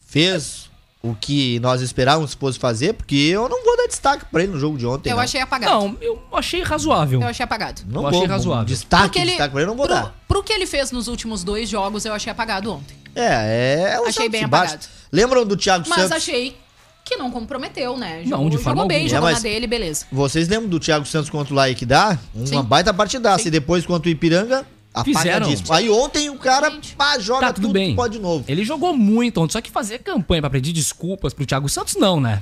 fez 0.03 0.67
o 1.09 1.17
que 1.19 1.59
nós 1.59 1.81
esperávamos 1.81 2.33
que 2.33 2.39
fosse 2.39 2.57
fazer, 2.59 2.93
porque 2.93 3.15
eu 3.15 3.47
não 3.49 3.63
vou 3.63 3.77
dar 3.77 3.87
destaque 3.87 4.25
pra 4.31 4.43
ele 4.43 4.51
no 4.51 4.59
jogo 4.59 4.77
de 4.77 4.85
ontem. 4.85 5.09
Eu 5.09 5.15
não. 5.15 5.23
achei 5.23 5.41
apagado. 5.41 5.71
Não, 5.73 5.97
eu 6.01 6.21
achei 6.33 6.61
razoável. 6.61 7.21
Eu 7.21 7.27
achei 7.27 7.43
apagado. 7.43 7.81
Não 7.87 8.03
eu 8.05 8.09
vou, 8.11 8.19
achei 8.19 8.27
razoável. 8.27 8.65
Destaque, 8.65 9.19
ele- 9.19 9.29
destaque 9.31 9.51
pra 9.51 9.61
ele, 9.61 9.69
não 9.69 9.77
vou 9.77 9.85
pro, 9.85 9.95
dar. 9.95 10.15
pro 10.27 10.43
que 10.43 10.53
ele 10.53 10.65
fez 10.65 10.91
nos 10.91 11.07
últimos 11.07 11.43
dois 11.43 11.67
jogos, 11.69 12.05
eu 12.05 12.13
achei 12.13 12.31
apagado 12.31 12.71
ontem. 12.73 12.95
É, 13.15 13.93
é. 13.93 13.99
os 14.01 14.09
Achei 14.09 14.29
bem 14.29 14.43
apagado. 14.43 14.85
Lembram 15.11 15.45
do 15.45 15.55
Thiago 15.57 15.85
Mas 15.89 15.97
Santos? 16.01 16.17
achei 16.17 16.55
que 17.03 17.15
não 17.15 17.31
comprometeu, 17.31 17.95
né? 17.97 18.21
Não, 18.25 18.29
Jogou, 18.31 18.49
de 18.49 18.57
forma 18.57 18.81
jogou 18.81 18.87
bem, 18.89 18.97
alguma. 18.97 19.09
jogou 19.15 19.29
É, 19.29 19.31
na 19.31 19.35
mas- 19.37 19.43
dele, 19.43 19.65
beleza. 19.65 20.05
Vocês 20.11 20.47
lembram 20.49 20.67
do 20.69 20.79
Thiago 20.79 21.05
Santos 21.05 21.29
contra 21.29 21.53
o 21.53 21.55
Laik 21.55 21.85
dá? 21.85 22.19
Uma 22.35 22.45
Sim. 22.45 22.61
baita 22.63 22.93
partidaça. 22.93 23.43
Sim. 23.43 23.47
E 23.47 23.51
depois 23.51 23.85
contra 23.85 24.09
o 24.09 24.11
Ipiranga, 24.11 24.65
Fizeram. 25.03 25.47
Aí 25.69 25.89
ontem 25.89 26.29
o 26.29 26.37
cara 26.37 26.71
pá, 26.97 27.17
joga 27.19 27.41
Tá, 27.47 27.53
tudo 27.53 27.67
tudo 27.67 27.73
bem. 27.73 27.95
pode 27.95 28.17
de 28.17 28.19
novo. 28.23 28.43
Ele 28.47 28.63
jogou 28.63 28.95
muito 28.95 29.39
ontem, 29.41 29.53
só 29.53 29.61
que 29.61 29.69
fazer 29.71 29.99
campanha 29.99 30.41
pra 30.41 30.49
pedir 30.49 30.71
desculpas 30.73 31.33
pro 31.33 31.45
Thiago 31.45 31.67
Santos, 31.69 31.95
não, 31.95 32.19
né? 32.19 32.41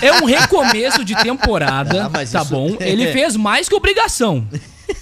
É 0.00 0.12
um 0.14 0.24
recomeço 0.24 1.04
de 1.04 1.14
temporada, 1.16 2.04
Ah, 2.06 2.10
mas 2.10 2.30
tá 2.32 2.42
isso- 2.42 2.50
bom? 2.50 2.76
Ele 2.80 3.12
fez 3.12 3.36
mais 3.36 3.68
que 3.68 3.74
obrigação. 3.74 4.46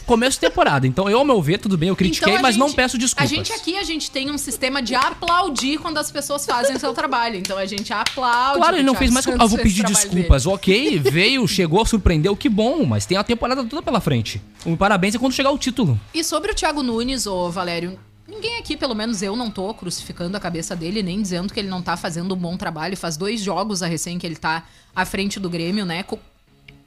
Começo 0.06 0.36
de 0.40 0.40
temporada. 0.40 0.86
Então, 0.86 1.08
eu, 1.08 1.18
ao 1.18 1.24
meu 1.24 1.40
ver, 1.42 1.58
tudo 1.58 1.76
bem, 1.76 1.88
eu 1.88 1.96
critiquei, 1.96 2.30
Então, 2.32 2.42
mas 2.42 2.56
não 2.56 2.66
gente- 2.68 2.76
peço 2.76 2.98
desculpas. 2.98 3.30
A 3.30 3.34
gente 3.34 3.52
aqui, 3.52 3.76
a 3.76 3.82
gente 3.82 4.10
tem 4.10 4.30
um 4.30 4.38
sistema 4.38 4.80
de 4.80 4.94
aplaudir 4.94 5.78
quando 5.78 5.98
as 5.98 6.10
pessoas 6.10 6.46
fazem 6.46 6.76
o 6.76 6.80
seu 6.80 6.92
trabalho. 6.94 7.36
Então 7.36 7.58
a 7.58 7.66
gente 7.66 7.92
aplaude. 7.92 8.58
Claro, 8.58 8.76
ele 8.76 8.84
não 8.84 8.94
fez 8.94 9.10
mais 9.10 9.26
que. 9.26 9.32
Ah, 9.32 9.46
vou 9.46 9.58
pedir 9.58 9.84
desculpas. 9.84 10.46
Ok, 10.46 10.98
veio, 10.98 11.46
chegou, 11.46 11.84
surpreendeu, 11.84 12.36
que 12.36 12.48
bom, 12.48 12.84
mas 12.84 13.04
tem 13.06 13.16
a 13.16 13.24
temporada 13.24 13.64
toda 13.64 13.82
pela 13.82 14.00
frente. 14.00 14.40
Um 14.64 14.76
parabéns 14.76 15.14
é 15.14 15.18
quando 15.18 15.32
chegar 15.32 15.50
o 15.50 15.58
título. 15.58 15.92
dele. 15.92 16.00
E 16.14 16.24
sobre 16.24 16.50
o 16.52 16.54
Thiago 16.54 16.82
Nunes, 16.82 17.26
ô 17.26 17.50
Valério, 17.50 17.98
ninguém 18.26 18.56
aqui, 18.58 18.76
pelo 18.76 18.94
menos 18.94 19.22
eu, 19.22 19.36
não 19.36 19.50
tô 19.50 19.72
crucificando 19.74 20.36
a 20.36 20.40
cabeça 20.40 20.74
dele, 20.76 21.02
nem 21.02 21.20
dizendo 21.22 21.52
que 21.52 21.58
ele 21.60 21.68
não 21.68 21.80
tá 21.82 21.96
fazendo 21.96 22.34
um 22.34 22.38
bom 22.38 22.56
trabalho. 22.56 22.96
Faz 22.96 23.16
dois 23.16 23.40
jogos 23.40 23.82
a 23.82 23.86
recém 23.86 24.18
que 24.18 24.26
ele 24.26 24.36
tá 24.36 24.64
à 24.94 25.04
frente 25.04 25.38
do 25.40 25.48
Grêmio, 25.48 25.84
né? 25.84 26.02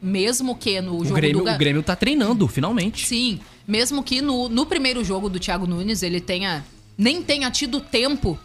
Mesmo 0.01 0.55
que 0.55 0.81
no 0.81 0.97
O 0.97 1.03
jogo 1.05 1.15
Grêmio, 1.15 1.43
do 1.43 1.51
o 1.51 1.57
Grêmio 1.57 1.83
tá 1.83 1.95
treinando, 1.95 2.47
finalmente. 2.47 3.05
Sim, 3.05 3.39
mesmo 3.67 4.03
que 4.03 4.21
no, 4.21 4.49
no 4.49 4.65
primeiro 4.65 5.03
jogo 5.03 5.29
do 5.29 5.39
Thiago 5.39 5.67
Nunes 5.67 6.01
ele 6.01 6.19
tenha 6.19 6.65
nem 6.97 7.21
tenha 7.21 7.49
tido 7.51 7.79
tempo 7.79 8.39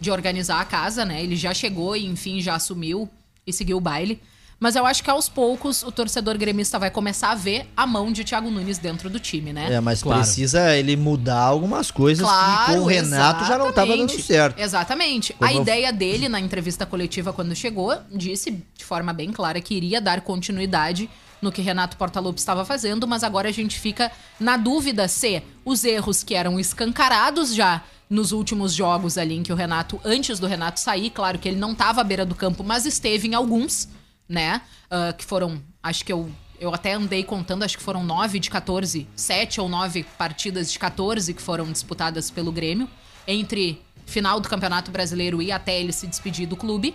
de 0.00 0.10
organizar 0.10 0.60
a 0.60 0.64
casa, 0.64 1.04
né? 1.04 1.22
Ele 1.22 1.36
já 1.36 1.52
chegou 1.52 1.96
e 1.96 2.06
enfim 2.06 2.40
já 2.40 2.54
assumiu 2.54 3.08
e 3.46 3.52
seguiu 3.52 3.76
o 3.76 3.80
baile. 3.80 4.20
Mas 4.64 4.76
eu 4.76 4.86
acho 4.86 5.04
que 5.04 5.10
aos 5.10 5.28
poucos 5.28 5.82
o 5.82 5.92
torcedor 5.92 6.38
gremista 6.38 6.78
vai 6.78 6.90
começar 6.90 7.32
a 7.32 7.34
ver 7.34 7.68
a 7.76 7.86
mão 7.86 8.10
de 8.10 8.24
Thiago 8.24 8.50
Nunes 8.50 8.78
dentro 8.78 9.10
do 9.10 9.20
time, 9.20 9.52
né? 9.52 9.74
É, 9.74 9.78
mas 9.78 10.02
Claro. 10.02 10.22
precisa 10.22 10.74
ele 10.74 10.96
mudar 10.96 11.38
algumas 11.38 11.90
coisas 11.90 12.26
que 12.26 12.72
com 12.72 12.78
o 12.78 12.84
Renato 12.86 13.44
já 13.44 13.58
não 13.58 13.70
tava 13.74 13.88
dando 13.88 14.04
exatamente. 14.04 14.22
certo. 14.22 14.58
Exatamente. 14.58 15.32
Como 15.34 15.50
a 15.50 15.52
eu- 15.52 15.60
ideia 15.60 15.92
dele 15.92 16.30
na 16.30 16.40
entrevista 16.40 16.86
coletiva 16.86 17.30
quando 17.30 17.54
chegou, 17.54 17.94
disse 18.10 18.52
de 18.74 18.82
forma 18.86 19.12
bem 19.12 19.32
clara 19.32 19.60
que 19.60 19.74
iria 19.74 20.00
dar 20.00 20.22
continuidade 20.22 21.10
no 21.42 21.52
que 21.52 21.60
Renato 21.60 21.98
Portaluppi 21.98 22.38
estava 22.40 22.64
fazendo, 22.64 23.06
mas 23.06 23.22
agora 23.22 23.50
a 23.50 23.52
gente 23.52 23.78
fica 23.78 24.10
na 24.40 24.56
dúvida 24.56 25.06
se 25.08 25.42
os 25.62 25.84
erros 25.84 26.22
que 26.22 26.34
eram 26.34 26.58
escancarados 26.58 27.54
já 27.54 27.82
nos 28.08 28.32
últimos 28.32 28.72
jogos 28.72 29.18
ali 29.18 29.34
em 29.36 29.42
que 29.42 29.52
o 29.52 29.56
Renato, 29.56 30.00
antes 30.02 30.38
do 30.38 30.46
Renato 30.46 30.80
sair, 30.80 31.10
claro 31.10 31.38
que 31.38 31.48
ele 31.50 31.58
não 31.60 31.72
estava 31.72 32.00
à 32.00 32.04
beira 32.04 32.24
do 32.24 32.34
campo, 32.34 32.64
mas 32.64 32.86
esteve 32.86 33.28
em 33.28 33.34
alguns, 33.34 33.88
né? 34.28 34.60
Ah, 34.90 35.12
que 35.12 35.24
foram, 35.24 35.62
acho 35.82 36.04
que 36.04 36.12
eu 36.12 36.30
eu 36.60 36.72
até 36.72 36.92
andei 36.94 37.24
contando, 37.24 37.64
acho 37.64 37.76
que 37.76 37.82
foram 37.82 38.04
nove 38.04 38.38
de 38.38 38.48
14, 38.48 39.06
sete 39.16 39.60
ou 39.60 39.68
nove 39.68 40.04
partidas 40.16 40.72
de 40.72 40.78
14 40.78 41.34
que 41.34 41.42
foram 41.42 41.70
disputadas 41.70 42.30
pelo 42.30 42.52
Grêmio, 42.52 42.88
entre 43.26 43.82
final 44.06 44.38
do 44.40 44.48
Campeonato 44.48 44.90
Brasileiro 44.90 45.42
e 45.42 45.50
até 45.50 45.78
ele 45.80 45.92
se 45.92 46.06
despedir 46.06 46.46
do 46.46 46.56
clube, 46.56 46.94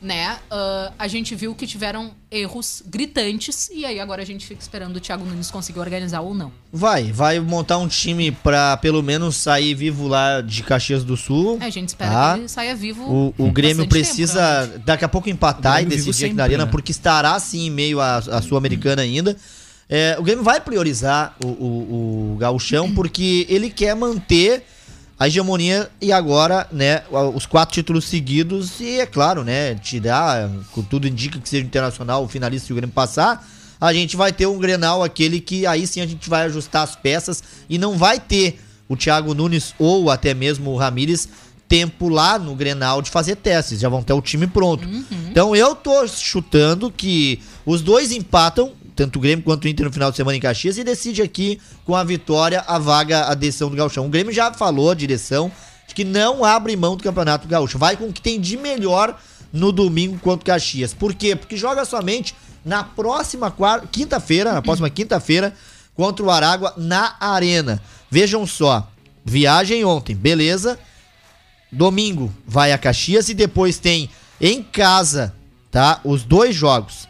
né? 0.00 0.38
Ah, 0.50 0.92
a 0.98 1.08
gente 1.08 1.34
viu 1.34 1.54
que 1.54 1.66
tiveram 1.66 2.12
erros 2.30 2.82
gritantes 2.86 3.70
e 3.72 3.84
aí 3.84 3.98
agora 3.98 4.22
a 4.22 4.24
gente 4.24 4.46
fica 4.46 4.60
esperando 4.60 4.96
o 4.96 5.00
Thiago 5.00 5.24
Nunes 5.24 5.50
conseguir 5.50 5.80
organizar 5.80 6.20
ou 6.20 6.34
não. 6.34 6.52
Vai, 6.72 7.10
vai 7.10 7.40
montar 7.40 7.78
um 7.78 7.88
time 7.88 8.30
pra 8.30 8.76
pelo 8.76 9.02
menos 9.02 9.36
sair 9.36 9.74
vivo 9.74 10.06
lá 10.06 10.40
de 10.40 10.62
Caxias 10.62 11.04
do 11.04 11.16
Sul. 11.16 11.58
É, 11.60 11.66
a 11.66 11.70
gente 11.70 11.88
espera 11.88 12.10
Tá. 12.10 12.34
que 12.34 12.40
ele 12.40 12.48
saia 12.48 12.74
vivo. 12.76 13.02
O, 13.02 13.34
o 13.46 13.50
Grêmio 13.50 13.88
precisa 13.88 14.34
tempo, 14.40 14.50
realmente. 14.64 14.84
daqui 14.86 15.04
a 15.04 15.08
pouco 15.08 15.28
empatar 15.28 15.82
e 15.82 15.86
decidir 15.86 16.26
aqui 16.26 16.34
na 16.34 16.44
Arena, 16.44 16.64
né? 16.64 16.70
porque 16.70 16.92
estará 16.92 17.38
sim 17.40 17.66
em 17.66 17.70
meio 17.70 18.00
à, 18.00 18.16
à 18.18 18.42
Sul-Americana 18.42 19.02
ainda. 19.02 19.36
É, 19.88 20.16
o 20.18 20.22
Grêmio 20.22 20.44
vai 20.44 20.60
priorizar 20.60 21.34
o, 21.42 21.48
o, 21.48 22.32
o 22.34 22.36
Gauchão 22.38 22.92
porque 22.94 23.46
ele 23.48 23.70
quer 23.70 23.96
manter 23.96 24.64
a 25.18 25.26
hegemonia 25.26 25.90
e 26.00 26.12
agora, 26.12 26.66
né, 26.70 27.02
os 27.34 27.44
quatro 27.44 27.74
títulos 27.74 28.04
seguidos 28.04 28.78
e, 28.80 29.00
é 29.00 29.06
claro, 29.06 29.42
né, 29.42 29.74
tirar, 29.74 30.48
com 30.70 30.82
tudo 30.82 31.08
indica 31.08 31.40
que 31.40 31.48
seja 31.48 31.66
internacional 31.66 32.22
o 32.22 32.28
finalista 32.28 32.66
se 32.66 32.72
o 32.72 32.76
Grêmio 32.76 32.94
passar, 32.94 33.46
a 33.80 33.92
gente 33.92 34.16
vai 34.16 34.32
ter 34.32 34.46
um 34.46 34.58
Grenal 34.58 35.02
aquele 35.02 35.40
que 35.40 35.66
aí 35.66 35.86
sim 35.86 36.00
a 36.00 36.06
gente 36.06 36.28
vai 36.30 36.44
ajustar 36.46 36.82
as 36.82 36.94
peças 36.94 37.42
e 37.68 37.78
não 37.78 37.96
vai 37.96 38.20
ter 38.20 38.60
o 38.88 38.96
Thiago 38.96 39.34
Nunes 39.34 39.74
ou 39.78 40.10
até 40.10 40.34
mesmo 40.34 40.70
o 40.70 40.76
Ramires 40.76 41.28
tempo 41.68 42.08
lá 42.08 42.38
no 42.38 42.54
Grenal 42.54 43.02
de 43.02 43.10
fazer 43.10 43.36
testes, 43.36 43.80
já 43.80 43.88
vão 43.88 44.02
ter 44.02 44.14
o 44.14 44.22
time 44.22 44.46
pronto. 44.46 44.88
Então 45.30 45.54
eu 45.54 45.74
tô 45.74 46.06
chutando 46.08 46.90
que 46.90 47.40
os 47.66 47.82
dois 47.82 48.10
empatam, 48.10 48.72
tanto 48.98 49.20
o 49.20 49.22
Grêmio 49.22 49.44
quanto 49.44 49.64
o 49.64 49.68
Inter 49.68 49.86
no 49.86 49.92
final 49.92 50.10
de 50.10 50.16
semana 50.16 50.36
em 50.36 50.40
Caxias 50.40 50.76
e 50.76 50.82
decide 50.82 51.22
aqui 51.22 51.60
com 51.84 51.94
a 51.94 52.02
vitória 52.02 52.64
a 52.66 52.80
vaga, 52.80 53.26
a 53.26 53.34
decisão 53.34 53.70
do 53.70 53.76
Gauchão. 53.76 54.04
O 54.04 54.08
Grêmio 54.08 54.32
já 54.32 54.52
falou 54.52 54.90
a 54.90 54.94
direção 54.94 55.52
de 55.86 55.94
que 55.94 56.02
não 56.02 56.44
abre 56.44 56.74
mão 56.74 56.96
do 56.96 57.04
Campeonato 57.04 57.46
Gaúcho, 57.46 57.78
vai 57.78 57.96
com 57.96 58.06
o 58.06 58.12
que 58.12 58.20
tem 58.20 58.40
de 58.40 58.56
melhor 58.56 59.16
no 59.52 59.70
domingo 59.70 60.18
contra 60.18 60.42
o 60.42 60.46
Caxias. 60.46 60.92
Por 60.92 61.14
quê? 61.14 61.36
Porque 61.36 61.56
joga 61.56 61.84
somente 61.84 62.34
na 62.64 62.82
próxima 62.82 63.54
quinta-feira, 63.92 64.52
na 64.52 64.62
próxima 64.62 64.90
quinta-feira 64.90 65.54
contra 65.94 66.26
o 66.26 66.30
Aragua 66.30 66.74
na 66.76 67.14
Arena. 67.20 67.80
Vejam 68.10 68.44
só, 68.48 68.90
viagem 69.24 69.84
ontem, 69.84 70.16
beleza? 70.16 70.76
Domingo 71.70 72.34
vai 72.44 72.72
a 72.72 72.78
Caxias 72.78 73.28
e 73.28 73.34
depois 73.34 73.78
tem 73.78 74.10
em 74.40 74.60
casa, 74.60 75.32
tá? 75.70 76.00
Os 76.02 76.24
dois 76.24 76.52
jogos. 76.52 77.06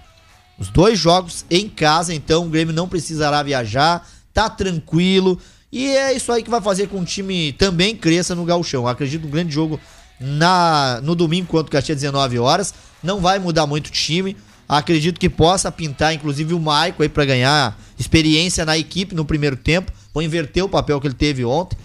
Os 0.59 0.68
dois 0.68 0.99
jogos 0.99 1.44
em 1.49 1.68
casa, 1.68 2.12
então 2.12 2.47
o 2.47 2.49
Grêmio 2.49 2.75
não 2.75 2.88
precisará 2.88 3.42
viajar, 3.42 4.07
tá 4.35 4.51
tranquilo. 4.51 5.38
E 5.71 5.87
é 5.88 6.12
isso 6.12 6.33
aí 6.33 6.42
que 6.42 6.51
vai 6.51 6.61
fazer 6.61 6.88
com 6.88 6.99
que 6.99 7.03
o 7.03 7.07
time 7.07 7.53
também 7.53 7.94
cresça 7.94 8.35
no 8.35 8.44
Gauchão. 8.44 8.88
Acredito 8.88 9.27
um 9.27 9.31
grande 9.31 9.53
jogo 9.53 9.79
na 10.21 11.01
no 11.03 11.14
domingo 11.14 11.47
contra 11.47 11.68
o 11.68 11.71
Caxias 11.71 12.01
19 12.01 12.38
horas. 12.38 12.75
Não 13.03 13.21
vai 13.21 13.38
mudar 13.38 13.66
muito 13.66 13.87
o 13.87 13.92
time. 13.92 14.37
Acredito 14.68 15.21
que 15.21 15.31
possa 15.31 15.71
pintar 15.71 16.12
inclusive 16.12 16.53
o 16.53 16.61
Maico 16.61 17.03
aí 17.03 17.09
para 17.09 17.25
ganhar 17.25 17.79
experiência 17.99 18.64
na 18.64 18.77
equipe 18.77 19.14
no 19.14 19.25
primeiro 19.25 19.57
tempo, 19.57 19.92
ou 20.12 20.21
inverter 20.21 20.64
o 20.64 20.68
papel 20.68 21.01
que 21.01 21.07
ele 21.07 21.14
teve 21.14 21.44
ontem. 21.44 21.79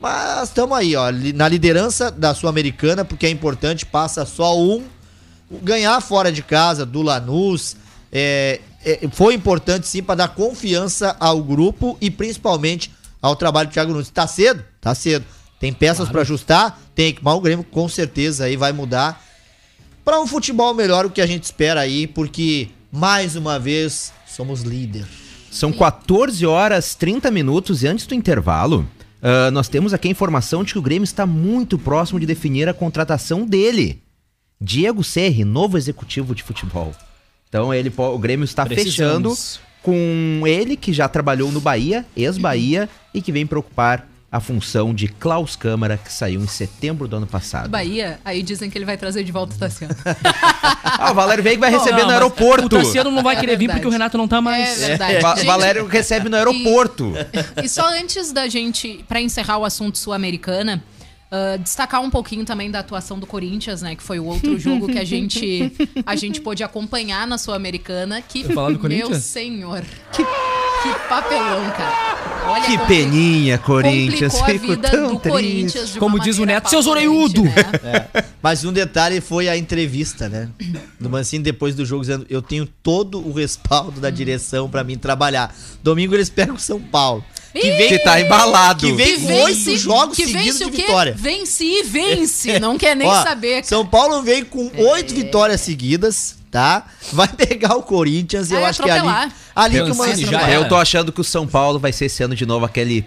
Mas 0.00 0.48
estamos 0.48 0.76
aí, 0.76 0.96
ó, 0.96 1.10
na 1.34 1.48
liderança 1.48 2.10
da 2.10 2.34
Sul-Americana, 2.34 3.04
porque 3.04 3.26
é 3.26 3.30
importante, 3.30 3.86
passa 3.86 4.26
só 4.26 4.58
um. 4.58 4.84
Ganhar 5.62 6.00
fora 6.00 6.32
de 6.32 6.42
casa 6.42 6.84
do 6.84 7.00
Lanús 7.00 7.76
é, 8.14 8.60
é, 8.84 9.08
foi 9.12 9.34
importante 9.34 9.88
sim 9.88 10.02
para 10.02 10.14
dar 10.14 10.28
confiança 10.28 11.16
ao 11.18 11.42
grupo 11.42 11.98
e 12.00 12.10
principalmente 12.10 12.90
ao 13.20 13.34
trabalho 13.34 13.68
do 13.68 13.72
Thiago 13.72 13.92
Nunes. 13.92 14.10
Tá 14.10 14.26
cedo? 14.26 14.64
Tá 14.80 14.94
cedo. 14.94 15.24
Tem 15.58 15.72
peças 15.72 16.08
para 16.08 16.20
ajustar? 16.20 16.78
Tem, 16.94 17.16
mas 17.20 17.34
o 17.34 17.40
Grêmio 17.40 17.64
com 17.64 17.88
certeza 17.88 18.44
aí 18.44 18.56
vai 18.56 18.72
mudar 18.72 19.22
para 20.04 20.20
um 20.20 20.26
futebol 20.26 20.72
melhor 20.72 21.06
o 21.06 21.10
que 21.10 21.20
a 21.20 21.26
gente 21.26 21.44
espera 21.44 21.80
aí, 21.80 22.06
porque 22.06 22.68
mais 22.92 23.34
uma 23.34 23.58
vez 23.58 24.12
somos 24.26 24.62
líder. 24.62 25.06
São 25.50 25.72
14 25.72 26.44
horas 26.46 26.94
30 26.94 27.30
minutos 27.30 27.82
e 27.82 27.86
antes 27.86 28.06
do 28.06 28.14
intervalo, 28.14 28.86
ah, 29.26 29.50
nós 29.50 29.68
temos 29.68 29.94
aqui 29.94 30.06
a 30.06 30.10
informação 30.10 30.62
de 30.62 30.74
que 30.74 30.78
o 30.78 30.82
Grêmio 30.82 31.04
está 31.04 31.24
muito 31.24 31.78
próximo 31.78 32.20
de 32.20 32.26
definir 32.26 32.68
a 32.68 32.74
contratação 32.74 33.46
dele. 33.46 34.02
Diego 34.60 35.02
Serri, 35.02 35.44
novo 35.44 35.78
executivo 35.78 36.34
de 36.34 36.42
futebol. 36.42 36.94
Então 37.54 37.72
ele, 37.72 37.92
o 37.96 38.18
Grêmio 38.18 38.42
está 38.44 38.66
fechando 38.66 39.28
Precisamos. 39.28 39.60
com 39.80 40.42
ele 40.44 40.74
que 40.76 40.92
já 40.92 41.06
trabalhou 41.08 41.52
no 41.52 41.60
Bahia, 41.60 42.04
ex-Bahia, 42.16 42.88
e 43.14 43.22
que 43.22 43.30
vem 43.30 43.46
preocupar 43.46 44.08
a 44.32 44.40
função 44.40 44.92
de 44.92 45.06
Klaus 45.06 45.54
Câmara, 45.54 45.96
que 45.96 46.12
saiu 46.12 46.40
em 46.40 46.48
setembro 46.48 47.06
do 47.06 47.14
ano 47.14 47.28
passado. 47.28 47.68
Bahia, 47.68 48.18
aí 48.24 48.42
dizem 48.42 48.68
que 48.68 48.76
ele 48.76 48.84
vai 48.84 48.96
trazer 48.96 49.22
de 49.22 49.30
volta 49.30 49.54
o 49.54 49.58
Tassiano. 49.58 49.94
Ah, 50.96 51.10
o 51.10 51.14
Valério 51.14 51.42
Veiga 51.44 51.60
vai 51.60 51.70
receber 51.70 52.00
Não, 52.00 52.06
no 52.06 52.12
aeroporto. 52.12 52.66
O 52.66 52.68
Tassiano 52.68 53.10
não 53.10 53.22
vai 53.22 53.36
É 53.36 53.40
querer 53.40 53.52
vir 53.56 53.66
verdade. 53.66 53.78
porque 53.80 53.88
o 53.88 53.90
Renato 53.90 54.16
não 54.18 54.26
tá 54.28 54.40
mais. 54.40 54.80
É 54.82 54.86
verdade. 54.88 55.20
Va- 55.20 55.34
Gente, 55.36 55.46
Valério 55.46 55.86
recebe 55.86 56.28
no 56.28 56.36
aeroporto. 56.36 57.12
E 57.62 57.68
só 57.68 57.86
antes 58.00 58.32
da 58.32 58.48
gente, 58.48 59.04
pra 59.08 59.20
encerrar 59.20 59.58
o 59.58 59.64
assunto 59.64 59.98
sul-americana, 59.98 60.82
ah, 61.30 61.56
destacar 61.56 62.00
um 62.00 62.10
pouquinho 62.10 62.44
também 62.44 62.70
da 62.70 62.78
atuação 62.78 63.18
do 63.18 63.26
Corinthians, 63.26 63.82
né? 63.82 63.94
Que 63.96 64.02
foi 64.02 64.18
o 64.18 64.24
outro 64.24 64.58
jogo 64.58 64.86
que 64.86 64.98
a 64.98 65.04
gente, 65.04 65.72
a 66.06 66.14
gente 66.14 66.40
pôde 66.40 66.62
acompanhar 66.62 67.26
na 67.26 67.38
sul-americana. 67.38 68.22
Que, 68.22 68.44
meu 68.44 69.14
senhor, 69.14 69.82
que, 70.12 70.22
que 70.24 71.08
papelão, 71.08 71.70
cara. 71.70 72.14
Olha 72.46 72.64
Que 72.66 72.78
peninha, 72.86 73.56
Corinthians. 73.58 74.34
Complicou 74.34 74.44
a 74.44 74.58
Fico 74.58 74.66
vida 74.76 74.90
tão 74.90 75.14
do 75.14 75.18
triste. 75.18 75.30
Corinthians 75.30 75.92
de 75.94 75.98
Como 75.98 76.20
diz 76.20 76.38
o 76.38 76.44
Neto, 76.44 76.68
seus 76.68 76.86
orelhudo. 76.86 77.42
né? 77.42 77.54
É. 77.84 78.24
Mas 78.42 78.64
um 78.64 78.72
detalhe 78.72 79.20
foi 79.20 79.48
a 79.48 79.56
entrevista, 79.56 80.28
né? 80.28 80.48
Do 81.00 81.08
Mancini 81.10 81.42
depois 81.42 81.74
do 81.74 81.84
jogo 81.84 82.02
dizendo: 82.02 82.26
Eu 82.28 82.40
tenho 82.42 82.66
todo 82.66 83.18
o 83.26 83.32
respaldo 83.32 84.00
da 84.00 84.10
direção 84.10 84.68
pra 84.68 84.84
mim 84.84 84.96
trabalhar. 84.96 85.54
Domingo 85.82 86.14
eles 86.14 86.28
pegam 86.30 86.54
o 86.54 86.58
São 86.58 86.80
Paulo. 86.80 87.24
Que 87.54 87.70
vem, 87.70 87.88
Que 87.88 87.98
tá 88.00 88.20
embalado. 88.20 88.84
que 88.86 88.92
vem 88.92 89.14
Que 89.14 89.26
vence- 89.26 89.42
oito 89.70 89.76
jogos 89.78 90.16
que 90.16 90.26
seguidos 90.26 90.58
vence 90.58 90.64
de 90.64 90.70
vitória. 90.76 91.14
Vence 91.16 91.64
e 91.64 91.82
vence. 91.84 92.58
Não 92.58 92.76
quer 92.76 92.96
nem 92.96 93.06
Ó, 93.06 93.22
saber. 93.22 93.52
cara. 93.56 93.64
São 93.64 93.86
Paulo 93.86 94.20
vem 94.22 94.44
com 94.44 94.70
oito 94.76 95.14
vitórias 95.14 95.60
seguidas, 95.60 96.36
tá? 96.50 96.84
Vai 97.12 97.28
pegar 97.32 97.76
o 97.76 97.82
Corinthians 97.82 98.50
e 98.50 98.54
eu 98.54 98.60
Vai 98.60 98.70
acho 98.70 98.82
que 98.82 98.88
é 98.88 98.92
ali, 98.92 99.00
atropelar. 99.08 99.32
ali 99.54 99.74
que 99.84 99.90
o 99.90 100.26
já. 100.26 100.50
Eu 100.50 100.68
tô 100.68 100.74
achando 100.76 101.12
que 101.12 101.20
o 101.20 101.24
São 101.24 101.46
Paulo 101.46 101.78
vai 101.78 101.92
ser 101.92 102.06
esse 102.06 102.22
ano 102.24 102.34
de 102.34 102.44
novo 102.44 102.64
aquele. 102.66 103.06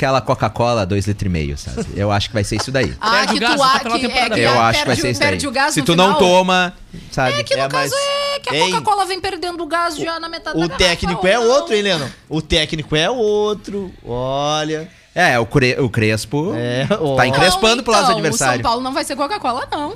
Aquela 0.00 0.22
Coca-Cola 0.22 0.86
2,5 0.86 1.06
litros, 1.08 1.22
e 1.26 1.28
meio, 1.28 1.58
sabe? 1.58 1.86
Eu 1.94 2.10
acho 2.10 2.28
que 2.28 2.32
vai 2.34 2.42
ser 2.42 2.56
isso 2.56 2.72
daí. 2.72 2.94
Ah, 3.00 3.10
Perde 3.10 3.32
o 3.32 3.34
que 3.34 3.40
gás 3.40 3.54
tu, 3.56 3.62
até 3.62 3.76
a, 3.76 3.80
final 3.80 3.98
que, 3.98 4.06
é, 4.06 4.30
que 4.30 4.40
Eu 4.40 4.50
a- 4.58 4.68
acho 4.68 4.78
que 4.80 4.86
vai 4.86 4.96
perde- 4.96 5.00
ser 5.02 5.10
isso 5.10 5.20
daí. 5.20 5.68
O 5.68 5.72
Se 5.72 5.82
tu 5.82 5.94
não 5.94 6.14
final. 6.14 6.18
toma, 6.18 6.72
sabe? 7.12 7.38
É 7.38 7.42
que 7.44 7.54
no 7.54 7.62
É, 7.64 7.68
caso 7.68 7.94
mas- 7.94 8.34
é 8.36 8.40
que 8.40 8.48
a? 8.56 8.60
Coca-Cola 8.70 9.04
vem 9.04 9.20
perdendo 9.20 9.62
o 9.62 9.66
gás 9.66 9.96
já 9.96 10.18
na 10.18 10.26
metade 10.28 10.56
O 10.56 10.60
da 10.62 10.66
garrafa, 10.68 10.84
técnico 10.84 11.26
é 11.26 11.38
ou 11.38 11.46
outro, 11.50 11.68
não. 11.70 11.76
hein, 11.76 11.82
Leno? 11.82 12.10
O 12.30 12.40
técnico 12.40 12.96
é 12.96 13.10
outro. 13.10 13.92
Olha. 14.02 14.88
É, 15.14 15.38
o, 15.38 15.44
Cre- 15.44 15.76
o 15.78 15.90
Crespo 15.90 16.54
É, 16.54 16.86
tá 17.16 17.26
encrespando 17.26 17.82
pro 17.82 17.92
lado 17.92 18.06
do 18.06 18.12
então, 18.12 18.12
O 18.12 18.14
São 18.14 18.18
adversário. 18.20 18.62
Paulo 18.62 18.80
não 18.80 18.94
vai 18.94 19.04
ser 19.04 19.16
Coca-Cola, 19.16 19.68
não. 19.70 19.94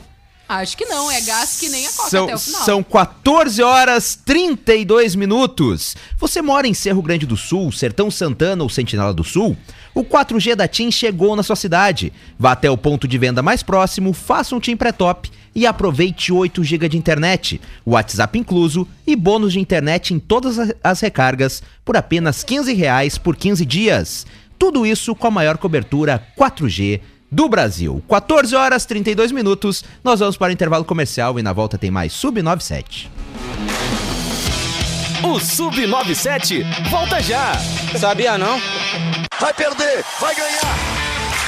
Acho 0.48 0.76
que 0.76 0.84
não. 0.84 1.10
É 1.10 1.20
gás 1.20 1.58
que 1.58 1.68
nem 1.68 1.86
a 1.86 1.90
Coca 1.92 2.10
São, 2.10 2.24
até 2.24 2.34
o 2.34 2.38
final. 2.38 2.64
são 2.64 2.82
14 2.82 3.62
horas 3.62 4.18
32 4.24 5.14
minutos. 5.14 5.96
Você 6.18 6.42
mora 6.42 6.66
em 6.66 6.74
Cerro 6.74 7.00
Grande 7.02 7.26
do 7.26 7.36
Sul, 7.36 7.72
Sertão 7.72 8.10
Santana 8.10 8.62
ou 8.62 8.68
Sentinela 8.68 9.14
do 9.14 9.24
Sul? 9.24 9.56
O 9.94 10.04
4G 10.04 10.54
da 10.54 10.68
TIM 10.68 10.90
chegou 10.90 11.34
na 11.36 11.42
sua 11.42 11.56
cidade. 11.56 12.12
Vá 12.38 12.52
até 12.52 12.70
o 12.70 12.76
ponto 12.76 13.06
de 13.08 13.16
venda 13.16 13.42
mais 13.42 13.62
próximo, 13.62 14.12
faça 14.12 14.54
um 14.54 14.60
TIM 14.60 14.76
pré-top 14.76 15.30
e 15.54 15.66
aproveite 15.66 16.32
8 16.32 16.64
GB 16.64 16.88
de 16.88 16.96
internet, 16.98 17.60
WhatsApp 17.86 18.36
incluso 18.38 18.88
e 19.06 19.14
bônus 19.14 19.52
de 19.52 19.60
internet 19.60 20.12
em 20.12 20.18
todas 20.18 20.58
as- 20.58 20.72
as 20.82 21.00
recargas 21.00 21.62
por 21.84 21.96
apenas 21.96 22.42
15 22.42 22.74
reais 22.74 23.16
por 23.16 23.36
15 23.36 23.64
dias. 23.64 24.26
Tudo 24.58 24.84
isso 24.84 25.14
com 25.14 25.28
a 25.28 25.30
maior 25.30 25.56
cobertura 25.58 26.20
4G 26.36 27.00
do 27.34 27.48
Brasil. 27.48 28.02
14 28.08 28.54
horas 28.54 28.86
32 28.86 29.32
minutos. 29.32 29.84
Nós 30.04 30.20
vamos 30.20 30.36
para 30.36 30.50
o 30.50 30.52
intervalo 30.52 30.84
comercial 30.84 31.38
e 31.38 31.42
na 31.42 31.52
volta 31.52 31.76
tem 31.76 31.90
mais 31.90 32.12
Sub 32.12 32.40
97. 32.40 33.10
O 35.22 35.34
Sub97 35.38 36.64
volta 36.90 37.20
já. 37.20 37.54
Sabia 37.98 38.38
não? 38.38 38.60
Vai 39.40 39.52
perder, 39.52 40.04
vai 40.20 40.34
ganhar. 40.34 40.76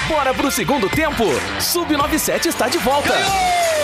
Bora 0.09 0.35
pro 0.35 0.51
segundo 0.51 0.89
tempo. 0.89 1.25
Sub97 1.61 2.47
está 2.47 2.69
de 2.69 2.79
volta. 2.79 3.13
Quatorze 3.13 3.76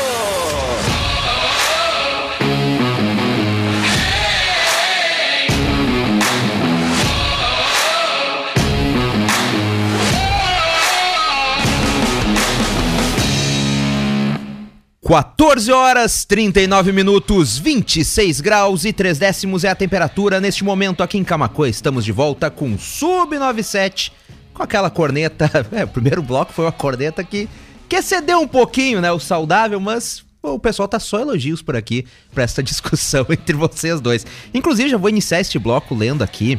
14 15.12 15.70
horas 15.70 16.25
39 16.25 16.90
minutos, 16.90 17.59
26 17.59 18.40
graus 18.40 18.87
e 18.87 18.94
3 18.94 19.18
décimos 19.18 19.62
é 19.62 19.68
a 19.68 19.75
temperatura 19.75 20.40
neste 20.40 20.64
momento 20.64 21.03
aqui 21.03 21.18
em 21.18 21.22
Camacuã. 21.22 21.68
Estamos 21.68 22.03
de 22.03 22.11
volta 22.11 22.51
com 22.51 22.79
Sub 22.79 23.38
97 23.38 24.11
com 24.55 24.62
aquela 24.62 24.88
corneta. 24.88 25.51
É, 25.70 25.85
o 25.85 25.88
primeiro 25.88 26.22
bloco 26.22 26.55
foi 26.55 26.64
uma 26.64 26.72
corneta 26.72 27.22
que 27.22 27.46
que 27.90 27.96
excedeu 27.96 28.40
um 28.40 28.48
pouquinho, 28.48 29.03
né? 29.03 29.12
O 29.12 29.20
saudável, 29.20 29.79
mas 29.79 30.25
o 30.42 30.59
pessoal 30.59 30.88
tá 30.88 30.98
só 30.98 31.20
elogios 31.20 31.61
por 31.61 31.77
aqui 31.77 32.07
pra 32.33 32.44
essa 32.44 32.62
discussão 32.64 33.27
entre 33.29 33.55
vocês 33.55 34.01
dois. 34.01 34.27
Inclusive, 34.55 34.88
já 34.88 34.96
vou 34.96 35.11
iniciar 35.11 35.40
este 35.40 35.59
bloco 35.59 35.94
lendo 35.94 36.25
aqui 36.25 36.59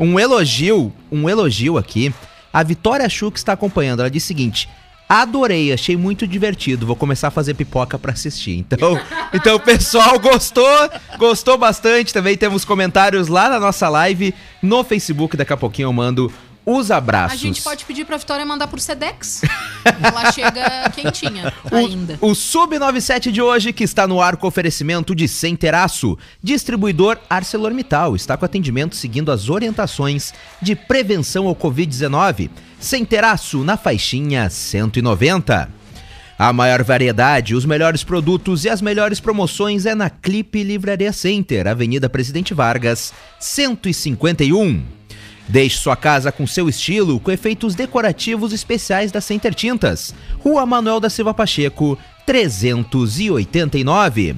um 0.00 0.18
elogio, 0.18 0.92
um 1.08 1.30
elogio 1.30 1.78
aqui. 1.78 2.12
A 2.52 2.64
Vitória 2.64 3.08
Chu 3.08 3.30
que 3.30 3.38
está 3.38 3.52
acompanhando, 3.52 4.00
ela 4.00 4.10
diz 4.10 4.24
o 4.24 4.26
seguinte: 4.26 4.68
Adorei, 5.14 5.70
achei 5.74 5.94
muito 5.94 6.26
divertido. 6.26 6.86
Vou 6.86 6.96
começar 6.96 7.28
a 7.28 7.30
fazer 7.30 7.52
pipoca 7.52 7.98
pra 7.98 8.12
assistir. 8.12 8.52
Então, 8.52 8.98
então 9.34 9.60
pessoal 9.60 10.18
gostou, 10.18 10.64
gostou 11.18 11.58
bastante. 11.58 12.14
Também 12.14 12.34
temos 12.34 12.64
comentários 12.64 13.28
lá 13.28 13.50
na 13.50 13.60
nossa 13.60 13.90
live 13.90 14.34
no 14.62 14.82
Facebook. 14.82 15.36
Daqui 15.36 15.52
a 15.52 15.56
pouquinho 15.58 15.88
eu 15.88 15.92
mando 15.92 16.32
os 16.64 16.90
abraços. 16.90 17.32
A 17.32 17.36
gente 17.36 17.62
pode 17.62 17.84
pedir 17.84 18.04
pra 18.04 18.16
Vitória 18.16 18.44
mandar 18.46 18.68
por 18.68 18.80
Sedex. 18.80 19.42
Ela 19.84 20.30
chega 20.32 20.90
quentinha 20.90 21.52
ainda. 21.70 22.18
O, 22.20 22.28
o 22.28 22.32
Sub97 22.32 23.30
de 23.30 23.42
hoje, 23.42 23.72
que 23.72 23.84
está 23.84 24.06
no 24.06 24.20
ar 24.20 24.36
com 24.36 24.46
oferecimento 24.46 25.14
de 25.14 25.26
Centeraço, 25.26 26.16
distribuidor 26.42 27.18
ArcelorMittal, 27.28 28.14
está 28.14 28.36
com 28.36 28.44
atendimento 28.44 28.94
seguindo 28.94 29.32
as 29.32 29.48
orientações 29.48 30.32
de 30.60 30.74
prevenção 30.74 31.46
ao 31.46 31.56
Covid-19. 31.56 32.50
Centeraço 32.78 33.64
na 33.64 33.76
faixinha 33.76 34.48
190. 34.48 35.82
A 36.38 36.52
maior 36.52 36.82
variedade, 36.82 37.54
os 37.54 37.64
melhores 37.64 38.02
produtos 38.02 38.64
e 38.64 38.68
as 38.68 38.82
melhores 38.82 39.20
promoções 39.20 39.86
é 39.86 39.94
na 39.94 40.10
Clipe 40.10 40.64
Livraria 40.64 41.12
Center, 41.12 41.68
Avenida 41.68 42.08
Presidente 42.08 42.52
Vargas, 42.52 43.12
151. 43.38 45.01
Deixe 45.48 45.78
sua 45.78 45.96
casa 45.96 46.30
com 46.30 46.46
seu 46.46 46.68
estilo, 46.68 47.20
com 47.20 47.30
efeitos 47.30 47.74
decorativos 47.74 48.52
especiais 48.52 49.10
da 49.10 49.20
Center 49.20 49.54
Tintas. 49.54 50.14
Rua 50.38 50.64
Manuel 50.64 51.00
da 51.00 51.10
Silva 51.10 51.34
Pacheco, 51.34 51.98
389. 52.24 54.36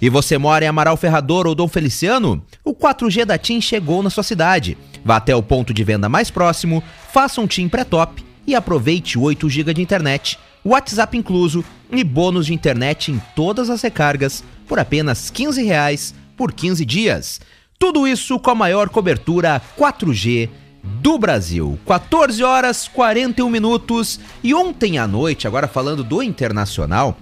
E 0.00 0.08
você 0.08 0.38
mora 0.38 0.64
em 0.64 0.68
Amaral 0.68 0.96
Ferrador 0.96 1.46
ou 1.46 1.54
Dom 1.54 1.68
Feliciano? 1.68 2.42
O 2.64 2.72
4G 2.72 3.24
da 3.24 3.36
TIM 3.36 3.60
chegou 3.60 4.02
na 4.02 4.10
sua 4.10 4.22
cidade. 4.22 4.78
Vá 5.04 5.16
até 5.16 5.34
o 5.34 5.42
ponto 5.42 5.74
de 5.74 5.82
venda 5.82 6.08
mais 6.08 6.30
próximo, 6.30 6.82
faça 7.12 7.40
um 7.40 7.46
TIM 7.46 7.68
pré-top 7.68 8.24
e 8.46 8.54
aproveite 8.54 9.18
8 9.18 9.48
GB 9.48 9.74
de 9.74 9.82
internet, 9.82 10.38
WhatsApp 10.64 11.16
incluso 11.16 11.64
e 11.90 12.04
bônus 12.04 12.46
de 12.46 12.54
internet 12.54 13.10
em 13.10 13.20
todas 13.34 13.70
as 13.70 13.82
recargas 13.82 14.44
por 14.66 14.78
apenas 14.78 15.30
15 15.30 15.62
reais 15.62 16.14
por 16.36 16.52
15 16.52 16.84
dias. 16.84 17.40
Tudo 17.78 18.08
isso 18.08 18.40
com 18.40 18.50
a 18.50 18.56
maior 18.56 18.88
cobertura 18.88 19.62
4G 19.78 20.50
do 20.82 21.16
Brasil. 21.16 21.78
14 21.86 22.42
horas 22.42 22.88
41 22.88 23.48
minutos 23.48 24.18
e 24.42 24.52
ontem 24.52 24.98
à 24.98 25.06
noite, 25.06 25.46
agora 25.46 25.68
falando 25.68 26.02
do 26.02 26.20
internacional, 26.20 27.16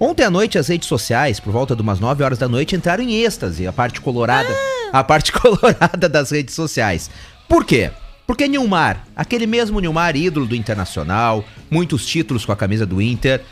ontem 0.00 0.24
à 0.24 0.30
noite 0.30 0.58
as 0.58 0.66
redes 0.66 0.88
sociais, 0.88 1.38
por 1.38 1.52
volta 1.52 1.76
de 1.76 1.82
umas 1.82 2.00
9 2.00 2.24
horas 2.24 2.38
da 2.38 2.48
noite, 2.48 2.74
entraram 2.74 3.04
em 3.04 3.22
êxtase, 3.22 3.68
a 3.68 3.72
parte 3.72 4.00
colorada, 4.00 4.48
a 4.92 5.04
parte 5.04 5.30
colorada 5.32 6.08
das 6.08 6.32
redes 6.32 6.56
sociais. 6.56 7.08
Por 7.48 7.64
quê? 7.64 7.92
Porque 8.26 8.48
Nilmar, 8.48 9.06
aquele 9.14 9.46
mesmo 9.46 9.78
Nilmar 9.78 10.16
ídolo 10.16 10.44
do 10.44 10.56
Internacional, 10.56 11.44
muitos 11.70 12.04
títulos 12.04 12.44
com 12.44 12.50
a 12.50 12.56
camisa 12.56 12.84
do 12.84 13.00
Inter, 13.00 13.42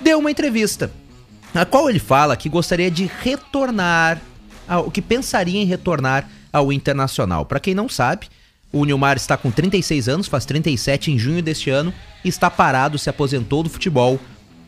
deu 0.00 0.18
uma 0.18 0.30
entrevista, 0.30 0.90
na 1.52 1.66
qual 1.66 1.90
ele 1.90 1.98
fala 1.98 2.38
que 2.38 2.48
gostaria 2.48 2.90
de 2.90 3.10
retornar 3.22 4.18
ao 4.66 4.90
que 4.90 5.02
pensaria 5.02 5.60
em 5.60 5.64
retornar 5.64 6.28
ao 6.52 6.72
Internacional. 6.72 7.44
Para 7.44 7.60
quem 7.60 7.74
não 7.74 7.88
sabe, 7.88 8.28
o 8.72 8.84
Nilmar 8.84 9.16
está 9.16 9.36
com 9.36 9.50
36 9.50 10.08
anos, 10.08 10.26
faz 10.26 10.44
37 10.44 11.10
em 11.10 11.18
junho 11.18 11.42
deste 11.42 11.70
ano 11.70 11.92
e 12.24 12.28
está 12.28 12.50
parado, 12.50 12.98
se 12.98 13.08
aposentou 13.08 13.62
do 13.62 13.70
futebol 13.70 14.18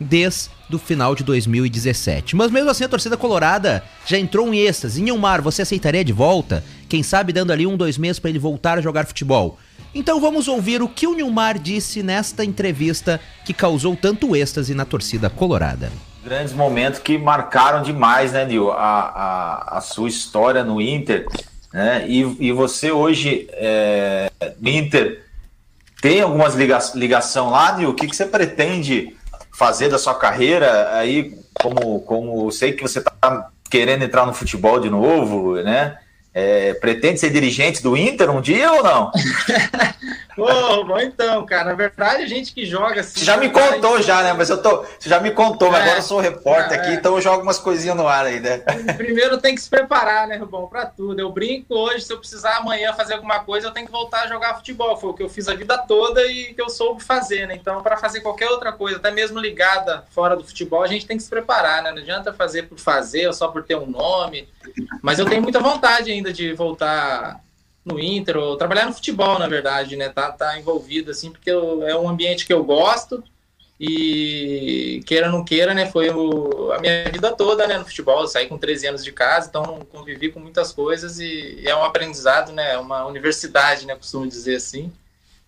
desde 0.00 0.50
o 0.72 0.78
final 0.78 1.14
de 1.14 1.24
2017. 1.24 2.36
Mas 2.36 2.50
mesmo 2.50 2.70
assim 2.70 2.84
a 2.84 2.88
torcida 2.88 3.16
colorada 3.16 3.82
já 4.06 4.18
entrou 4.18 4.52
em 4.52 4.58
êxtase. 4.58 5.02
Nilmar, 5.02 5.42
você 5.42 5.62
aceitaria 5.62 6.04
de 6.04 6.12
volta? 6.12 6.64
Quem 6.88 7.02
sabe 7.02 7.32
dando 7.32 7.52
ali 7.52 7.66
um, 7.66 7.76
dois 7.76 7.98
meses 7.98 8.18
para 8.18 8.30
ele 8.30 8.38
voltar 8.38 8.78
a 8.78 8.80
jogar 8.80 9.06
futebol. 9.06 9.58
Então 9.94 10.20
vamos 10.20 10.46
ouvir 10.46 10.82
o 10.82 10.88
que 10.88 11.06
o 11.06 11.14
Nilmar 11.14 11.58
disse 11.58 12.02
nesta 12.02 12.44
entrevista 12.44 13.20
que 13.44 13.52
causou 13.52 13.96
tanto 13.96 14.36
êxtase 14.36 14.74
na 14.74 14.84
torcida 14.84 15.28
colorada 15.28 15.90
grandes 16.28 16.52
momentos 16.52 17.00
que 17.00 17.16
marcaram 17.16 17.82
demais, 17.82 18.32
né, 18.32 18.44
Nil, 18.44 18.70
a, 18.70 18.76
a, 18.76 19.78
a 19.78 19.80
sua 19.80 20.08
história 20.08 20.62
no 20.62 20.80
Inter, 20.80 21.26
né? 21.72 22.04
E, 22.06 22.48
e 22.48 22.52
você 22.52 22.92
hoje 22.92 23.48
é, 23.52 24.30
Inter 24.62 25.24
tem 26.02 26.20
algumas 26.20 26.54
liga, 26.54 26.78
ligação 26.94 27.50
lá, 27.50 27.76
Nil? 27.76 27.90
O 27.90 27.94
que, 27.94 28.06
que 28.06 28.14
você 28.14 28.26
pretende 28.26 29.16
fazer 29.56 29.88
da 29.88 29.98
sua 29.98 30.14
carreira 30.14 30.94
aí? 30.96 31.34
Como, 31.54 32.00
como 32.02 32.50
sei 32.52 32.72
que 32.72 32.82
você 32.82 32.98
está 33.00 33.48
querendo 33.70 34.04
entrar 34.04 34.26
no 34.26 34.34
futebol 34.34 34.78
de 34.78 34.90
novo, 34.90 35.56
né? 35.56 35.96
É, 36.34 36.74
pretende 36.74 37.18
ser 37.18 37.30
dirigente 37.30 37.82
do 37.82 37.96
Inter 37.96 38.30
um 38.30 38.40
dia 38.40 38.70
ou 38.72 38.82
não? 38.82 39.10
Pô, 40.38 40.84
bom 40.84 41.00
então, 41.00 41.44
cara. 41.44 41.64
Na 41.64 41.74
verdade, 41.74 42.22
a 42.22 42.26
gente 42.26 42.54
que 42.54 42.64
joga 42.64 43.00
assim. 43.00 43.18
Você 43.18 43.24
já 43.24 43.36
me 43.36 43.50
contou, 43.50 44.00
já, 44.00 44.22
né? 44.22 44.32
Mas 44.32 44.48
eu 44.48 44.62
tô. 44.62 44.84
Você 44.96 45.08
já 45.08 45.18
me 45.18 45.32
contou, 45.32 45.68
mas 45.68 45.80
é, 45.80 45.82
agora 45.82 45.98
eu 45.98 46.02
sou 46.02 46.20
repórter 46.20 46.78
é, 46.78 46.80
aqui, 46.80 46.92
então 46.92 47.16
eu 47.16 47.20
jogo 47.20 47.42
umas 47.42 47.58
coisinhas 47.58 47.96
no 47.96 48.06
ar 48.06 48.24
aí, 48.24 48.38
né? 48.38 48.58
Primeiro 48.96 49.38
tem 49.38 49.56
que 49.56 49.60
se 49.60 49.68
preparar, 49.68 50.28
né, 50.28 50.36
Rubão, 50.36 50.68
pra 50.68 50.86
tudo. 50.86 51.20
Eu 51.20 51.32
brinco 51.32 51.74
hoje, 51.74 52.04
se 52.04 52.12
eu 52.12 52.18
precisar 52.18 52.58
amanhã 52.58 52.92
fazer 52.92 53.14
alguma 53.14 53.40
coisa, 53.40 53.66
eu 53.66 53.72
tenho 53.72 53.86
que 53.86 53.92
voltar 53.92 54.22
a 54.22 54.26
jogar 54.28 54.54
futebol. 54.54 54.96
Foi 54.96 55.10
o 55.10 55.14
que 55.14 55.24
eu 55.24 55.28
fiz 55.28 55.48
a 55.48 55.54
vida 55.56 55.76
toda 55.76 56.24
e 56.24 56.54
que 56.54 56.62
eu 56.62 56.70
soube 56.70 57.02
fazer, 57.02 57.48
né? 57.48 57.58
Então, 57.60 57.82
para 57.82 57.96
fazer 57.96 58.20
qualquer 58.20 58.48
outra 58.48 58.70
coisa, 58.70 58.98
até 58.98 59.10
mesmo 59.10 59.40
ligada 59.40 60.04
fora 60.10 60.36
do 60.36 60.44
futebol, 60.44 60.84
a 60.84 60.88
gente 60.88 61.04
tem 61.04 61.16
que 61.16 61.22
se 61.24 61.30
preparar, 61.30 61.82
né? 61.82 61.90
Não 61.90 61.98
adianta 61.98 62.32
fazer 62.32 62.68
por 62.68 62.78
fazer 62.78 63.26
ou 63.26 63.32
só 63.32 63.48
por 63.48 63.64
ter 63.64 63.76
um 63.76 63.86
nome. 63.86 64.48
Mas 65.02 65.18
eu 65.18 65.26
tenho 65.26 65.42
muita 65.42 65.60
vontade 65.60 66.10
ainda 66.10 66.32
de 66.32 66.52
voltar 66.52 67.40
no 67.84 67.98
Inter, 67.98 68.36
ou 68.36 68.56
trabalhar 68.56 68.86
no 68.86 68.92
futebol, 68.92 69.38
na 69.38 69.48
verdade, 69.48 69.96
né? 69.96 70.08
Tá, 70.08 70.30
tá 70.30 70.58
envolvido, 70.58 71.10
assim, 71.10 71.30
porque 71.30 71.50
eu, 71.50 71.86
é 71.86 71.96
um 71.96 72.08
ambiente 72.08 72.46
que 72.46 72.52
eu 72.52 72.62
gosto 72.62 73.22
e 73.80 75.00
queira 75.06 75.26
ou 75.26 75.32
não 75.32 75.44
queira, 75.44 75.72
né? 75.72 75.86
Foi 75.86 76.10
o, 76.10 76.72
a 76.72 76.78
minha 76.80 77.04
vida 77.10 77.32
toda, 77.32 77.66
né? 77.66 77.78
No 77.78 77.84
futebol, 77.84 78.20
eu 78.20 78.28
saí 78.28 78.46
com 78.46 78.58
13 78.58 78.88
anos 78.88 79.04
de 79.04 79.12
casa, 79.12 79.48
então 79.48 79.86
convivi 79.90 80.30
com 80.30 80.40
muitas 80.40 80.72
coisas 80.72 81.18
e, 81.18 81.60
e 81.60 81.68
é 81.68 81.74
um 81.74 81.84
aprendizado, 81.84 82.52
né? 82.52 82.74
É 82.74 82.78
uma 82.78 83.06
universidade, 83.06 83.86
né? 83.86 83.94
Costumo 83.94 84.26
dizer 84.26 84.56
assim. 84.56 84.92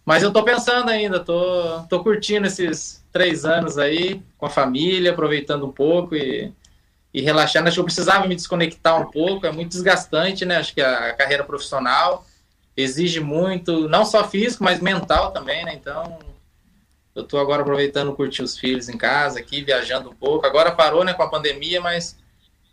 Mas 0.04 0.22
eu 0.22 0.32
tô 0.32 0.42
pensando 0.42 0.88
ainda, 0.88 1.20
tô, 1.20 1.82
tô 1.88 2.02
curtindo 2.02 2.46
esses 2.46 3.02
três 3.12 3.44
anos 3.44 3.76
aí 3.76 4.22
com 4.38 4.46
a 4.46 4.50
família, 4.50 5.10
aproveitando 5.10 5.66
um 5.66 5.72
pouco 5.72 6.14
e 6.16 6.52
e 7.12 7.20
relaxando. 7.20 7.68
Acho 7.68 7.76
que 7.76 7.80
eu 7.80 7.84
precisava 7.84 8.26
me 8.26 8.34
desconectar 8.34 9.00
um 9.00 9.10
pouco, 9.10 9.46
é 9.46 9.52
muito 9.52 9.70
desgastante, 9.70 10.44
né? 10.44 10.56
Acho 10.56 10.74
que 10.74 10.80
a 10.80 11.12
carreira 11.14 11.44
profissional 11.44 12.26
exige 12.76 13.20
muito, 13.20 13.88
não 13.88 14.04
só 14.04 14.26
físico, 14.26 14.64
mas 14.64 14.80
mental 14.80 15.32
também, 15.32 15.64
né? 15.64 15.74
Então, 15.74 16.18
eu 17.14 17.24
tô 17.24 17.38
agora 17.38 17.62
aproveitando 17.62 18.14
curtir 18.14 18.42
os 18.42 18.56
filhos 18.56 18.88
em 18.88 18.96
casa 18.96 19.38
aqui, 19.38 19.62
viajando 19.62 20.10
um 20.10 20.14
pouco. 20.14 20.46
Agora 20.46 20.72
parou, 20.72 21.04
né, 21.04 21.12
com 21.12 21.22
a 21.22 21.28
pandemia, 21.28 21.80
mas 21.80 22.16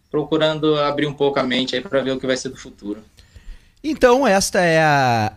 procurando 0.10 0.80
abrir 0.80 1.08
um 1.08 1.14
pouco 1.14 1.40
a 1.40 1.44
mente 1.44 1.76
aí 1.76 1.82
para 1.82 2.02
ver 2.02 2.12
o 2.12 2.20
que 2.20 2.28
vai 2.28 2.38
ser 2.38 2.50
do 2.50 2.58
futuro. 2.58 3.04
Então, 3.84 4.28
esta 4.28 4.62
é 4.62 4.82
a, 4.82 5.34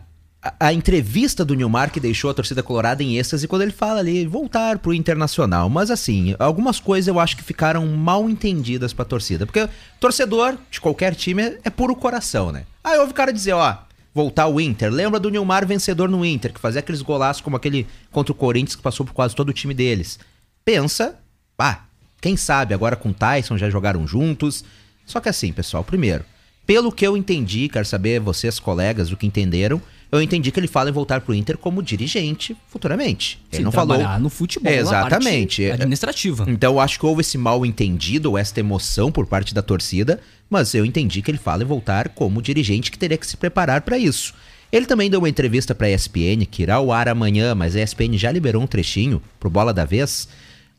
a, 0.59 0.73
entrevista 0.73 1.45
do 1.45 1.53
Nilmar 1.53 1.91
que 1.91 1.99
deixou 1.99 2.31
a 2.31 2.33
torcida 2.33 2.63
colorada 2.63 3.03
em 3.03 3.17
êxtase 3.17 3.47
quando 3.47 3.61
ele 3.61 3.71
fala 3.71 3.99
ali 3.99 4.25
voltar 4.25 4.79
pro 4.79 4.93
Internacional. 4.93 5.69
Mas 5.69 5.91
assim, 5.91 6.35
algumas 6.39 6.79
coisas 6.79 7.07
eu 7.07 7.19
acho 7.19 7.37
que 7.37 7.43
ficaram 7.43 7.85
mal 7.85 8.27
entendidas 8.29 8.91
pra 8.91 9.05
torcida. 9.05 9.45
Porque 9.45 9.69
torcedor 9.99 10.57
de 10.69 10.81
qualquer 10.81 11.13
time 11.13 11.57
é 11.63 11.69
puro 11.69 11.95
coração, 11.95 12.51
né? 12.51 12.65
Aí 12.83 12.97
ouve 12.97 13.11
o 13.11 13.15
cara 13.15 13.31
dizer, 13.31 13.53
ó, 13.53 13.77
voltar 14.13 14.43
ao 14.43 14.59
Inter. 14.59 14.91
Lembra 14.91 15.19
do 15.19 15.29
Nilmar 15.29 15.67
vencedor 15.67 16.09
no 16.09 16.25
Inter, 16.25 16.51
que 16.51 16.59
fazia 16.59 16.79
aqueles 16.79 17.03
golaços 17.03 17.41
como 17.41 17.55
aquele 17.55 17.87
contra 18.11 18.31
o 18.31 18.35
Corinthians 18.35 18.75
que 18.75 18.81
passou 18.81 19.05
por 19.05 19.13
quase 19.13 19.35
todo 19.35 19.49
o 19.49 19.53
time 19.53 19.75
deles. 19.75 20.19
Pensa, 20.65 21.19
pá, 21.55 21.85
quem 22.19 22.35
sabe 22.35 22.73
agora 22.73 22.95
com 22.95 23.09
o 23.09 23.13
Tyson 23.13 23.57
já 23.57 23.69
jogaram 23.69 24.07
juntos. 24.07 24.63
Só 25.05 25.19
que 25.19 25.29
assim, 25.29 25.53
pessoal, 25.53 25.83
primeiro, 25.83 26.25
pelo 26.65 26.91
que 26.91 27.05
eu 27.05 27.15
entendi, 27.15 27.69
quero 27.69 27.85
saber 27.85 28.19
vocês, 28.19 28.59
colegas, 28.59 29.11
o 29.11 29.17
que 29.17 29.27
entenderam 29.27 29.79
eu 30.11 30.21
entendi 30.21 30.51
que 30.51 30.59
ele 30.59 30.67
fala 30.67 30.89
em 30.89 30.93
voltar 30.93 31.21
pro 31.21 31.33
Inter 31.33 31.57
como 31.57 31.81
dirigente 31.81 32.55
futuramente. 32.67 33.39
Ele 33.49 33.59
Sim, 33.59 33.63
não 33.63 33.71
falou 33.71 33.97
no 34.19 34.29
futebol, 34.29 34.71
exatamente 34.71 35.71
administrativa. 35.71 36.45
Então 36.49 36.73
eu 36.73 36.79
acho 36.81 36.99
que 36.99 37.05
houve 37.05 37.21
esse 37.21 37.37
mal 37.37 37.65
entendido 37.65 38.31
ou 38.31 38.37
esta 38.37 38.59
emoção 38.59 39.11
por 39.11 39.25
parte 39.25 39.53
da 39.53 39.61
torcida, 39.61 40.19
mas 40.49 40.73
eu 40.73 40.83
entendi 40.83 41.21
que 41.21 41.31
ele 41.31 41.37
fala 41.37 41.63
em 41.63 41.65
voltar 41.65 42.09
como 42.09 42.41
dirigente 42.41 42.91
que 42.91 42.97
teria 42.99 43.17
que 43.17 43.25
se 43.25 43.37
preparar 43.37 43.81
para 43.81 43.97
isso. 43.97 44.33
Ele 44.69 44.85
também 44.85 45.09
deu 45.09 45.19
uma 45.19 45.29
entrevista 45.29 45.73
para 45.73 45.87
a 45.87 45.91
ESPN 45.91 46.45
que 46.49 46.63
irá 46.63 46.75
ao 46.75 46.91
ar 46.91 47.07
amanhã, 47.07 47.55
mas 47.55 47.75
a 47.75 47.81
ESPN 47.81 48.17
já 48.17 48.31
liberou 48.31 48.61
um 48.61 48.67
trechinho 48.67 49.21
pro 49.39 49.49
Bola 49.49 49.73
da 49.73 49.85
Vez, 49.85 50.27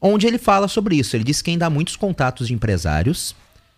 onde 0.01 0.27
ele 0.27 0.38
fala 0.38 0.68
sobre 0.68 0.97
isso. 0.97 1.16
Ele 1.16 1.25
disse 1.25 1.42
que 1.42 1.51
ainda 1.51 1.66
há 1.66 1.71
muitos 1.71 1.97
contatos 1.97 2.49
de 2.49 2.55
empresários 2.55 3.35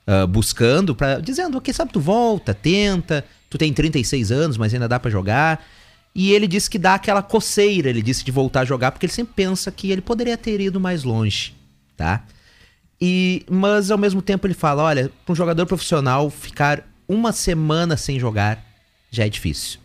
uh, 0.06 0.26
buscando 0.26 0.94
para 0.94 1.20
dizendo, 1.20 1.60
quem 1.60 1.74
sabe 1.74 1.92
tu 1.92 2.00
volta, 2.00 2.54
tenta, 2.54 3.24
tu 3.54 3.58
tem 3.58 3.72
36 3.72 4.32
anos, 4.32 4.56
mas 4.56 4.74
ainda 4.74 4.88
dá 4.88 4.98
para 4.98 5.10
jogar. 5.10 5.64
E 6.12 6.32
ele 6.32 6.48
disse 6.48 6.68
que 6.68 6.78
dá 6.78 6.94
aquela 6.94 7.22
coceira, 7.22 7.88
ele 7.88 8.02
disse 8.02 8.24
de 8.24 8.32
voltar 8.32 8.60
a 8.60 8.64
jogar, 8.64 8.90
porque 8.90 9.06
ele 9.06 9.12
sempre 9.12 9.32
pensa 9.34 9.70
que 9.70 9.90
ele 9.90 10.00
poderia 10.00 10.36
ter 10.36 10.60
ido 10.60 10.80
mais 10.80 11.04
longe, 11.04 11.54
tá? 11.96 12.24
E, 13.00 13.44
mas 13.48 13.90
ao 13.90 13.98
mesmo 13.98 14.20
tempo 14.20 14.46
ele 14.46 14.54
fala: 14.54 14.82
olha, 14.82 15.10
para 15.24 15.32
um 15.32 15.36
jogador 15.36 15.66
profissional 15.66 16.30
ficar 16.30 16.84
uma 17.08 17.32
semana 17.32 17.96
sem 17.96 18.18
jogar 18.18 18.64
já 19.10 19.24
é 19.24 19.28
difícil. 19.28 19.78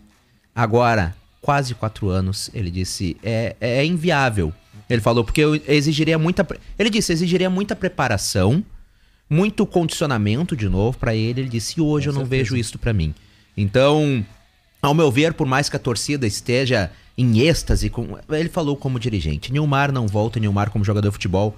Agora, 0.56 1.16
quase 1.42 1.76
quatro 1.76 2.10
anos, 2.10 2.50
ele 2.54 2.72
disse, 2.72 3.16
é, 3.24 3.56
é 3.62 3.86
inviável. 3.86 4.52
Ele 4.90 5.02
falou, 5.02 5.24
porque 5.24 5.42
eu 5.42 5.56
exigiria 5.68 6.18
muita. 6.18 6.48
Ele 6.78 6.90
disse, 6.90 7.14
exigiria 7.14 7.50
muita 7.50 7.76
preparação, 7.76 8.64
muito 9.30 9.66
condicionamento 9.66 10.56
de 10.56 10.68
novo 10.68 10.98
para 10.98 11.14
ele. 11.16 11.42
Ele 11.42 11.50
disse, 11.50 11.80
e 11.80 11.82
hoje 11.82 12.08
Com 12.08 12.12
eu 12.12 12.14
não 12.16 12.22
certeza. 12.22 12.44
vejo 12.44 12.58
isso 12.58 12.80
para 12.80 12.94
mim. 12.94 13.14
Então, 13.62 14.26
ao 14.82 14.94
meu 14.94 15.12
ver, 15.12 15.34
por 15.34 15.46
mais 15.46 15.68
que 15.70 15.76
a 15.76 15.80
torcida 15.80 16.26
esteja 16.26 16.90
em 17.18 17.40
êxtase. 17.40 17.90
Com... 17.90 18.18
Ele 18.30 18.48
falou 18.50 18.78
como 18.78 19.00
dirigente. 19.00 19.52
Nilmar 19.52 19.92
não 19.92 20.08
volta, 20.08 20.40
Nilmar 20.40 20.70
como 20.70 20.86
jogador 20.86 21.10
de 21.10 21.14
futebol. 21.14 21.56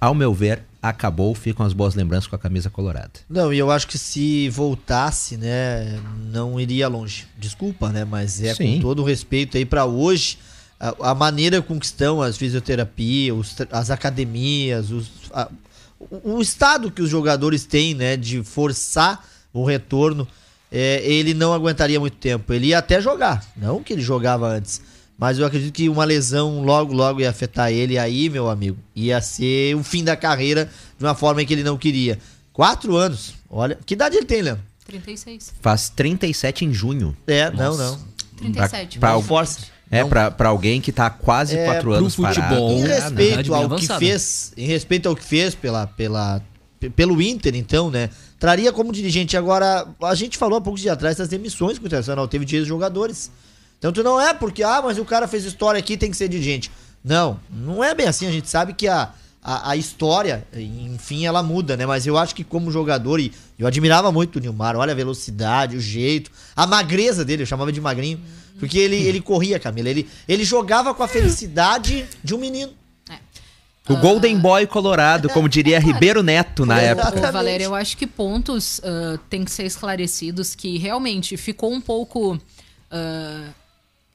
Ao 0.00 0.14
meu 0.14 0.32
ver, 0.32 0.62
acabou. 0.80 1.34
Ficam 1.34 1.64
as 1.66 1.72
boas 1.74 1.94
lembranças 1.94 2.26
com 2.26 2.34
a 2.34 2.38
camisa 2.38 2.70
colorada. 2.70 3.10
Não, 3.28 3.52
e 3.52 3.58
eu 3.58 3.70
acho 3.70 3.86
que 3.86 3.98
se 3.98 4.48
voltasse, 4.48 5.36
né, 5.36 6.00
não 6.32 6.58
iria 6.58 6.88
longe. 6.88 7.26
Desculpa, 7.38 7.90
né, 7.90 8.04
mas 8.04 8.42
é 8.42 8.54
Sim. 8.54 8.76
com 8.76 8.80
todo 8.80 9.02
o 9.02 9.04
respeito 9.04 9.56
aí 9.58 9.64
pra 9.66 9.84
hoje, 9.84 10.38
a, 10.80 11.10
a 11.10 11.14
maneira 11.14 11.60
com 11.62 11.78
que 11.78 11.84
estão 11.86 12.20
as 12.22 12.36
fisioterapias, 12.38 13.36
os 13.36 13.56
as 13.70 13.90
academias, 13.90 14.90
os, 14.90 15.10
a- 15.32 15.48
o, 16.00 16.36
o 16.36 16.42
estado 16.42 16.90
que 16.90 17.02
os 17.02 17.10
jogadores 17.10 17.64
têm, 17.64 17.94
né, 17.94 18.16
de 18.16 18.42
forçar 18.42 19.24
o 19.52 19.64
retorno, 19.64 20.26
é, 20.72 21.02
ele 21.04 21.34
não 21.34 21.52
aguentaria 21.52 22.00
muito 22.00 22.16
tempo. 22.16 22.52
Ele 22.52 22.68
ia 22.68 22.78
até 22.78 23.00
jogar, 23.00 23.44
não 23.56 23.82
que 23.82 23.92
ele 23.92 24.02
jogava 24.02 24.48
antes. 24.48 24.80
Mas 25.18 25.38
eu 25.38 25.46
acredito 25.46 25.72
que 25.72 25.88
uma 25.88 26.04
lesão 26.04 26.62
logo, 26.64 26.92
logo 26.92 27.20
ia 27.20 27.30
afetar 27.30 27.70
ele. 27.70 27.94
E 27.94 27.98
aí, 27.98 28.28
meu 28.28 28.48
amigo, 28.48 28.78
ia 28.96 29.20
ser 29.20 29.76
o 29.76 29.82
fim 29.84 30.02
da 30.02 30.16
carreira 30.16 30.68
de 30.98 31.04
uma 31.04 31.14
forma 31.14 31.44
que 31.44 31.52
ele 31.52 31.62
não 31.62 31.76
queria. 31.76 32.18
Quatro 32.52 32.96
anos. 32.96 33.34
Olha, 33.48 33.78
que 33.86 33.94
idade 33.94 34.16
ele 34.16 34.26
tem, 34.26 34.42
Leandro? 34.42 34.64
36. 34.86 35.52
Faz 35.60 35.88
37 35.90 36.64
em 36.64 36.72
junho. 36.72 37.16
É, 37.26 37.50
não, 37.52 37.76
não. 37.76 37.98
37. 38.36 38.98
Pra- 38.98 39.12
Não 39.12 39.22
força. 39.22 39.60
É, 39.90 40.02
pra, 40.04 40.30
pra 40.30 40.48
alguém 40.48 40.80
que 40.80 40.90
tá 40.90 41.06
há 41.06 41.10
quase 41.10 41.56
É, 41.56 41.66
quatro 41.66 41.92
anos 41.92 42.16
parado. 42.16 42.40
futebol. 42.40 42.72
Em 42.72 42.82
Ah, 42.84 42.86
respeito 42.88 43.54
ao 43.54 43.76
que 43.76 43.86
fez, 43.98 44.52
em 44.56 44.66
respeito 44.66 45.08
ao 45.08 45.14
que 45.14 45.22
fez 45.22 45.54
pela, 45.54 45.86
pela, 45.86 46.40
pe- 46.40 46.51
pelo 46.90 47.20
Inter, 47.20 47.54
então, 47.54 47.90
né? 47.90 48.10
Traria 48.38 48.72
como 48.72 48.92
dirigente. 48.92 49.36
Agora, 49.36 49.86
a 50.02 50.14
gente 50.14 50.36
falou 50.38 50.58
há 50.58 50.60
poucos 50.60 50.80
dias 50.80 50.92
atrás 50.92 51.16
das 51.16 51.28
demissões 51.28 51.78
que 51.78 51.84
o 51.84 51.86
Internacional 51.86 52.26
teve 52.28 52.44
de 52.44 52.56
ex-jogadores. 52.56 53.30
Então, 53.78 53.92
tu 53.92 54.02
não 54.02 54.20
é 54.20 54.32
porque, 54.32 54.62
ah, 54.62 54.80
mas 54.82 54.98
o 54.98 55.04
cara 55.04 55.26
fez 55.26 55.44
história 55.44 55.78
aqui, 55.78 55.96
tem 55.96 56.10
que 56.10 56.16
ser 56.16 56.28
dirigente. 56.28 56.70
Não, 57.04 57.40
não 57.50 57.82
é 57.82 57.94
bem 57.94 58.06
assim. 58.06 58.26
A 58.26 58.30
gente 58.30 58.48
sabe 58.48 58.74
que 58.74 58.86
a, 58.86 59.10
a, 59.42 59.70
a 59.70 59.76
história, 59.76 60.46
enfim, 60.54 61.26
ela 61.26 61.42
muda, 61.42 61.76
né? 61.76 61.84
Mas 61.84 62.06
eu 62.06 62.16
acho 62.16 62.34
que 62.34 62.44
como 62.44 62.70
jogador, 62.70 63.18
e 63.18 63.32
eu 63.58 63.66
admirava 63.66 64.12
muito 64.12 64.36
o 64.36 64.40
Nilmar, 64.40 64.76
olha 64.76 64.92
a 64.92 64.96
velocidade, 64.96 65.76
o 65.76 65.80
jeito, 65.80 66.30
a 66.54 66.66
magreza 66.66 67.24
dele, 67.24 67.42
eu 67.42 67.46
chamava 67.46 67.72
de 67.72 67.80
magrinho. 67.80 68.20
Porque 68.58 68.78
ele, 68.78 68.96
ele 68.96 69.20
corria, 69.20 69.58
Camila. 69.58 69.88
Ele, 69.88 70.08
ele 70.28 70.44
jogava 70.44 70.94
com 70.94 71.02
a 71.02 71.08
felicidade 71.08 72.06
de 72.22 72.34
um 72.34 72.38
menino. 72.38 72.72
O 73.88 73.96
Golden 73.96 74.38
Boy 74.38 74.66
Colorado, 74.66 75.28
como 75.28 75.48
diria 75.48 75.80
Ribeiro 75.80 76.22
Neto 76.22 76.64
na 76.64 76.80
É, 76.80 76.86
época. 76.86 77.32
Valéria, 77.32 77.64
eu 77.64 77.74
acho 77.74 77.96
que 77.96 78.06
pontos 78.06 78.80
ah, 78.84 79.18
têm 79.28 79.44
que 79.44 79.50
ser 79.50 79.64
esclarecidos 79.64 80.54
que 80.54 80.78
realmente 80.78 81.36
ficou 81.36 81.72
um 81.72 81.80
pouco 81.80 82.38
ah, 82.90 83.48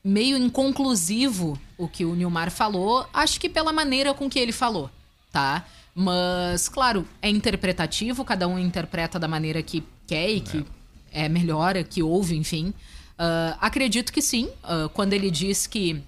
meio 0.03 0.38
inconclusivo 0.38 1.60
o 1.77 1.88
que 1.88 2.06
o 2.06 2.15
Nilmar 2.15 2.49
falou. 2.49 3.06
Acho 3.13 3.39
que 3.41 3.49
pela 3.49 3.73
maneira 3.73 4.13
com 4.13 4.30
que 4.30 4.39
ele 4.39 4.53
falou, 4.53 4.89
tá? 5.34 5.65
Mas, 5.93 6.69
claro, 6.69 7.06
é 7.21 7.30
interpretativo, 7.30 8.23
cada 8.23 8.47
um 8.47 8.58
interpreta 8.58 9.19
da 9.19 9.27
maneira 9.27 9.62
que 9.62 9.84
quer 10.06 10.30
e 10.30 10.39
que 10.39 10.65
é 11.12 11.27
melhor, 11.27 11.73
que 11.84 12.01
ouve, 12.01 12.38
enfim. 12.38 12.73
Ah, 13.19 13.58
acredito 13.60 14.13
que 14.13 14.21
sim, 14.21 14.49
quando 14.93 15.12
ele 15.12 15.30
diz 15.30 15.67
que 15.67 16.01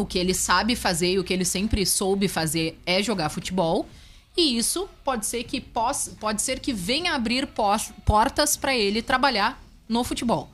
o 0.00 0.06
que 0.06 0.18
ele 0.18 0.34
sabe 0.34 0.74
fazer 0.76 1.12
e 1.12 1.18
o 1.18 1.24
que 1.24 1.32
ele 1.32 1.44
sempre 1.44 1.84
soube 1.84 2.28
fazer 2.28 2.78
é 2.86 3.02
jogar 3.02 3.28
futebol. 3.28 3.88
E 4.36 4.56
isso 4.56 4.88
pode 5.04 5.26
ser 5.26 5.44
que 5.44 5.60
possa, 5.60 6.12
pode 6.20 6.42
ser 6.42 6.60
que 6.60 6.72
venha 6.72 7.14
abrir 7.14 7.48
portas 8.04 8.56
para 8.56 8.76
ele 8.76 9.02
trabalhar 9.02 9.60
no 9.88 10.04
futebol. 10.04 10.48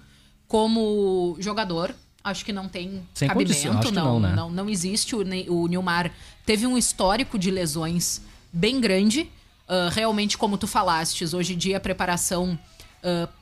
Como 0.48 1.36
jogador, 1.38 1.94
acho 2.22 2.44
que 2.44 2.52
não 2.52 2.68
tem 2.68 3.02
Sem 3.12 3.28
cabimento, 3.28 3.92
não, 3.92 4.04
não, 4.04 4.20
né? 4.20 4.34
não, 4.34 4.50
não 4.50 4.68
existe. 4.68 5.14
O, 5.14 5.20
o 5.20 5.66
Nilmar 5.66 6.10
teve 6.46 6.66
um 6.66 6.78
histórico 6.78 7.38
de 7.38 7.50
lesões 7.50 8.22
bem 8.52 8.80
grande. 8.80 9.30
Ah, 9.68 9.90
realmente, 9.92 10.38
como 10.38 10.56
tu 10.56 10.66
falastes, 10.66 11.34
hoje 11.34 11.54
em 11.54 11.58
dia 11.58 11.76
a 11.76 11.80
preparação 11.80 12.58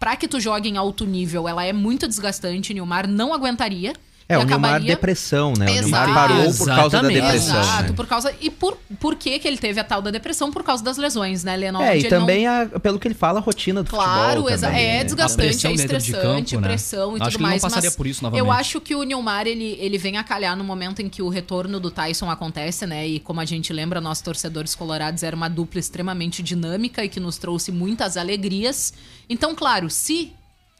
para 0.00 0.16
que 0.16 0.26
tu 0.26 0.40
jogue 0.40 0.68
em 0.68 0.76
alto 0.76 1.06
nível, 1.06 1.48
ela 1.48 1.64
é 1.64 1.72
muito 1.72 2.08
desgastante. 2.08 2.72
O 2.72 2.74
Nilmar 2.74 3.06
não 3.06 3.32
aguentaria. 3.32 3.92
É, 4.28 4.38
o 4.38 4.44
Nilmar 4.44 4.58
acabaria- 4.70 4.86
depressão, 4.94 5.52
né? 5.58 5.66
O 5.66 5.74
Nilmar 5.74 6.08
Exato. 6.08 6.14
parou 6.14 6.54
por 6.54 6.66
causa 6.68 7.02
da 7.02 7.08
depressão. 7.08 7.60
Exato, 7.60 7.82
né? 7.90 7.92
por 7.92 8.06
causa. 8.06 8.34
E 8.40 8.50
por, 8.50 8.78
por 8.98 9.14
que, 9.16 9.38
que 9.38 9.46
ele 9.48 9.58
teve 9.58 9.78
a 9.80 9.84
tal 9.84 10.00
da 10.00 10.10
depressão? 10.10 10.50
Por 10.50 10.62
causa 10.62 10.82
das 10.82 10.96
lesões, 10.96 11.44
né, 11.44 11.56
Lennon? 11.56 11.82
É, 11.82 11.96
e 11.96 12.00
ele 12.00 12.08
também, 12.08 12.46
a- 12.46 12.66
pelo 12.80 12.98
que 12.98 13.08
ele 13.08 13.14
fala, 13.14 13.40
a 13.40 13.42
rotina 13.42 13.82
do 13.82 13.90
Claro, 13.90 14.42
futebol 14.42 14.58
também, 14.60 14.84
é 14.84 14.98
né? 14.98 15.04
desgastante, 15.04 15.48
pressão 15.48 15.70
é 15.70 15.74
estressante, 15.74 16.50
campo, 16.54 16.60
né? 16.62 16.68
pressão 16.68 17.16
e 17.16 17.20
Acho 17.20 17.24
tudo 17.24 17.30
que 17.30 17.36
ele 17.36 17.42
não 17.42 17.48
mais. 17.50 17.62
passaria 17.62 17.88
mas 17.90 17.96
por 17.96 18.06
isso 18.06 18.22
novamente. 18.22 18.46
Eu 18.46 18.52
acho 18.52 18.80
que 18.80 18.94
o 18.94 19.02
Nilmar, 19.02 19.46
ele, 19.46 19.76
ele 19.80 19.98
vem 19.98 20.16
a 20.16 20.24
calhar 20.24 20.56
no 20.56 20.64
momento 20.64 21.02
em 21.02 21.08
que 21.08 21.20
o 21.20 21.28
retorno 21.28 21.78
do 21.80 21.90
Tyson 21.90 22.30
acontece, 22.30 22.86
né? 22.86 23.06
E 23.06 23.20
como 23.20 23.40
a 23.40 23.44
gente 23.44 23.72
lembra, 23.72 24.00
nós 24.00 24.20
torcedores 24.22 24.74
colorados 24.74 25.22
era 25.22 25.34
uma 25.36 25.48
dupla 25.48 25.80
extremamente 25.80 26.42
dinâmica 26.42 27.04
e 27.04 27.08
que 27.08 27.20
nos 27.20 27.36
trouxe 27.38 27.70
muitas 27.72 28.16
alegrias. 28.16 28.94
Então, 29.28 29.54
claro, 29.54 29.90
se 29.90 30.32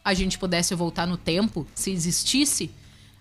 a 0.05 0.15
gente 0.15 0.39
pudesse 0.39 0.75
voltar 0.75 1.07
no 1.07 1.17
tempo, 1.17 1.67
se 1.75 1.91
existisse 1.91 2.71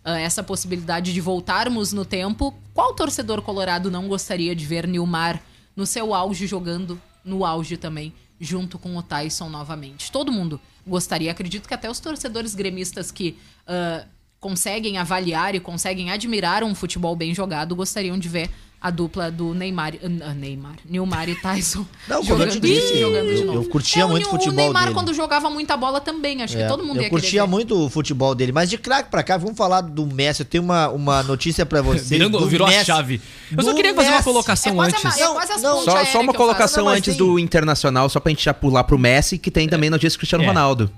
essa 0.03 0.41
possibilidade 0.41 1.13
de 1.13 1.21
voltarmos 1.21 1.93
no 1.93 2.03
tempo, 2.03 2.53
qual 2.73 2.93
torcedor 2.93 3.41
colorado 3.41 3.91
não 3.91 4.07
gostaria 4.07 4.55
de 4.55 4.65
ver 4.65 4.87
Nilmar 4.87 5.41
no 5.75 5.85
seu 5.85 6.13
auge 6.13 6.47
jogando 6.47 6.99
no 7.23 7.45
auge 7.45 7.77
também, 7.77 8.13
junto 8.39 8.79
com 8.79 8.97
o 8.97 9.03
Tyson 9.03 9.49
novamente? 9.49 10.11
Todo 10.11 10.31
mundo 10.31 10.59
gostaria. 10.85 11.31
Acredito 11.31 11.67
que 11.67 11.73
até 11.73 11.89
os 11.89 11.99
torcedores 11.99 12.55
gremistas 12.55 13.11
que 13.11 13.37
ah, 13.67 14.05
conseguem 14.41 14.97
avaliar 14.97 15.53
e 15.53 15.59
conseguem 15.59 16.09
admirar 16.09 16.63
um 16.63 16.73
futebol 16.73 17.15
bem 17.15 17.33
jogado 17.33 17.75
gostariam 17.75 18.17
de 18.17 18.27
ver 18.27 18.49
a 18.83 18.89
dupla 18.89 19.29
do 19.29 19.53
Neymar, 19.53 19.93
ah, 20.23 20.33
Neymar, 20.33 20.73
Nilmar 20.89 21.29
e 21.29 21.35
Tyson 21.35 21.85
Não, 22.09 22.25
como 22.25 22.41
eu 22.41 22.47
te 22.47 22.53
jogando, 22.55 22.59
disse, 22.61 22.99
jogando 22.99 23.27
de 23.35 23.41
eu- 23.41 23.45
novo. 23.45 23.59
eu 23.59 23.69
curtia 23.69 24.01
É, 24.01 24.05
o 24.05 24.09
muito 24.09 24.23
o 24.27 24.31
Nil- 24.31 24.39
futebol 24.39 24.53
O 24.53 24.57
Neymar 24.57 24.83
dele. 24.85 24.95
quando 24.95 25.13
jogava 25.13 25.49
muita 25.51 25.77
bola 25.77 26.01
também, 26.01 26.41
acho 26.41 26.55
que 26.57 26.63
É, 26.63 26.67
todo 26.67 26.83
mundo 26.83 26.97
eu 26.97 27.03
ia 27.03 27.09
curtia 27.09 27.45
muito 27.45 27.77
o 27.85 27.89
futebol 27.91 28.33
dele, 28.33 28.51
mas 28.51 28.69
de 28.69 28.77
craque 28.79 29.11
pra 29.11 29.21
cá, 29.21 29.37
vamos 29.37 29.55
falar 29.55 29.81
do 29.81 30.05
Messi. 30.07 30.41
Eu 30.41 30.45
tenho 30.47 30.63
uma, 30.63 30.89
uma 30.89 31.21
notícia 31.23 31.65
pra 31.65 31.81
vocês. 31.83 32.09
Virando, 32.09 32.39
do 32.39 32.47
virou 32.47 32.65
a 32.65 32.71
Messi. 32.71 32.85
chave. 32.85 33.21
Eu 33.55 33.63
só 33.63 33.73
queria 33.75 33.93
fazer 33.93 34.09
uma 34.09 34.23
colocação 34.23 34.71
É 34.71 34.75
quase 34.75 34.95
a 34.95 34.97
antes. 35.09 35.19
Não, 35.61 35.83
Só, 35.83 36.05
só 36.05 36.21
uma 36.21 36.31
que 36.31 36.37
colocação 36.37 36.87
antes 36.89 37.15
do 37.15 37.37
Internacional, 37.37 38.09
só 38.09 38.19
pra 38.19 38.31
gente 38.31 38.43
já 38.43 38.53
pular 38.53 38.83
pro 38.83 38.97
Messi, 38.97 39.37
que 39.37 39.51
tem 39.51 39.69
também 39.69 39.89
notícia 39.91 40.17
do 40.17 40.19
Cristiano 40.19 40.43
É. 40.43 40.47
Ronaldo. 40.47 40.89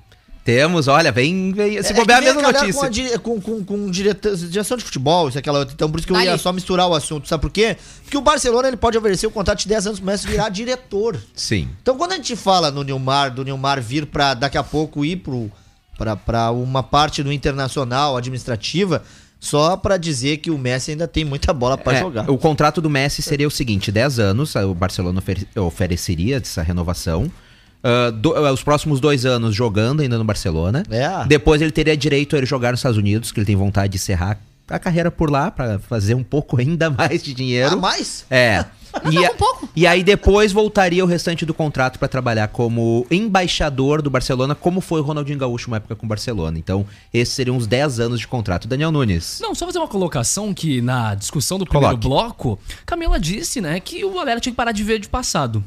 Temos, 0.44 0.90
olha, 0.90 1.10
vem, 1.12 1.54
vem 1.54 1.82
se 1.82 1.94
É 1.94 1.96
bobear 1.96 2.20
a 2.20 2.22
que 2.22 2.26
vem 2.28 2.36
mesma 2.36 2.52
notícia. 2.52 2.74
Com, 2.74 2.86
a 2.86 3.20
com, 3.20 3.42
com, 3.42 3.64
com 3.64 3.90
direção 3.92 4.76
de 4.78 4.84
futebol, 4.84 5.30
isso 5.30 5.40
aquela 5.40 5.60
outra. 5.60 5.74
Então, 5.74 5.90
por 5.90 6.00
isso 6.00 6.06
que 6.08 6.12
eu 6.14 6.20
ia 6.20 6.38
só 6.38 6.52
misturar 6.52 6.88
o 6.88 6.94
assunto. 6.94 7.28
Sabe 7.30 7.42
por 7.42 7.50
quê? 7.50 7.78
Porque 8.04 8.18
o 8.18 8.22
Barcelona 8.22 8.68
ele 8.68 8.76
pode 8.78 8.98
oferecer 8.98 9.26
o 9.26 9.32
contrato 9.32 9.60
de 9.60 9.70
10 9.70 9.88
anos 9.88 10.00
pro 10.00 10.08
Messi 10.08 10.28
virar 10.28 10.50
diretor. 10.50 11.18
Sim. 11.34 11.70
Então, 11.82 11.98
quando 11.98 12.12
a 12.12 12.16
gente 12.16 12.36
fala 12.36 12.70
no 12.72 12.84
Nilmar, 12.84 13.34
do 13.34 13.44
Nilmar 13.46 13.82
vir 13.82 14.06
pra 14.06 14.34
daqui 14.34 14.58
a 14.58 14.64
pouco 14.64 15.06
ir 15.06 15.16
pro, 15.18 15.50
pra, 15.98 16.16
pra 16.18 16.52
uma 16.52 16.84
parte 16.84 17.24
do 17.24 17.32
internacional, 17.32 18.18
administrativa, 18.18 19.02
só 19.40 19.78
pra 19.78 19.96
dizer 19.98 20.38
que 20.38 20.52
o 20.52 20.58
Messi 20.58 20.92
ainda 20.92 21.08
tem 21.08 21.24
muita 21.24 21.54
bola 21.54 21.78
pra 21.78 21.94
É, 21.96 22.00
jogar. 22.00 22.30
O 22.30 22.38
contrato 22.38 22.82
do 22.82 22.90
Messi 22.90 23.22
seria 23.22 23.48
o 23.48 23.52
seguinte: 23.52 23.92
10 23.94 24.20
anos, 24.20 24.56
o 24.56 24.74
Barcelona 24.74 25.20
ofer- 25.20 25.48
ofereceria 25.56 26.38
essa 26.38 26.62
renovação. 26.62 27.32
Ah, 27.84 28.10
do- 28.12 28.34
ah, 28.36 28.52
os 28.54 28.64
próximos 28.64 29.00
dois 29.00 29.26
anos 29.26 29.54
jogando 29.54 30.02
ainda 30.02 30.18
no 30.18 30.24
Barcelona. 30.24 30.84
É. 30.90 31.26
Depois 31.28 31.62
ele 31.62 31.72
teria 31.72 31.98
direito 31.98 32.36
a 32.36 32.40
ele 32.40 32.46
jogar 32.48 32.72
nos 32.72 32.80
Estados 32.80 32.98
Unidos, 32.98 33.32
que 33.32 33.40
ele 33.40 33.46
tem 33.46 33.56
vontade 33.56 33.92
de 33.92 33.98
encerrar 33.98 34.40
a 34.70 34.80
carreira 34.80 35.12
por 35.12 35.30
lá, 35.30 35.52
pra 35.52 35.78
fazer 35.78 36.16
um 36.16 36.24
pouco 36.24 36.58
ainda 36.62 36.90
mais 36.90 37.22
de 37.22 37.34
dinheiro. 37.34 37.74
Ah, 37.74 37.76
mais? 37.76 38.26
É. 38.30 38.66
E, 39.12 39.26
a- 39.26 39.32
um 39.32 39.36
pouco. 39.36 39.68
e 39.76 39.88
aí 39.88 40.04
depois 40.04 40.52
voltaria 40.52 41.04
o 41.04 41.08
restante 41.08 41.48
do 41.48 41.54
contrato 41.54 41.98
pra 41.98 42.08
trabalhar 42.08 42.48
como 42.50 43.08
embaixador 43.10 44.04
do 44.04 44.10
Barcelona, 44.12 44.54
como 44.54 44.80
foi 44.82 45.02
o 45.02 45.04
Ronaldinho 45.04 45.40
Gaúcho 45.40 45.68
uma 45.68 45.78
época 45.78 45.96
com 45.96 46.06
o 46.06 46.10
Barcelona. 46.10 46.60
Então, 46.60 46.86
esses 47.12 47.34
seriam 47.34 47.58
uns 47.58 47.66
10 47.66 48.00
anos 48.00 48.20
de 48.20 48.28
contrato. 48.28 48.68
Daniel 48.68 48.92
Nunes. 48.92 49.40
Não, 49.42 49.56
só 49.56 49.66
fazer 49.66 49.80
uma 49.80 49.88
colocação 49.88 50.54
que 50.54 50.80
na 50.80 51.16
discussão 51.16 51.58
do 51.58 51.66
primeiro 51.66 51.98
Coloque. 51.98 52.08
bloco, 52.08 52.60
Camila 52.86 53.20
disse, 53.20 53.60
né, 53.62 53.80
que 53.80 54.06
o 54.06 54.14
galera 54.14 54.40
tinha 54.40 54.54
que 54.54 54.58
parar 54.58 54.72
de 54.72 54.84
ver 54.84 55.00
de 55.00 55.10
passado. 55.10 55.64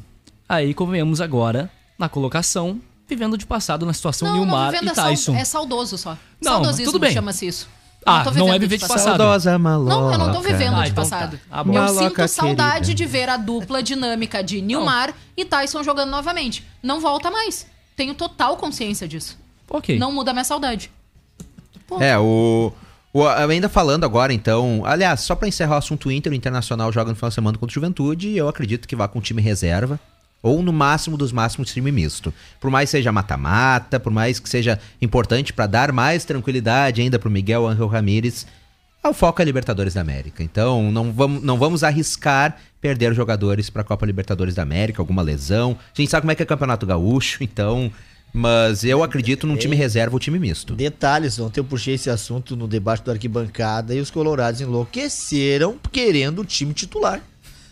Aí 0.48 0.72
convenhamos 0.72 1.20
agora 1.20 1.68
na 1.98 2.08
colocação, 2.08 2.80
vivendo 3.08 3.36
de 3.38 3.46
passado 3.46 3.86
na 3.86 3.92
situação 3.92 4.32
Nilmar 4.32 4.74
e 4.74 4.88
é 4.88 4.92
Tyson. 4.92 5.34
É 5.34 5.44
saudoso 5.44 5.96
só. 5.96 6.16
Não, 6.42 6.52
Saudosismo 6.54 6.92
tudo 6.92 7.00
bem. 7.02 7.12
chama-se 7.12 7.46
isso. 7.46 7.68
Ah, 8.08 8.22
tô 8.22 8.30
não 8.32 8.52
é 8.52 8.58
viver 8.58 8.76
de 8.78 8.86
passado. 8.86 9.16
Saudosa 9.16 9.58
maloca. 9.58 9.94
Não, 9.96 10.12
eu 10.12 10.18
não 10.18 10.32
tô 10.32 10.40
vivendo 10.40 10.76
Ah, 10.76 10.84
de 10.84 10.90
então 10.90 11.02
passado. 11.02 11.36
tá. 11.38 11.42
Ah, 11.50 11.64
bom. 11.64 11.72
eu 11.72 11.82
Maloca 11.82 12.28
sinto 12.28 12.36
saudade 12.40 12.72
querida. 12.80 12.94
de 12.94 13.04
ver 13.06 13.28
a 13.28 13.36
dupla 13.36 13.82
dinâmica 13.82 14.44
de 14.44 14.60
Nilmar 14.60 15.12
e 15.36 15.44
Tyson 15.44 15.82
jogando 15.82 16.10
novamente. 16.10 16.64
Não 16.82 17.00
volta 17.00 17.32
mais. 17.32 17.66
Tenho 17.96 18.14
total 18.14 18.56
consciência 18.58 19.08
disso. 19.08 19.36
Ok. 19.68 19.98
Não 19.98 20.12
muda 20.12 20.32
minha 20.32 20.44
saudade. 20.44 20.88
Pô, 21.88 22.00
É, 22.00 22.16
o, 22.16 22.72
o- 23.12 23.26
Ainda 23.26 23.68
falando 23.68 24.04
agora, 24.04 24.32
então. 24.32 24.82
Aliás, 24.84 25.22
só 25.22 25.34
pra 25.34 25.48
encerrar 25.48 25.74
o 25.74 25.78
assunto 25.78 26.08
Inter, 26.10 26.30
o 26.30 26.34
Internacional 26.34 26.92
joga 26.92 27.10
no 27.10 27.16
final 27.16 27.30
de 27.30 27.34
semana 27.34 27.58
contra 27.58 27.72
o 27.72 27.74
Juventude 27.74 28.28
e 28.28 28.36
eu 28.36 28.48
acredito 28.48 28.86
que 28.86 28.94
vá 28.94 29.08
com 29.08 29.20
time 29.20 29.42
reserva. 29.42 29.98
Ou 30.42 30.62
no 30.62 30.72
máximo 30.72 31.16
dos 31.16 31.32
máximos 31.32 31.72
time 31.72 31.90
misto. 31.90 32.32
Por 32.60 32.70
mais 32.70 32.88
que 32.88 32.98
seja 32.98 33.10
mata-mata, 33.10 33.98
por 33.98 34.12
mais 34.12 34.38
que 34.38 34.48
seja 34.48 34.78
importante 35.00 35.52
pra 35.52 35.66
dar 35.66 35.92
mais 35.92 36.24
tranquilidade 36.24 37.00
ainda 37.00 37.18
pro 37.18 37.30
Miguel 37.30 37.66
Angel 37.66 37.86
Ramírez. 37.86 38.46
o 39.04 39.12
foco 39.12 39.42
é 39.42 39.44
Libertadores 39.44 39.94
da 39.94 40.00
América. 40.00 40.42
Então, 40.42 40.90
não 40.92 41.12
vamos, 41.12 41.42
não 41.42 41.58
vamos 41.58 41.82
arriscar 41.82 42.56
perder 42.80 43.12
jogadores 43.14 43.68
para 43.70 43.82
a 43.82 43.84
Copa 43.84 44.06
Libertadores 44.06 44.54
da 44.54 44.62
América, 44.62 45.02
alguma 45.02 45.22
lesão. 45.22 45.76
A 45.80 46.00
gente 46.00 46.10
sabe 46.10 46.22
como 46.22 46.32
é 46.32 46.34
que 46.34 46.42
é 46.42 46.46
Campeonato 46.46 46.86
Gaúcho, 46.86 47.42
então. 47.42 47.90
Mas 48.32 48.84
eu 48.84 49.02
acredito 49.02 49.46
num 49.46 49.56
time 49.56 49.74
reserva 49.74 50.14
ou 50.14 50.20
time 50.20 50.38
misto. 50.38 50.74
Detalhes, 50.74 51.38
ontem 51.38 51.58
eu 51.58 51.64
puxei 51.64 51.94
esse 51.94 52.10
assunto 52.10 52.54
no 52.54 52.68
debate 52.68 53.02
do 53.02 53.10
arquibancada 53.10 53.94
e 53.94 54.00
os 54.00 54.10
colorados 54.10 54.60
enlouqueceram 54.60 55.78
querendo 55.90 56.42
o 56.42 56.44
time 56.44 56.74
titular. 56.74 57.22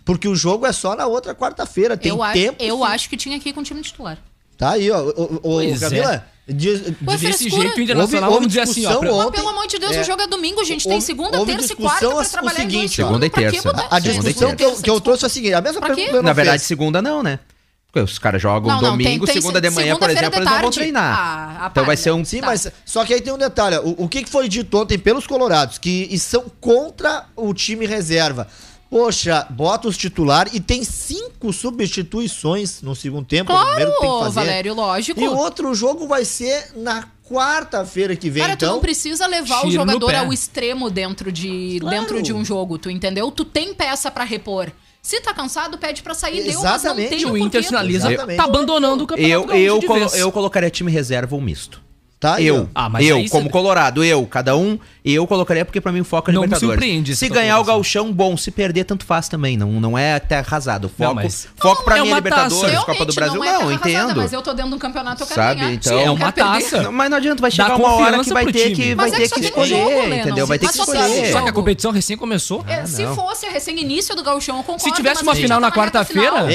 Porque 0.04 0.28
o 0.28 0.36
jogo 0.36 0.66
é 0.66 0.72
só 0.72 0.94
na 0.94 1.06
outra 1.06 1.34
quarta-feira, 1.34 1.96
tem 1.96 2.10
eu, 2.10 2.22
a- 2.22 2.32
tempo. 2.32 2.62
eu 2.62 2.78
sim. 2.78 2.84
acho 2.84 3.08
que 3.08 3.16
tinha 3.16 3.38
que 3.40 3.48
ir 3.48 3.52
com 3.52 3.60
o 3.60 3.64
time 3.64 3.80
titular. 3.80 4.18
Tá 4.56 4.72
aí, 4.72 4.90
ó. 4.90 5.00
O, 5.02 5.40
o, 5.42 5.60
o 5.72 5.80
Camila, 5.80 5.80
diz- 5.80 5.92
Ué, 6.06 6.22
diz- 6.46 6.80
Desse 7.00 7.18
frescura. 7.18 7.62
jeito, 7.62 7.78
o 7.78 7.80
Internacional, 7.80 8.30
Houve- 8.30 8.34
vamos 8.40 8.48
dizer 8.48 8.60
assim, 8.60 8.86
ó. 8.86 8.98
pra- 8.98 9.12
ontem. 9.12 9.24
Mas 9.24 9.36
pelo 9.36 9.48
amor 9.48 9.66
de 9.66 9.78
Deus, 9.78 9.96
É. 9.96 10.00
o 10.02 10.04
jogo 10.04 10.22
é 10.22 10.26
domingo, 10.26 10.62
gente. 10.64 10.86
Tem 10.86 11.00
segunda, 11.00 11.38
houve 11.38 11.56
terça 11.56 11.72
e 11.72 11.76
quarta 11.76 12.06
pra 12.08 12.18
o 12.20 12.24
trabalhar 12.24 12.52
em 12.64 12.70
seguinte, 12.70 12.78
dois 12.78 12.92
ó. 12.92 12.96
jogos. 12.96 13.06
Segunda 13.08 13.26
e 13.26 13.30
terça. 13.30 13.86
a 13.90 14.00
gente, 14.00 14.20
discussão 14.20 14.54
que 14.56 14.64
eu, 14.64 14.76
que 14.76 14.90
eu 14.90 15.00
trouxe 15.00 15.24
é 15.24 15.26
a 15.26 15.30
seguinte: 15.30 15.54
a 15.54 15.60
mesma 15.60 15.80
Pra 15.80 15.94
pergunta 15.94 16.18
o 16.20 16.22
Na 16.22 16.32
verdade, 16.32 16.58
fez. 16.58 16.68
segunda 16.68 17.00
não, 17.02 17.22
né? 17.22 17.38
Porque 17.90 18.00
os 18.10 18.18
caras 18.18 18.42
jogam 18.42 18.68
Não, 18.74 18.82
não, 18.82 18.90
domingo, 18.90 19.24
tem- 19.24 19.34
tem 19.34 19.42
segunda 19.42 19.60
de 19.60 19.70
manhã, 19.70 19.96
por 19.96 20.10
exemplo, 20.10 20.36
eles 20.38 20.50
não 20.50 20.60
vão 20.60 20.70
treinar. 20.70 21.16
Ah, 21.18 21.68
então 21.70 21.84
vai 21.84 21.96
ser 21.96 22.10
um. 22.12 22.24
Sim, 22.24 22.40
Tá. 22.40 22.46
mas 22.48 22.70
só 22.84 23.04
que 23.04 23.14
aí 23.14 23.20
tem 23.20 23.32
um 23.32 23.38
detalhe. 23.38 23.76
O, 23.78 24.04
o 24.04 24.08
que 24.08 24.22
que 24.24 24.30
foi 24.30 24.48
dito 24.48 24.76
ontem 24.76 24.98
pelos 24.98 25.26
colorados? 25.26 25.78
Que 25.78 26.16
são 26.18 26.44
contra 26.60 27.24
o 27.36 27.54
time 27.54 27.86
reserva. 27.86 28.46
Poxa, 28.94 29.44
bota 29.50 29.88
os 29.88 29.96
titular 29.96 30.48
e 30.54 30.60
tem 30.60 30.84
cinco 30.84 31.52
substituições 31.52 32.80
no 32.80 32.94
segundo 32.94 33.26
tempo. 33.26 33.52
o 33.52 33.64
primeiro 33.66 33.90
que 33.90 33.98
tem 33.98 34.08
que 34.08 34.14
Claro, 34.16 34.24
fazer. 34.32 34.34
Valério, 34.46 34.72
lógico. 34.74 35.20
E 35.20 35.26
o 35.26 35.36
outro 35.36 35.74
jogo 35.74 36.06
vai 36.06 36.24
ser 36.24 36.70
na 36.76 37.04
quarta-feira 37.28 38.14
que 38.14 38.30
vem, 38.30 38.42
Cara, 38.44 38.56
tu 38.56 38.64
então. 38.64 38.74
não 38.74 38.80
precisa 38.80 39.26
levar 39.26 39.58
o 39.58 39.60
tiro 39.62 39.72
jogador 39.72 40.14
ao 40.14 40.32
extremo 40.32 40.88
dentro 40.90 41.32
de, 41.32 41.78
Claro. 41.80 41.96
dentro 41.98 42.22
de 42.22 42.32
um 42.32 42.44
jogo, 42.44 42.78
tu 42.78 42.88
entendeu? 42.88 43.32
Tu 43.32 43.44
tem 43.44 43.74
peça 43.74 44.12
pra 44.12 44.22
repor. 44.22 44.70
Se 45.02 45.20
tá 45.20 45.34
cansado, 45.34 45.76
pede 45.76 46.00
pra 46.00 46.14
sair, 46.14 46.44
deu, 46.44 46.52
mas 46.54 46.62
não 46.62 46.74
Exatamente. 46.76 47.08
tem 47.08 47.26
o. 47.26 47.36
Inter 47.36 47.64
sinaliza 47.64 48.08
Exatamente. 48.12 48.36
tá 48.36 48.44
abandonando 48.44 49.02
o 49.02 49.06
campeonato 49.08 49.50
Eu, 49.52 49.56
eu, 49.58 49.78
de 49.80 49.86
colo- 49.88 50.06
eu 50.14 50.30
colocaria 50.30 50.70
time 50.70 50.92
reserva 50.92 51.34
ou 51.34 51.40
misto. 51.40 51.82
Tá 52.20 52.40
eu. 52.40 52.70
Ah, 52.74 52.88
mas 52.88 53.04
eu 53.06 53.16
aí 53.16 53.28
como 53.28 53.42
você- 53.44 53.50
Colorado, 53.50 54.02
eu, 54.04 54.24
cada 54.26 54.56
um, 54.56 54.78
eu 55.12 55.26
colocaria 55.26 55.64
porque 55.64 55.80
pra 55.80 55.92
mim 55.92 56.00
o 56.00 56.04
foco 56.04 56.30
é 56.30 56.32
Não 56.34 56.40
me 56.42 56.46
Libertadores. 56.46 56.74
surpreende 56.80 57.12
essa 57.12 57.18
Se 57.18 57.28
ganhar 57.28 57.58
o 57.60 57.64
gauchão, 57.64 58.10
bom. 58.12 58.36
Se 58.36 58.50
perder, 58.50 58.84
tanto 58.84 59.04
faz 59.04 59.28
também. 59.28 59.56
Não, 59.56 59.70
não 59.72 59.98
é 59.98 60.14
até 60.14 60.38
arrasado. 60.38 60.88
Foco, 60.88 61.02
Não, 61.04 61.14
mas- 61.14 61.46
foco 61.56 61.84
pra 61.84 61.98
É 61.98 62.02
mim 62.02 62.10
é 62.10 62.14
Libertadores. 62.14 62.78
Copa 62.84 63.04
do 63.04 63.12
Brasil. 63.12 63.34
não, 63.38 63.44
Não, 63.44 63.52
é 63.52 63.74
arrasada, 63.74 63.74
entendo. 63.90 64.16
mas 64.16 64.32
eu 64.32 64.40
tô 64.40 64.52
dentro 64.54 64.70
de 64.70 64.76
um 64.76 64.78
campeonato, 64.78 65.22
eu 65.22 65.26
quero 65.26 65.40
Sabe? 65.40 65.60
ganhar. 65.60 65.72
Então- 65.74 65.98
Sim, 65.98 66.04
é 66.04 66.10
uma 66.10 66.32
taça. 66.32 66.82
Não, 66.82 66.92
mas 66.92 67.10
não 67.10 67.16
adianta, 67.18 67.40
vai 67.42 67.50
Dá 67.50 67.56
chegar 67.56 67.76
uma 67.76 67.92
hora 67.92 68.24
que 68.24 68.32
vai 68.32 68.46
ter 68.46 68.70
que, 68.74 68.94
vai 68.94 69.08
é 69.08 69.12
ter 69.12 69.28
que 69.30 69.40
escolher, 69.40 70.20
entendeu? 70.20 70.46
Vai 70.46 70.58
ter 70.58 70.68
que 70.72 70.78
um 70.78 70.82
escolher. 70.82 71.32
Só 71.32 71.42
que 71.42 71.48
a 71.48 71.52
competição 71.52 71.90
recém 71.90 72.16
começou. 72.16 72.64
É, 72.66 72.86
se 72.86 73.02
não. 73.02 73.14
fosse 73.14 73.46
a 73.46 73.50
recém-início 73.50 74.14
do 74.16 74.22
gauchão, 74.22 74.56
eu 74.56 74.62
concordo. 74.62 74.84
Se 74.84 74.92
tivesse 74.92 75.22
uma 75.22 75.34
final 75.34 75.60
na 75.60 75.70
quarta-feira, 75.70 76.46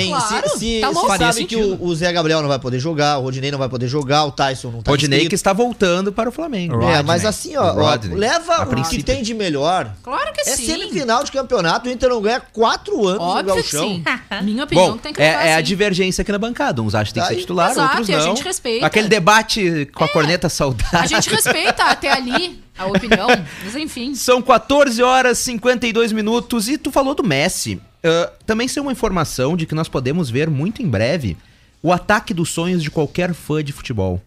se, 0.58 0.82
tá 0.82 0.93
sabe 1.18 1.45
que 1.45 1.56
o, 1.56 1.95
Zé 1.95 2.12
Gabriel 2.12 2.41
não 2.41 2.47
vai 2.50 2.60
poder 2.60 2.80
jogar, 2.80 3.18
o 3.18 3.22
Rodinei 3.24 3.52
não 3.52 3.60
vai 3.60 3.70
poder 3.70 3.88
jogar, 3.88 4.26
o 4.26 4.32
Tyson 4.32 4.72
não 4.72 4.82
tá 4.82 4.91
Rodinei 4.91 5.28
que 5.28 5.36
está 5.36 5.54
voltando 5.54 6.12
para 6.12 6.30
o 6.30 6.32
Flamengo. 6.32 6.82
É, 6.84 7.04
mas 7.04 7.26
assim, 7.26 7.56
ó, 7.56 7.72
Rodney. 7.74 8.18
Leva 8.40 8.56
A 8.56 8.64
o 8.64 8.90
que 8.90 9.04
tem 9.04 9.22
de 9.22 9.34
melhor. 9.34 9.94
Claro 10.04 10.34
que 10.34 10.42
É 10.42 10.56
sim. 10.56 10.66
semifinal 10.66 11.24
de 11.24 11.32
campeonato, 11.32 11.88
o 11.88 11.92
Inter 11.92 12.10
não 12.10 12.22
ganha 12.22 12.40
quatro 12.40 13.08
anos 13.08 13.20
no 13.20 13.26
Óbvio 13.26 13.56
que 13.56 13.62
Gauchão. 13.62 13.88
sim. 13.90 14.04
Minha 14.44 14.64
opinião 14.64 14.92
Bom, 14.92 14.98
tem 14.98 15.14
que 15.14 15.22
é, 15.22 15.30
levar, 15.32 15.46
é 15.46 15.54
a 15.56 15.58
sim. 15.58 15.64
divergência 15.64 16.22
aqui 16.22 16.32
na 16.32 16.38
bancada. 16.38 16.82
Uns 16.82 16.96
acham 16.96 17.08
que 17.08 17.14
tem 17.14 17.24
que 17.24 17.30
ser 17.30 17.36
titular, 17.42 17.72
Exato, 17.72 17.88
outros 17.90 18.10
e 18.10 18.14
a 18.14 18.18
não. 18.18 18.26
gente 18.36 18.44
respeita. 18.44 18.86
Aquele 18.86 19.08
debate 19.08 19.88
com 19.94 20.04
a 20.04 20.08
corneta 20.08 20.50
saudável. 20.50 21.00
A 21.00 21.06
gente 21.06 21.30
respeita 21.30 21.84
até 21.84 22.12
ali 22.12 22.62
a 22.78 22.86
opinião, 22.86 23.28
mas 23.64 23.76
enfim. 23.76 24.16
São 24.16 24.42
14 24.42 25.02
horas 25.04 25.40
e 25.40 25.44
52 25.44 26.12
minutos 26.12 26.68
e 26.70 26.78
tu 26.78 26.92
falou 26.92 27.14
do 27.14 27.24
Messi. 27.24 27.82
Ah, 28.04 28.32
também 28.46 28.68
saiu 28.68 28.84
uma 28.84 28.92
informação 28.92 29.58
de 29.58 29.66
que 29.66 29.76
nós 29.76 29.90
podemos 29.90 30.30
ver 30.30 30.50
muito 30.50 30.82
em 30.82 30.88
breve 30.88 31.38
o 31.82 31.92
ataque 31.92 32.34
dos 32.34 32.50
sonhos 32.50 32.82
de 32.84 32.90
qualquer 32.92 33.34
fã 33.34 33.64
de 33.64 33.72
futebol. 33.74 34.22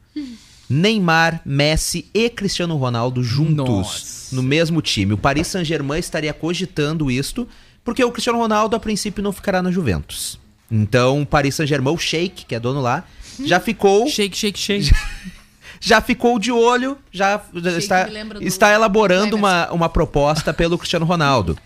Neymar, 0.73 1.43
Messi 1.45 2.07
e 2.14 2.31
Cristiano 2.31 2.77
Ronaldo 2.77 3.23
juntos 3.23 3.68
Nossa. 3.68 4.35
no 4.35 4.43
mesmo 4.43 4.81
time. 4.81 5.12
O 5.12 5.18
Paris 5.18 5.49
Saint-Germain 5.49 5.99
estaria 5.99 6.33
cogitando 6.33 7.11
isto 7.11 7.47
porque 7.85 8.03
o 8.03 8.11
Cristiano 8.11 8.39
Ronaldo 8.39 8.75
a 8.75 8.81
princípio 8.81 9.23
não 9.23 9.33
ficará 9.33 9.62
na 9.62 9.70
Juventus. 9.70 10.39
Então, 10.70 11.23
o 11.23 11.27
Paris 11.27 11.55
Saint-Germain, 11.57 11.95
o 11.95 11.99
Sheik, 11.99 12.47
que 12.47 12.55
é 12.55 12.61
dono 12.61 12.81
lá, 12.81 13.05
já 13.45 13.61
ficou 13.61 14.09
Shake, 14.09 14.37
shake, 14.37 14.59
shake. 14.59 14.91
já 15.79 16.01
ficou 16.01 16.39
de 16.39 16.51
olho, 16.51 16.97
já 17.11 17.43
já 17.55 17.79
está, 17.79 18.05
do 18.05 18.43
está 18.43 18.73
elaborando 18.73 19.37
uma, 19.37 19.70
uma 19.70 19.89
proposta 19.89 20.55
pelo 20.55 20.79
Cristiano 20.79 21.05
Ronaldo. 21.05 21.59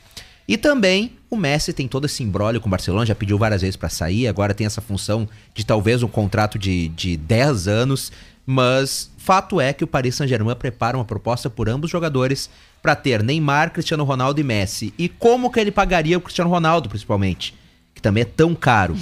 E 0.49 0.57
também 0.57 1.13
o 1.29 1.37
Messi 1.37 1.73
tem 1.73 1.87
todo 1.89 2.07
esse 2.07 2.23
embrólio 2.23 2.61
com 2.61 2.69
o 2.69 2.71
Barcelona, 2.71 3.05
já 3.05 3.15
pediu 3.15 3.37
várias 3.37 3.63
vezes 3.63 3.77
para 3.77 3.89
sair, 3.89 4.29
agora 4.29 4.55
tem 4.55 4.67
essa 4.67 4.81
função 4.81 5.29
de 5.55 5.67
talvez 5.67 6.03
um 6.03 6.09
contrato 6.09 6.59
de, 6.59 6.89
de 6.89 7.17
10 7.17 7.69
anos, 7.69 8.13
mas 8.47 9.11
fato 9.19 9.61
é 9.61 9.73
que 9.73 9.83
o 9.83 9.87
Paris 9.89 10.15
Saint-Germain 10.15 10.55
prepara 10.55 10.97
uma 10.97 11.05
proposta 11.05 11.51
por 11.51 11.69
ambos 11.69 11.89
os 11.89 11.93
jogadores 11.93 12.49
para 12.81 12.95
ter 12.95 13.23
Neymar, 13.23 13.73
Cristiano 13.73 14.05
Ronaldo 14.05 14.41
e 14.41 14.45
Messi. 14.45 14.95
E 14.97 15.09
como 15.09 15.51
que 15.51 15.59
ele 15.59 15.73
pagaria 15.73 16.17
o 16.17 16.21
Cristiano 16.21 16.49
Ronaldo, 16.49 16.89
principalmente? 16.89 17.53
Que 17.93 18.01
também 18.01 18.23
é 18.23 18.25
tão 18.25 18.55
caro. 18.55 18.97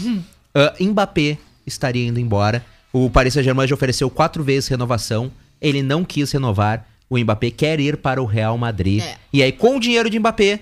Ah, 0.55 0.73
Mbappé 0.81 1.37
estaria 1.67 2.07
indo 2.07 2.19
embora. 2.19 2.65
O 2.93 3.11
Paris 3.11 3.35
Saint-Germain 3.35 3.67
já 3.67 3.75
ofereceu 3.75 4.09
quatro 4.09 4.43
vezes 4.43 4.69
renovação. 4.69 5.31
Ele 5.61 5.83
não 5.83 6.05
quis 6.05 6.33
renovar. 6.33 6.87
O 7.11 7.19
Mbappé 7.19 7.51
quer 7.51 7.81
ir 7.81 7.99
para 7.99 8.23
o 8.23 8.25
Real 8.25 8.57
Madrid. 8.57 9.03
É. 9.03 9.17
E 9.33 9.43
aí, 9.43 9.53
com 9.53 9.77
o 9.77 9.81
dinheiro 9.81 10.09
de 10.09 10.19
Mbappé, 10.19 10.61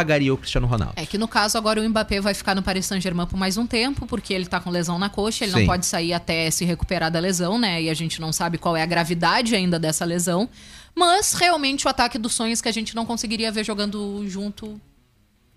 pagaria 0.00 0.32
o 0.32 0.36
Cristiano 0.38 0.66
Ronaldo. 0.66 0.94
É 0.96 1.04
que 1.04 1.18
no 1.18 1.28
caso 1.28 1.58
agora 1.58 1.80
o 1.80 1.88
Mbappé 1.88 2.20
vai 2.20 2.32
ficar 2.32 2.54
no 2.54 2.62
Paris 2.62 2.86
Saint-Germain 2.86 3.26
por 3.26 3.36
mais 3.36 3.56
um 3.58 3.66
tempo, 3.66 4.06
porque 4.06 4.32
ele 4.32 4.46
tá 4.46 4.58
com 4.58 4.70
lesão 4.70 4.98
na 4.98 5.08
coxa, 5.10 5.44
ele 5.44 5.52
Sim. 5.52 5.58
não 5.60 5.66
pode 5.66 5.84
sair 5.84 6.12
até 6.14 6.50
se 6.50 6.64
recuperar 6.64 7.10
da 7.10 7.20
lesão, 7.20 7.58
né? 7.58 7.82
E 7.82 7.90
a 7.90 7.94
gente 7.94 8.20
não 8.20 8.32
sabe 8.32 8.56
qual 8.56 8.76
é 8.76 8.82
a 8.82 8.86
gravidade 8.86 9.54
ainda 9.54 9.78
dessa 9.78 10.04
lesão. 10.04 10.48
Mas 10.94 11.34
realmente 11.34 11.86
o 11.86 11.90
ataque 11.90 12.18
dos 12.18 12.32
sonhos 12.34 12.60
que 12.60 12.68
a 12.68 12.72
gente 12.72 12.96
não 12.96 13.04
conseguiria 13.06 13.52
ver 13.52 13.64
jogando 13.64 14.24
junto 14.26 14.80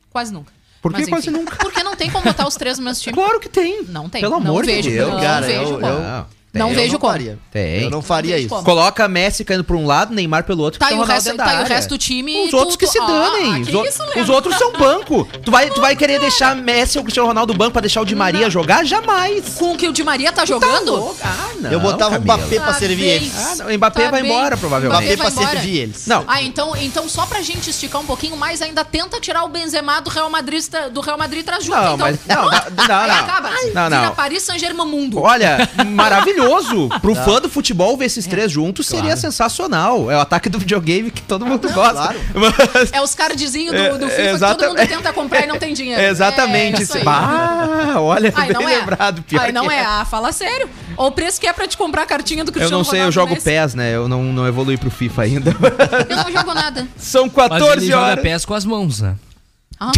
quase 0.09 0.31
nunca. 0.33 0.51
Por 0.81 0.93
que 0.93 1.07
quase 1.07 1.31
nunca? 1.31 1.55
Porque 1.55 1.81
não 1.81 1.95
tem 1.95 2.11
como 2.11 2.25
botar 2.25 2.45
os 2.45 2.55
três 2.55 2.77
no 2.77 2.83
mesmo 2.83 3.01
time. 3.01 3.15
Claro 3.15 3.39
que 3.39 3.47
tem. 3.47 3.83
Não 3.85 4.09
tem. 4.09 4.19
Pelo 4.21 4.39
Não 4.39 4.49
amor 4.49 4.65
vejo, 4.65 4.89
de 4.89 4.95
Deus. 4.97 5.09
não 5.13 5.19
cara, 5.21 5.45
vejo 5.45 5.61
eu- 5.61 5.79
como. 5.79 5.85
eu- 5.85 6.25
Não 6.53 6.69
Eu 6.69 6.75
vejo 6.75 6.99
como. 6.99 7.11
faria. 7.11 7.39
Tem. 7.51 7.81
Eu 7.83 7.89
não 7.89 8.01
faria 8.03 8.37
isso. 8.37 8.49
como. 8.49 8.63
Coloca 8.63 9.07
Messi 9.07 9.43
caindo 9.43 9.63
pra 9.63 9.75
um 9.75 9.87
lado, 9.87 10.13
Neymar 10.13 10.43
pelo 10.43 10.61
outro. 10.61 10.79
Tá, 10.79 10.91
e 10.91 10.93
o 10.93 10.97
Cristiano 11.03 11.13
resto, 11.13 11.29
é 11.29 11.35
tá, 11.55 11.61
e 11.61 11.63
o 11.63 11.67
resto 11.67 11.89
do 11.89 11.97
time. 11.97 12.45
Os 12.45 12.51
tu- 12.51 12.57
outros 12.57 12.75
que 12.77 12.85
tu- 12.85 12.91
se 12.91 12.99
Ah, 12.99 13.05
danem. 13.07 13.53
ah, 13.55 13.59
os, 13.59 13.67
que 13.67 13.75
o- 13.75 13.85
isso, 13.85 14.03
os 14.21 14.29
outros 14.29 14.55
são 14.57 14.71
banco. 14.73 15.27
Tu 15.43 15.49
vai, 15.49 15.69
tu 15.71 15.81
vai 15.81 15.95
querer 15.95 16.19
deixar 16.21 16.55
Messi 16.55 16.97
ou 16.99 17.03
Cristiano 17.03 17.27
Ronaldo 17.27 17.53
banco 17.55 17.71
pra 17.71 17.81
deixar 17.81 18.01
o 18.01 18.05
Di 18.05 18.13
Maria 18.15 18.49
jogar? 18.51 18.85
Jamais. 18.85 19.55
Com 19.55 19.73
o 19.73 19.77
que 19.77 19.87
o 19.87 19.91
Di 19.93 20.03
Maria 20.03 20.31
tá 20.31 20.45
jogando? 20.45 21.15
Ah, 21.23 21.49
não, 21.59 21.71
eu 21.71 21.79
botava 21.79 22.17
o 22.17 22.21
Mbappé 22.21 22.57
pra 22.59 22.73
Tá 22.73 22.73
servir 22.75 23.03
eles. 23.05 23.33
Ah, 23.35 23.55
não, 23.55 23.67
o 23.67 23.73
Mbappé 23.77 24.03
Tá 24.05 24.11
vai 24.11 24.21
bem. 24.21 24.31
embora, 24.31 24.55
provavelmente. 24.55 25.01
Mbappé 25.01 25.17
pra 25.17 25.29
embora. 25.31 25.49
servir 25.59 25.77
eles. 25.79 26.05
Não. 26.07 26.23
Ah, 26.27 26.41
então, 26.43 26.75
então 26.75 27.09
só 27.09 27.25
pra 27.25 27.41
gente 27.41 27.69
esticar 27.71 27.99
um 27.99 28.05
pouquinho 28.05 28.37
mais, 28.37 28.61
ainda 28.61 28.85
tenta 28.85 29.19
tirar 29.19 29.43
o 29.43 29.47
Benzema 29.49 29.99
do 30.01 30.09
Real 30.11 30.29
Madrid, 30.29 30.63
do 30.91 31.01
Real 31.01 31.17
Madrid 31.17 31.41
e 31.41 31.43
traz 31.43 31.63
junto, 31.65 31.75
Não, 31.77 31.95
então. 31.95 31.97
mas- 31.97 32.19
não, 32.27 32.43
não, 32.43 32.51
não, 32.51 33.07
não. 33.73 33.89
Não, 33.89 34.03
não. 34.05 34.13
Paris 34.15 34.43
Saint-Germain 34.43 34.87
mundo. 34.87 35.19
Olha, 35.19 35.67
maravilhoso. 35.87 36.42
Pro 37.01 37.15
fã 37.15 37.39
do 37.41 37.49
futebol, 37.49 37.95
ver 37.97 38.05
esses 38.05 38.25
três 38.25 38.51
juntos 38.51 38.87
seria 38.87 39.15
sensacional. 39.17 40.09
É 40.11 40.17
o 40.17 40.19
ataque 40.19 40.49
do 40.49 40.59
videogame 40.59 41.09
que 41.11 41.21
todo 41.21 41.45
mundo 41.45 41.69
gosta. 41.71 41.93
claro. 41.93 42.19
Mas- 42.33 42.91
É 42.91 43.01
os 43.01 43.13
cardzinhos 43.15 43.73
É, 43.73 43.89
do, 43.89 43.99
do 43.99 44.09
FIFA 44.09 44.33
que 44.33 44.39
todo 44.57 44.67
mundo 44.69 44.87
tenta 44.87 45.13
comprar 45.13 45.43
e 45.43 45.47
não 45.47 45.57
tem 45.57 45.73
dinheiro. 45.73 46.01
Exatamente. 46.03 46.83
É. 46.83 47.03
Ah, 47.05 47.95
olha, 47.97 48.31
Aí 48.35 48.47
bem 48.47 48.53
não 48.53 48.69
é. 48.69 48.77
lembrado. 48.79 49.23
Pior 49.23 49.41
Aí 49.45 49.51
não 49.51 49.69
é. 49.71 49.79
Ah, 49.83 50.05
fala 50.09 50.31
sério. 50.31 50.69
Ou 50.95 51.07
o 51.07 51.11
preço 51.11 51.39
que 51.39 51.47
é 51.47 51.53
pra 51.53 51.67
te 51.67 51.75
comprar 51.77 52.03
a 52.03 52.05
cartinha 52.05 52.43
do 52.43 52.49
Eu 52.49 52.53
Cristiano 52.53 52.77
não 52.77 52.83
sei, 52.83 52.99
eu 52.99 53.05
Ronaldo 53.05 53.13
jogo 53.13 53.33
Messi. 53.33 53.45
PES, 53.45 53.73
né? 53.75 53.95
Eu 53.95 54.07
não, 54.07 54.23
não 54.23 54.47
evolui 54.47 54.77
pro 54.77 54.91
FIFA 54.91 55.21
ainda. 55.23 55.55
Eu 56.09 56.15
não 56.17 56.31
jogo 56.31 56.53
nada. 56.53 56.87
São 56.97 57.23
Mas 57.35 57.51
ele 57.51 57.59
14 57.59 57.87
joga 57.87 58.05
horas. 58.07 58.21
pés 58.23 58.45
com 58.45 58.53
as 58.53 58.65
mãos, 58.65 58.99
né? 59.01 59.15
Ah. 59.79 59.91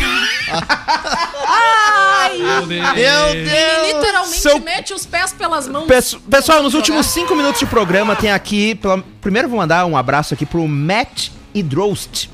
Ai! 1.48 2.38
Meu 2.66 3.28
Ele 3.30 3.50
Deus! 3.50 3.96
literalmente 3.96 4.42
São- 4.42 4.60
mete 4.60 4.94
os 4.94 5.06
pés 5.06 5.34
pelas 5.34 5.68
mãos. 5.68 5.86
Pesso- 5.88 6.20
Pessoal, 6.22 6.64
nos 6.64 6.74
últimos 6.74 7.06
cinco 7.08 7.36
minutos 7.36 7.60
de 7.60 7.66
programa 7.66 8.16
tem 8.16 8.32
aqui. 8.32 8.76
pela- 8.76 9.04
Primeiro 9.22 9.48
vou 9.50 9.58
mandar 9.58 9.86
um 9.86 9.96
abraço 9.98 10.34
aqui 10.34 10.46
pro 10.46 10.68
Matt 10.68 11.30
Idrost. 11.54 12.30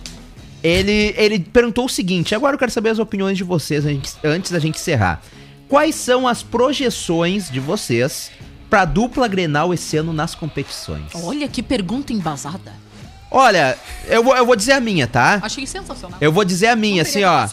Ele, 0.64 1.14
ele 1.18 1.40
perguntou 1.40 1.86
o 1.86 1.90
seguinte: 1.90 2.36
agora 2.36 2.56
eu 2.56 2.60
quero 2.60 2.72
saber 2.72 2.90
as 2.90 3.00
opiniões 3.00 3.38
de 3.38 3.44
vocês 3.44 3.86
antes, 3.86 4.18
antes 4.24 4.52
da 4.52 4.60
gente 4.60 4.76
encerrar. 4.80 5.22
Quais 5.68 5.96
são 5.96 6.28
as 6.28 6.44
projeções 6.44 7.50
de 7.50 7.60
vocês 7.60 8.30
pra 8.70 8.86
dupla 8.86 9.28
Grenal 9.28 9.74
esse 9.74 9.98
ano 9.98 10.14
nas 10.14 10.36
competições? 10.36 11.12
Olha 11.16 11.48
que 11.48 11.64
pergunta 11.64 12.14
embasada. 12.14 12.74
Olha, 13.32 13.78
eu 14.08 14.22
vou, 14.24 14.36
eu 14.36 14.46
vou 14.46 14.56
dizer 14.58 14.74
a 14.74 14.80
minha, 14.82 15.08
tá? 15.08 15.40
Achei 15.42 15.66
sensacional. 15.66 16.18
Eu 16.20 16.32
vou 16.34 16.44
dizer 16.44 16.68
a 16.68 16.76
minha, 16.76 17.02
Não 17.04 17.10
assim, 17.10 17.24
ó. 17.24 17.48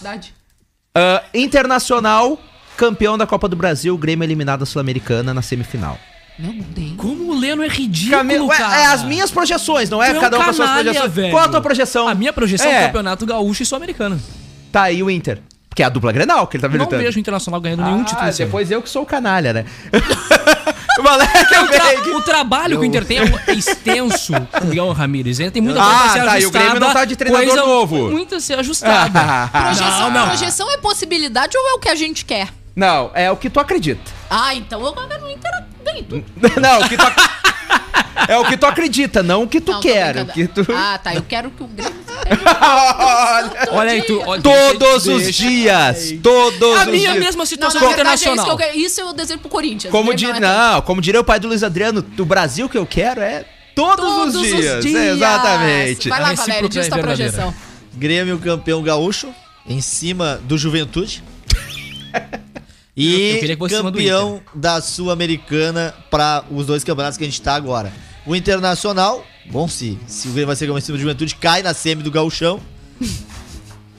Ah, 0.95 1.23
Internacional, 1.33 2.37
campeão 2.77 3.17
da 3.17 3.27
Copa 3.27 3.49
do 3.49 3.55
Brasil, 3.55 3.97
Grêmio 3.97 4.25
eliminado 4.25 4.61
da 4.61 4.67
Sul-Americana 4.67 5.33
na 5.33 5.41
semifinal. 5.41 5.97
Meu 6.39 6.53
Deus. 6.53 6.95
Como, 6.97 7.35
Leno 7.35 7.63
é 7.63 7.69
ridículo, 7.69 8.47
ué, 8.47 8.57
cara. 8.57 8.81
é 8.81 8.87
as 8.87 9.03
minhas 9.05 9.31
projeções, 9.31 9.89
não 9.91 10.03
é 10.03 10.11
é 10.11 10.21
cada 10.21 10.39
um 10.39 10.43
com 10.45 10.51
as 10.51 10.57
suas 10.57 10.71
projeções. 10.71 11.13
velho. 11.13 11.31
Qual 11.31 11.45
a 11.45 11.49
tua 11.49 11.61
projeção? 11.61 12.07
A 12.09 12.15
minha 12.15 12.33
projeção 12.33 12.69
é, 12.69 12.75
é 12.75 12.83
o 12.83 12.87
Campeonato 12.87 13.27
Gaúcho 13.27 13.63
e 13.63 13.67
Sul-Americano. 13.67 14.21
Tá 14.73 14.83
aí 14.83 15.03
o 15.03 15.11
Inter. 15.11 15.41
Que 15.75 15.83
é 15.83 15.87
a 15.87 15.89
dupla 15.89 16.11
Grenal 16.13 16.47
que 16.49 16.57
ele 16.57 16.63
tá 16.63 16.69
Não 16.69 16.75
militando. 16.75 17.03
vejo 17.03 17.17
o 17.17 17.21
Internacional 17.21 17.61
ganhando 17.61 17.85
nenhum 17.85 18.01
ah, 18.01 18.05
título 18.05 18.29
esse 18.29 18.43
ano. 18.43 18.49
depois 18.49 18.71
eu 18.71 18.83
que 18.83 18.89
sou 18.91 19.03
o 19.03 19.07
canalha, 19.07 19.53
né? 19.53 19.65
o 20.99 21.03
Valério 21.03 22.17
O, 22.17 22.23
trabalho 22.23 22.77
que 22.79 22.83
o 22.83 22.85
Inter 22.85 23.05
tem 23.05 23.19
é 23.19 23.25
extenso 23.53 24.33
Miguel 24.65 24.91
Ramírez. 24.93 25.39
Ainda 25.41 25.53
tem 25.53 25.63
muita 25.63 25.81
Ah, 25.83 25.85
coisa 25.85 26.13
pra 26.13 26.21
ser 26.23 26.27
tá, 26.27 26.41
e 26.41 26.47
o. 26.47 26.51
Grêmio 26.51 26.81
não 26.81 26.93
tá 26.93 27.05
de 27.05 27.17
treinador 27.17 27.57
novo. 27.57 28.11
Muito 28.11 28.35
a 28.35 28.41
ser 28.41 28.59
ajustada. 28.59 29.49
Projeção, 29.53 30.11
Não, 30.11 30.11
não. 30.11 30.27
projeção 30.29 30.71
é 30.71 30.77
possibilidade 30.79 31.57
ou 31.57 31.69
é 31.71 31.73
o 31.75 31.79
que 31.79 31.89
a 31.89 31.95
gente 31.95 32.25
quer? 32.25 32.49
Não, 32.75 33.11
é 33.15 33.31
o 33.31 33.37
que 33.37 33.51
tu 33.51 33.59
acredita. 33.59 34.01
Ah, 34.31 34.55
então 34.55 34.81
eu 34.85 34.95
no 35.19 35.29
Inter 35.31 35.51
ganho 35.85 36.05
tudo. 36.05 36.25
não, 36.61 36.81
o 36.81 36.89
que 36.89 36.97
tu 36.97 37.03
ac- 37.07 37.31
É 38.27 38.37
o 38.37 38.45
que 38.45 38.57
tu 38.57 38.67
acredita, 38.67 39.23
não 39.23 39.43
o 39.45 39.49
que 39.49 39.61
tu 39.61 39.73
Não, 39.73 39.81
quer. 39.81 40.17
O 40.23 40.27
que 40.27 40.49
tu... 40.49 40.67
Ah, 40.75 40.99
tá. 40.99 41.15
Eu 41.15 41.23
quero 41.23 41.51
que 41.51 41.63
o 41.63 41.67
Grêmio. 41.67 41.93
Olha, 42.29 43.69
Olha 43.73 43.91
aí, 43.93 44.03
tu. 44.03 44.21
Olha, 44.27 44.43
todos 44.43 45.05
deixa- 45.05 45.17
os 45.17 45.23
deixa- 45.25 45.43
dias, 45.45 46.15
todos 46.23 46.77
A 46.79 46.81
os 46.83 46.87
minha 46.89 47.13
dias. 47.13 47.25
mesma 47.25 47.39
Não, 47.41 47.47
situação 47.47 47.81
na 47.81 47.87
com 47.87 47.93
o 47.93 47.97
verdade 47.97 48.11
é 48.11 48.15
isso 48.15 48.25
que 48.25 48.31
Internacional. 48.31 48.51
eu 48.51 48.59
quero. 48.73 48.79
Isso 48.79 49.01
eu 49.01 49.13
desejo 49.13 49.39
pro 49.39 49.49
Corinthians. 49.49 49.91
Como 49.93 50.11
né? 50.11 50.17
di... 50.17 50.27
Não 50.27 50.35
é 50.35 50.41
não, 50.41 50.83
como 50.83 51.01
diria 51.01 51.21
o 51.21 51.25
pai 51.25 51.39
do 51.39 51.49
Luiz 51.49 51.63
Adriano, 51.63 52.03
do 52.03 52.25
Brasil 52.27 52.69
que 52.69 52.77
eu 52.77 52.85
quero 52.87 53.21
é 53.21 53.45
todos, 53.75 54.05
Todos 54.05 54.35
os 54.35 54.43
os 54.43 54.49
dias. 54.57 54.85
dias. 54.85 55.17
Exatamente. 55.17 56.09
Vai 56.09 56.19
A 56.19 56.23
lá, 56.23 56.33
Valério, 56.35 56.69
diz 56.69 56.87
é 56.87 56.89
tua 56.89 56.97
verdadeira. 56.97 57.33
projeção. 57.33 57.55
Grêmio 57.95 58.39
campeão 58.39 58.83
gaúcho, 58.83 59.29
em 59.67 59.81
cima 59.81 60.41
do 60.45 60.59
Juventude. 60.59 61.23
E 62.97 63.41
campeão 63.71 64.43
da 64.53 64.81
Sul-Americana 64.81 65.95
para 66.11 66.43
os 66.51 66.67
dois 66.67 66.83
campeonatos 66.83 67.17
que 67.17 67.23
a 67.23 67.27
gente 67.29 67.41
tá 67.41 67.55
agora. 67.55 67.93
O 68.29 68.37
Internacional, 68.37 69.25
bom, 69.51 69.67
se, 69.67 69.99
se 70.07 70.29
o 70.29 70.31
Grêmio 70.33 70.47
vai 70.49 70.55
ser 70.57 70.67
campeão 70.67 70.79
em 70.79 70.83
cima 70.83 70.99
do 70.99 71.01
Juventude, 71.01 71.35
cai 71.35 71.63
na 71.63 71.75
semi 71.75 72.03
do 72.03 72.11
Gauchão. 72.11 72.61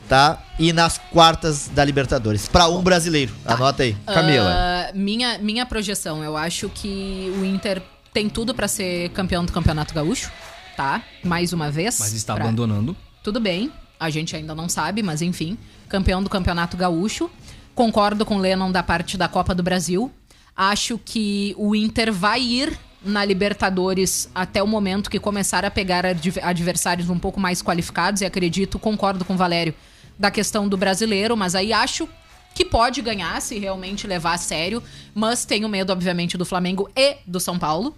Tá? 0.07 0.41
E 0.57 0.73
nas 0.73 0.97
quartas 0.97 1.67
da 1.67 1.85
Libertadores. 1.85 2.47
Para 2.47 2.67
um 2.67 2.81
brasileiro. 2.81 3.31
Anota 3.45 3.83
aí. 3.83 3.95
Camila. 4.07 4.49
Ah, 4.51 4.91
minha, 4.95 5.37
minha 5.37 5.67
projeção, 5.67 6.23
eu 6.23 6.35
acho 6.35 6.67
que 6.67 7.31
o 7.39 7.45
Inter 7.45 7.79
tem 8.11 8.27
tudo 8.27 8.55
pra 8.55 8.67
ser 8.67 9.09
campeão 9.11 9.45
do 9.45 9.51
Campeonato 9.51 9.93
Gaúcho, 9.93 10.31
tá? 10.75 11.03
Mais 11.23 11.53
uma 11.53 11.69
vez. 11.69 11.99
Mas 11.99 12.13
está 12.13 12.33
pra- 12.33 12.45
abandonando. 12.45 12.97
Tudo 13.23 13.39
bem, 13.39 13.71
a 13.99 14.09
gente 14.09 14.35
ainda 14.35 14.55
não 14.55 14.67
sabe, 14.67 15.03
mas 15.03 15.21
enfim. 15.21 15.55
Campeão 15.87 16.23
do 16.23 16.29
Campeonato 16.29 16.75
Gaúcho. 16.75 17.29
Concordo 17.75 18.25
com 18.25 18.37
o 18.37 18.39
Lennon 18.39 18.71
da 18.71 18.81
parte 18.81 19.15
da 19.15 19.27
Copa 19.27 19.53
do 19.53 19.61
Brasil. 19.61 20.11
Acho 20.55 20.97
que 20.97 21.53
o 21.55 21.75
Inter 21.75 22.11
vai 22.11 22.41
ir 22.41 22.79
na 23.03 23.23
Libertadores 23.23 24.29
até 24.35 24.61
o 24.61 24.67
momento 24.67 25.09
que 25.09 25.19
começar 25.19 25.63
a 25.63 25.71
pegar 25.71 26.05
adv- 26.05 26.39
adversários 26.41 27.09
um 27.09 27.17
pouco 27.19 27.39
mais 27.39 27.61
qualificados. 27.61 28.21
E 28.21 28.25
acredito, 28.25 28.77
concordo 28.77 29.23
com 29.25 29.33
o 29.33 29.37
Valério, 29.37 29.73
da 30.17 30.29
questão 30.29 30.67
do 30.67 30.75
brasileiro, 30.75 31.37
mas 31.37 31.55
aí 31.55 31.71
acho 31.71 32.07
que 32.53 32.65
pode 32.65 33.01
ganhar 33.01 33.41
se 33.41 33.57
realmente 33.57 34.05
levar 34.05 34.33
a 34.33 34.37
sério. 34.37 34.83
Mas 35.15 35.45
tenho 35.45 35.69
medo, 35.69 35.91
obviamente, 35.93 36.37
do 36.37 36.45
Flamengo 36.45 36.89
e 36.95 37.17
do 37.25 37.39
São 37.39 37.57
Paulo. 37.57 37.95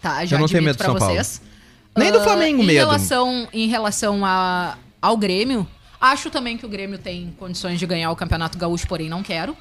Tá, 0.00 0.24
já 0.24 0.36
Eu 0.36 0.40
não 0.40 0.46
tenho 0.48 0.62
medo 0.62 0.74
do 0.76 0.78
pra 0.78 0.86
São 0.86 0.96
Paulo. 0.96 1.14
vocês. 1.14 1.42
Nem 1.96 2.10
do 2.12 2.18
Ah, 2.18 2.22
Flamengo 2.22 2.62
em 2.62 2.66
medo. 2.66 2.78
Relação, 2.78 3.48
em 3.52 3.66
relação 3.68 4.24
a, 4.24 4.78
ao 5.00 5.16
Grêmio, 5.16 5.66
acho 6.00 6.30
também 6.30 6.56
que 6.56 6.64
o 6.64 6.68
Grêmio 6.68 6.98
tem 6.98 7.34
condições 7.38 7.78
de 7.78 7.86
ganhar 7.86 8.10
o 8.12 8.16
Campeonato 8.16 8.56
Gaúcho, 8.56 8.86
porém 8.86 9.08
não 9.08 9.22
quero. 9.22 9.56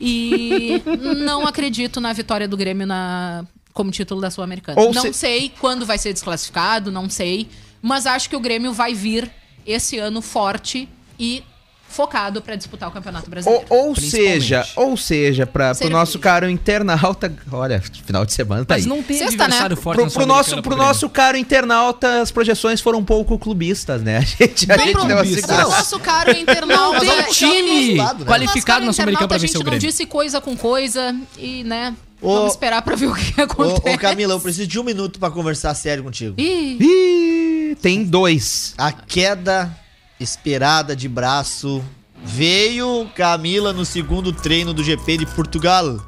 E 0.00 0.82
não 1.24 1.46
acredito 1.46 2.00
na 2.00 2.12
vitória 2.12 2.48
do 2.48 2.56
Grêmio 2.56 2.86
na, 2.86 3.44
como 3.76 3.90
título 3.92 4.20
da 4.20 4.30
Sul-Americana. 4.30 4.80
Ou 4.80 4.92
Não 4.92 5.02
se- 5.02 5.12
sei 5.12 5.52
quando 5.60 5.86
vai 5.86 5.98
ser 5.98 6.12
desclassificado, 6.12 6.90
não 6.90 7.08
sei. 7.08 7.48
Mas 7.82 8.06
acho 8.06 8.28
que 8.28 8.34
o 8.34 8.40
Grêmio 8.40 8.72
vai 8.72 8.94
vir 8.94 9.30
esse 9.64 9.98
ano 9.98 10.20
forte 10.22 10.88
e 11.18 11.44
focado 11.88 12.42
pra 12.42 12.56
disputar 12.56 12.88
o 12.88 12.92
Campeonato 12.92 13.26
Ou, 13.26 13.30
Brasileiro. 13.30 13.64
ou 13.70 13.92
Principalmente. 13.94 14.32
seja, 14.40 14.66
ou 14.74 14.96
seja, 14.96 15.46
para 15.46 15.68
pro 15.68 15.78
Seja 15.78 15.90
nosso 15.90 16.12
feliz. 16.12 16.22
caro 16.24 16.50
internauta, 16.50 17.32
olha, 17.52 17.80
final 18.04 18.26
de 18.26 18.32
semana 18.34 18.64
tá 18.64 18.74
Mas 18.74 18.82
aí. 18.84 18.88
não 18.88 19.02
tem 19.02 19.16
Sexta, 19.16 19.44
adversário 19.44 19.76
né? 19.76 19.82
forte 19.82 20.02
Pro, 20.02 20.10
pro 20.10 20.26
nosso, 20.26 20.50
pro 20.50 20.62
Grêmio. 20.62 20.78
nosso 20.84 21.08
caro 21.08 21.36
internauta, 21.38 22.20
as 22.20 22.30
projeções 22.30 22.80
foram 22.80 22.98
um 22.98 23.04
pouco 23.04 23.38
clubistas, 23.38 24.02
né? 24.02 24.16
A 24.18 24.20
gente, 24.20 24.70
a 24.70 24.76
Não, 24.76 24.84
gente 24.84 24.92
pro- 24.92 25.04
deu 25.06 25.16
o 25.16 25.70
nosso 25.70 25.98
caro 26.00 26.32
internauta. 26.36 27.00
Tem 27.00 27.10
é- 27.10 27.22
time 27.24 27.94
né? 27.94 28.14
qualificado 28.26 28.84
na 28.84 28.92
Sul-Americana 28.92 29.26
internauta, 29.26 29.28
pra 29.28 29.36
A 29.36 29.38
vencer 29.38 29.48
gente 29.48 29.56
o 29.56 29.58
não 29.60 29.64
Grêmio. 29.70 29.80
disse 29.88 30.06
coisa 30.06 30.40
com 30.40 30.56
coisa 30.56 31.14
e, 31.38 31.62
né, 31.64 31.94
vamos 32.20 32.52
esperar 32.52 32.82
pra 32.82 32.96
ver 32.96 33.06
o 33.06 33.14
que 33.14 33.40
acontece. 33.40 33.82
Ô, 33.88 33.92
ô, 33.94 33.98
Camila, 33.98 34.34
eu 34.34 34.40
preciso 34.40 34.66
de 34.66 34.78
um 34.78 34.84
minuto 34.84 35.18
pra 35.18 35.30
conversar 35.30 35.74
sério 35.74 36.02
contigo. 36.04 36.34
Ih, 36.38 36.78
Ih, 36.80 37.76
tem 37.80 38.04
dois. 38.04 38.74
A 38.78 38.92
queda 38.92 39.76
esperada 40.18 40.96
de 40.96 41.08
braço 41.08 41.84
veio 42.24 43.08
Camila 43.14 43.72
no 43.72 43.84
segundo 43.84 44.32
treino 44.32 44.72
do 44.72 44.82
GP 44.82 45.18
de 45.18 45.26
Portugal, 45.26 46.00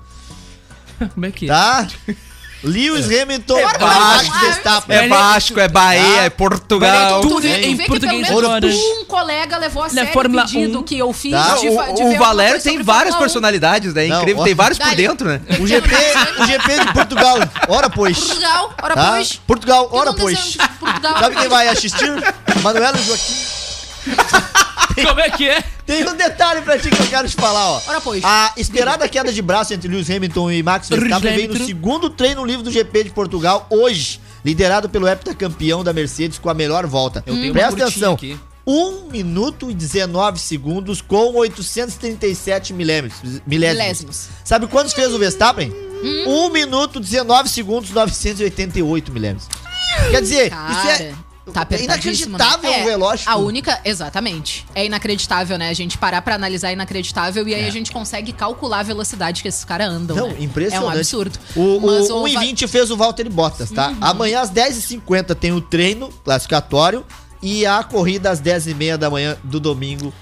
Como 1.14 1.26
é 1.26 1.30
que 1.30 1.44
é? 1.46 1.48
tá? 1.48 1.86
Lewis 2.62 3.06
Hamilton, 3.06 3.59
É 3.59 3.64
Max 3.64 3.78
baixo. 3.78 4.40
Verstappen. 4.40 4.96
É 4.96 5.09
Vasco, 5.09 5.61
é 5.61 5.68
Bahia, 5.68 6.20
Ah. 6.22 6.24
é 6.24 6.30
Portugal. 6.30 7.20
Tu 7.20 7.28
tu 7.28 7.40
vê, 7.40 7.48
vê 7.48 7.59
tu 7.61 7.66
em 7.68 7.74
vê 7.76 7.82
que 7.84 7.88
português 7.88 8.26
pelo 8.28 8.40
menos 8.42 8.74
agora. 8.74 9.00
um 9.00 9.04
colega 9.04 9.59
levou 9.59 9.82
a 9.84 9.88
sério 9.88 10.12
Fórmula 10.12 10.42
o 10.42 10.46
pedido 10.46 10.80
1. 10.80 10.82
que 10.82 10.98
eu 10.98 11.12
fiz 11.12 11.30
Tá. 11.32 11.54
de, 11.56 11.68
o, 11.68 11.92
de 11.94 12.02
o 12.02 12.18
Valério 12.18 12.61
tem 12.61 12.82
várias 12.82 13.14
Fórmula 13.14 13.16
1. 13.16 13.20
personalidades, 13.20 13.94
né? 13.94 14.06
Incrível, 14.09 14.42
tem 14.42 14.54
vários 14.54 14.78
por 14.78 14.94
dentro, 14.96 15.28
né? 15.28 15.40
O 15.61 15.66
GP, 15.66 15.94
o 16.40 16.46
GP 16.46 16.84
de 16.84 16.92
Portugal. 16.92 17.38
Ora, 17.68 17.88
pois. 17.88 18.18
Portugal, 18.18 18.74
ora 18.82 18.94
Tá? 18.94 19.11
pois. 19.12 19.40
Portugal, 19.46 19.88
ora, 19.92 20.12
pois. 20.14 20.56
Sabe 21.20 21.36
quem 21.36 21.48
vai 21.48 21.68
assistir? 21.68 22.12
Manuela 22.62 22.96
Joaquim. 22.98 23.34
Como 25.06 25.20
é 25.20 25.30
que 25.30 25.48
é? 25.48 25.62
Tem 25.86 26.06
um 26.06 26.16
detalhe 26.16 26.61
pra 26.62 26.78
ti 26.78 26.90
que 26.90 27.00
eu 27.00 27.06
quero 27.06 27.28
te 27.28 27.36
falar, 27.36 27.70
ó. 27.70 27.80
Ora, 27.86 28.00
pois. 28.00 28.22
A 28.24 28.52
esperada 28.56 29.09
queda 29.09 29.32
de 29.32 29.40
braço 29.40 29.72
entre 29.72 29.88
Lewis 29.88 30.11
Hamilton 30.11 30.50
e 30.50 30.62
Max 30.62 30.88
Verstappen 30.88 31.34
veio 31.34 31.54
no 31.54 31.64
segundo 31.64 32.11
treino 32.11 32.44
livre 32.44 32.62
do 32.62 32.70
GP 32.70 33.04
de 33.04 33.11
Portugal 33.11 33.66
hoje, 33.70 34.20
liderado 34.44 34.88
pelo 34.88 35.09
heptacampeão 35.09 35.84
da 35.84 35.92
Mercedes 35.92 36.38
com 36.38 36.50
a 36.50 36.54
melhor 36.54 36.86
volta. 36.86 37.22
Eu 37.26 37.34
tenho 37.34 37.52
Presta 37.52 37.84
atenção. 37.84 38.14
aqui. 38.14 38.38
1 38.66 39.09
minuto 39.11 39.70
e 39.70 39.74
19 39.74 40.38
segundos 40.38 41.00
com 41.00 41.34
837 41.36 42.74
milêmetros, 42.74 43.40
milésimos. 43.46 43.78
Milésimos. 43.78 44.28
Sabe 44.44 44.66
quantos 44.66 44.92
fez 44.92 45.14
o 45.14 45.18
Verstappen? 45.18 45.72
1 46.26 46.50
minuto 46.50 47.00
19 47.00 47.48
segundos 47.48 47.90
988 47.90 49.11
milêmetros. 49.11 49.48
Quer 50.11 50.20
dizer, 50.20 50.50
Cara, 50.50 50.70
isso 50.72 51.02
é, 51.02 51.14
tá 51.53 51.61
é 51.61 51.62
apertadíssimo, 51.62 52.36
inacreditável 52.36 52.70
né? 52.70 52.82
o 52.82 52.88
relógio. 52.88 53.28
A 53.28 53.36
única, 53.36 53.80
exatamente. 53.84 54.66
É 54.74 54.86
inacreditável, 54.86 55.59
né? 55.59 55.68
A 55.68 55.74
gente 55.74 55.99
parar 55.99 56.22
pra 56.22 56.34
analisar 56.34 56.70
é 56.70 56.72
inacreditável 56.72 57.46
e 57.49 57.55
aí 57.55 57.66
a 57.66 57.70
gente 57.70 57.90
consegue 57.90 58.32
calcular 58.32 58.80
a 58.80 58.82
velocidade 58.82 59.42
que 59.42 59.49
esses 59.49 59.64
caras 59.64 59.88
andam. 59.88 60.16
Não, 60.16 60.28
né? 60.28 60.36
impressionante. 60.40 60.84
É 60.84 60.86
um 60.86 60.90
absurdo. 60.90 61.38
O, 61.57 61.80
Mas 61.80 62.11
o 62.11 62.18
o 62.18 62.24
1,20 62.24 62.68
fez 62.68 62.90
o 62.90 62.96
Valtteri 62.96 63.28
Bottas, 63.28 63.70
tá? 63.70 63.94
Amanhã 64.01 64.40
às 64.40 64.51
10h50 64.51 65.34
tem 65.34 65.53
o 65.53 65.61
treino 65.61 66.09
classificatório 66.24 67.05
e 67.42 67.64
a 67.66 67.82
corrida 67.82 68.30
às 68.30 68.40
10h30 68.40 68.96
da 68.96 69.11
manhã 69.11 69.36
do 69.42 69.61
domingo. 69.61 70.12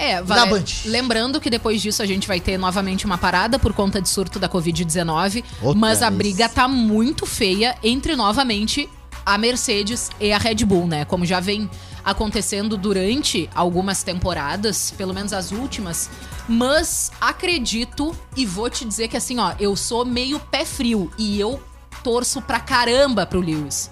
É, 0.00 0.22
vale, 0.22 0.64
lembrando 0.86 1.38
que 1.38 1.50
depois 1.50 1.82
disso 1.82 2.02
a 2.02 2.06
gente 2.06 2.26
vai 2.26 2.40
ter 2.40 2.56
novamente 2.56 3.04
uma 3.04 3.18
parada 3.18 3.58
por 3.58 3.74
conta 3.74 4.00
de 4.00 4.08
surto 4.08 4.38
da 4.38 4.48
Covid-19, 4.48 5.44
Outra 5.60 5.78
mas 5.78 6.02
a 6.02 6.10
briga 6.10 6.48
tá 6.48 6.66
muito 6.66 7.26
feia 7.26 7.76
entre 7.82 8.16
novamente 8.16 8.88
a 9.30 9.38
Mercedes 9.38 10.10
e 10.18 10.32
a 10.32 10.38
Red 10.38 10.64
Bull, 10.64 10.88
né? 10.88 11.04
Como 11.04 11.24
já 11.24 11.38
vem 11.38 11.70
acontecendo 12.04 12.76
durante 12.76 13.48
algumas 13.54 14.02
temporadas, 14.02 14.92
pelo 14.96 15.14
menos 15.14 15.32
as 15.32 15.52
últimas, 15.52 16.10
mas 16.48 17.12
acredito 17.20 18.12
e 18.36 18.44
vou 18.44 18.68
te 18.68 18.84
dizer 18.84 19.06
que 19.06 19.16
assim, 19.16 19.38
ó, 19.38 19.52
eu 19.60 19.76
sou 19.76 20.04
meio 20.04 20.40
pé 20.40 20.64
frio 20.64 21.12
e 21.16 21.38
eu 21.38 21.62
torço 22.02 22.42
pra 22.42 22.58
caramba 22.58 23.24
pro 23.24 23.38
Lewis. 23.38 23.88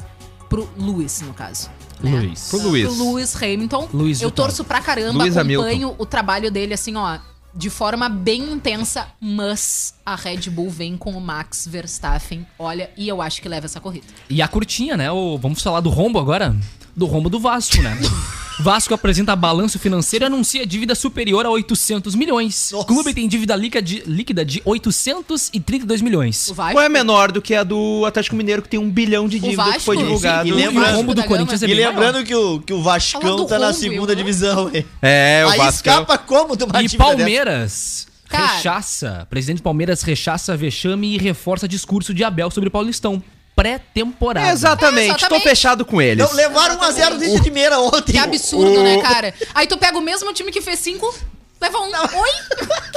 Pro 0.49 0.69
Lewis, 0.77 1.21
no 1.21 1.33
caso. 1.33 1.71
né? 2.01 2.11
Luiz. 2.19 2.49
Pro 2.49 2.59
Luiz. 2.61 2.89
Pro 2.89 3.05
Lewis 3.05 3.37
Hamilton. 3.37 3.89
Lewis 3.95 4.21
eu 4.21 4.33
torço 4.33 4.65
pra 4.65 4.81
caramba, 4.81 5.23
Lewis 5.23 5.37
acompanho 5.37 5.95
o 5.99 6.07
trabalho 6.07 6.51
dele 6.51 6.75
assim, 6.75 6.97
ó, 6.97 7.19
de 7.59 7.69
forma 7.69 8.09
bem 8.09 8.53
intensa, 8.53 9.09
mas 9.21 9.93
a 10.07 10.15
Red 10.15 10.49
Bull 10.49 10.71
vem 10.71 10.97
com 10.97 11.11
o 11.11 11.21
Max 11.21 11.67
Verstappen, 11.67 12.47
olha, 12.57 12.89
e 12.97 13.09
eu 13.09 13.21
acho 13.21 13.43
que 13.43 13.49
leva 13.49 13.67
essa 13.67 13.81
corrida. 13.81 14.07
E 14.31 14.41
a 14.41 14.47
curtinha, 14.47 14.97
né? 14.97 15.11
O, 15.11 15.37
vamos 15.37 15.61
falar 15.61 15.81
do 15.81 15.91
rombo 15.91 16.21
agora? 16.21 16.55
Do 16.99 17.07
rombo 17.07 17.31
do 17.31 17.39
Vasco, 17.39 17.81
né? 17.81 17.97
Vasco 18.61 18.93
apresenta 18.93 19.37
balanço 19.37 19.79
financeiro 19.79 20.25
e 20.25 20.27
anuncia 20.27 20.67
dívida 20.67 20.97
superior 20.97 21.47
a 21.47 21.51
800 21.51 22.17
milhões. 22.17 22.71
Nossa. 22.73 22.89
Clube 22.89 23.15
tem 23.15 23.29
dívida 23.29 23.55
líquida 23.55 23.81
de, 23.81 24.03
líquida 24.05 24.45
de 24.45 24.61
832 24.65 26.03
milhões. 26.03 26.53
Qual 26.57 26.81
é 26.81 26.89
menor 26.89 27.31
do 27.31 27.41
que 27.41 27.55
a 27.55 27.63
do 27.63 28.05
Atlético 28.05 28.35
Mineiro, 28.35 28.61
que 28.61 28.69
tem 28.69 28.81
um 28.81 28.91
bilhão 28.91 29.29
de 29.29 29.39
dívida 29.39 29.75
que 29.75 29.79
foi 29.81 29.97
divulgado? 29.97 30.49
Sim, 30.49 30.55
E 30.57 30.59
e 30.59 30.67
lembra- 30.67 30.93
o 30.93 30.97
rombo 30.97 31.15
do. 31.15 31.23
Corinthians 31.23 31.63
é 31.63 31.67
E 31.69 31.75
lembrando 31.75 32.25
que 32.25 32.35
o, 32.35 32.59
que 32.59 32.73
o 32.73 32.83
Vascão 32.83 33.47
tá 33.47 33.61
na 33.61 33.73
segunda 33.73 34.11
eu- 34.13 34.17
divisão? 34.17 34.69
É, 35.01 35.45
o 35.47 35.51
Aí 35.51 35.59
Vasco. 35.59 35.75
escapa 35.77 36.19
como 36.19 36.55
uma 36.55 36.67
maior. 36.73 36.85
E 36.85 36.97
Palmeiras 36.97 38.09
Cara. 38.29 38.55
rechaça. 38.57 39.25
Presidente 39.31 39.63
Palmeiras 39.63 40.03
rechaça 40.03 40.57
vexame 40.57 41.15
e 41.15 41.19
reforça 41.19 41.69
discurso 41.69 42.13
de 42.13 42.25
Abel 42.25 42.51
sobre 42.51 42.69
Paulistão. 42.71 43.23
Pré-temporada. 43.59 44.53
Exatamente, 44.53 45.07
É, 45.07 45.09
tô 45.15 45.17
exatamente. 45.17 45.43
fechado 45.49 45.85
com 45.85 46.01
eles. 46.01 46.25
Não, 46.25 46.33
levaram 46.37 46.79
1x0 46.79 47.19
do 47.19 47.25
Inter 47.25 47.41
de 47.41 47.51
Meira 47.51 47.81
ontem. 47.81 48.13
Que 48.13 48.19
absurdo, 48.19 48.83
né, 48.85 49.03
cara? 49.03 49.35
Aí 49.53 49.67
tu 49.67 49.77
pega 49.77 49.99
o 49.99 50.01
mesmo 50.01 50.33
time 50.33 50.53
que 50.53 50.61
fez 50.61 50.79
cinco, 50.79 51.13
leva 51.61 51.77
um. 51.79 51.91
Oi? 51.91 52.31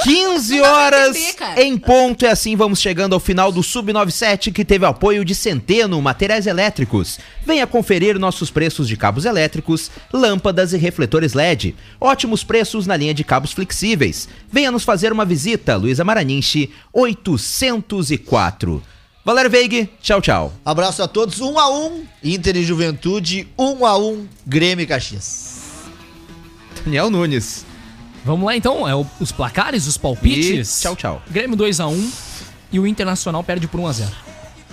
15 0.04 0.54
Não 0.56 0.62
dá 0.62 0.68
pra 0.68 0.78
horas 0.78 1.16
entender, 1.16 1.62
em 1.62 1.76
ponto. 1.76 2.24
E 2.24 2.28
assim 2.28 2.54
vamos 2.54 2.80
chegando 2.80 3.12
ao 3.12 3.18
final 3.20 3.50
do 3.50 3.60
Sub97, 3.60 4.52
que 4.52 4.64
teve 4.64 4.86
apoio 4.86 5.24
de 5.24 5.34
Centeno 5.34 6.00
Materiais 6.00 6.46
Elétricos. 6.46 7.18
Venha 7.44 7.66
conferir 7.66 8.16
nossos 8.18 8.48
preços 8.50 8.86
de 8.86 8.96
cabos 8.96 9.24
elétricos, 9.24 9.90
lâmpadas 10.12 10.72
e 10.72 10.76
refletores 10.78 11.34
LED. 11.34 11.74
Ótimos 12.00 12.44
preços 12.44 12.86
na 12.86 12.96
linha 12.96 13.12
de 13.14 13.24
cabos 13.24 13.52
flexíveis. 13.52 14.28
Venha 14.50 14.70
nos 14.70 14.84
fazer 14.84 15.12
uma 15.12 15.24
visita, 15.24 15.74
Luísa 15.76 16.04
Maranhense, 16.04 16.70
804. 16.92 18.80
Valério 19.24 19.50
Veig, 19.50 19.88
tchau, 20.02 20.20
tchau. 20.20 20.52
Abraço 20.64 21.02
a 21.02 21.06
todos. 21.08 21.38
1x1, 21.40 22.02
Inter 22.24 22.56
e 22.56 22.64
Juventude. 22.64 23.48
1x1, 23.56 24.26
Grêmio 24.46 24.82
e 24.82 24.86
Caxias. 24.86 25.60
Daniel 26.84 27.08
Nunes. 27.10 27.64
Vamos 28.24 28.46
lá 28.46 28.56
então, 28.56 28.88
é 28.88 28.94
o- 28.94 29.06
os 29.20 29.30
placares, 29.30 29.86
os 29.86 29.96
palpites. 29.96 30.78
E 30.78 30.82
tchau, 30.82 30.96
tchau. 30.96 31.22
Grêmio 31.30 31.56
2x1 31.56 32.10
e 32.72 32.80
o 32.80 32.86
Internacional 32.86 33.44
perde 33.44 33.68
por 33.68 33.80
1x0. 33.80 34.10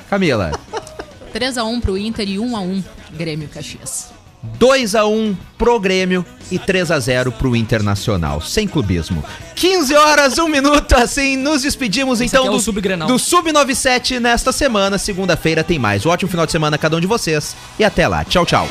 Camila. 0.10 0.52
3x1 1.34 1.80
pro 1.82 1.98
Inter 1.98 2.28
e 2.28 2.38
1x1 2.40 2.84
Grêmio 3.14 3.48
Caxias. 3.50 4.08
2 4.42 4.96
a 4.96 5.06
1 5.06 5.36
pro 5.58 5.80
Grêmio 5.80 6.26
e 6.50 6.58
3 6.58 6.92
a 6.92 7.00
0 7.00 7.32
pro 7.32 7.56
Internacional, 7.56 8.42
sem 8.42 8.68
clubismo. 8.68 9.24
15 9.56 9.94
horas, 9.96 10.38
1 10.38 10.48
minuto, 10.48 10.94
assim, 10.94 11.36
nos 11.36 11.64
despedimos 11.64 12.22
então 12.22 12.44
aqui 12.44 12.50
é 12.50 12.52
do, 12.52 12.60
Sub-Grenal. 12.60 13.08
do 13.08 13.20
Sub-97 13.20 14.20
nesta 14.20 14.52
semana. 14.52 14.98
Segunda-feira 14.98 15.64
tem 15.64 15.78
mais. 15.78 16.06
Um 16.06 16.10
ótimo 16.10 16.32
final 16.32 16.46
de 16.46 16.52
semana 16.52 16.76
a 16.76 16.80
cada 16.80 16.96
um 16.96 17.00
de 17.00 17.08
vocês 17.08 17.56
e 17.78 17.84
até 17.84 18.08
lá. 18.08 18.24
Tchau, 18.24 18.46
tchau. 18.46 18.68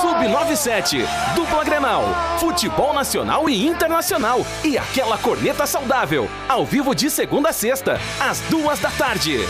Sub-97, 0.00 1.06
dupla 1.34 1.63
Futebol 2.38 2.94
nacional 2.94 3.46
e 3.46 3.66
internacional. 3.66 4.40
E 4.64 4.78
aquela 4.78 5.18
corneta 5.18 5.66
saudável, 5.66 6.30
ao 6.48 6.64
vivo 6.64 6.94
de 6.94 7.10
segunda 7.10 7.50
a 7.50 7.52
sexta, 7.52 8.00
às 8.18 8.40
duas 8.48 8.78
da 8.78 8.90
tarde. 8.90 9.40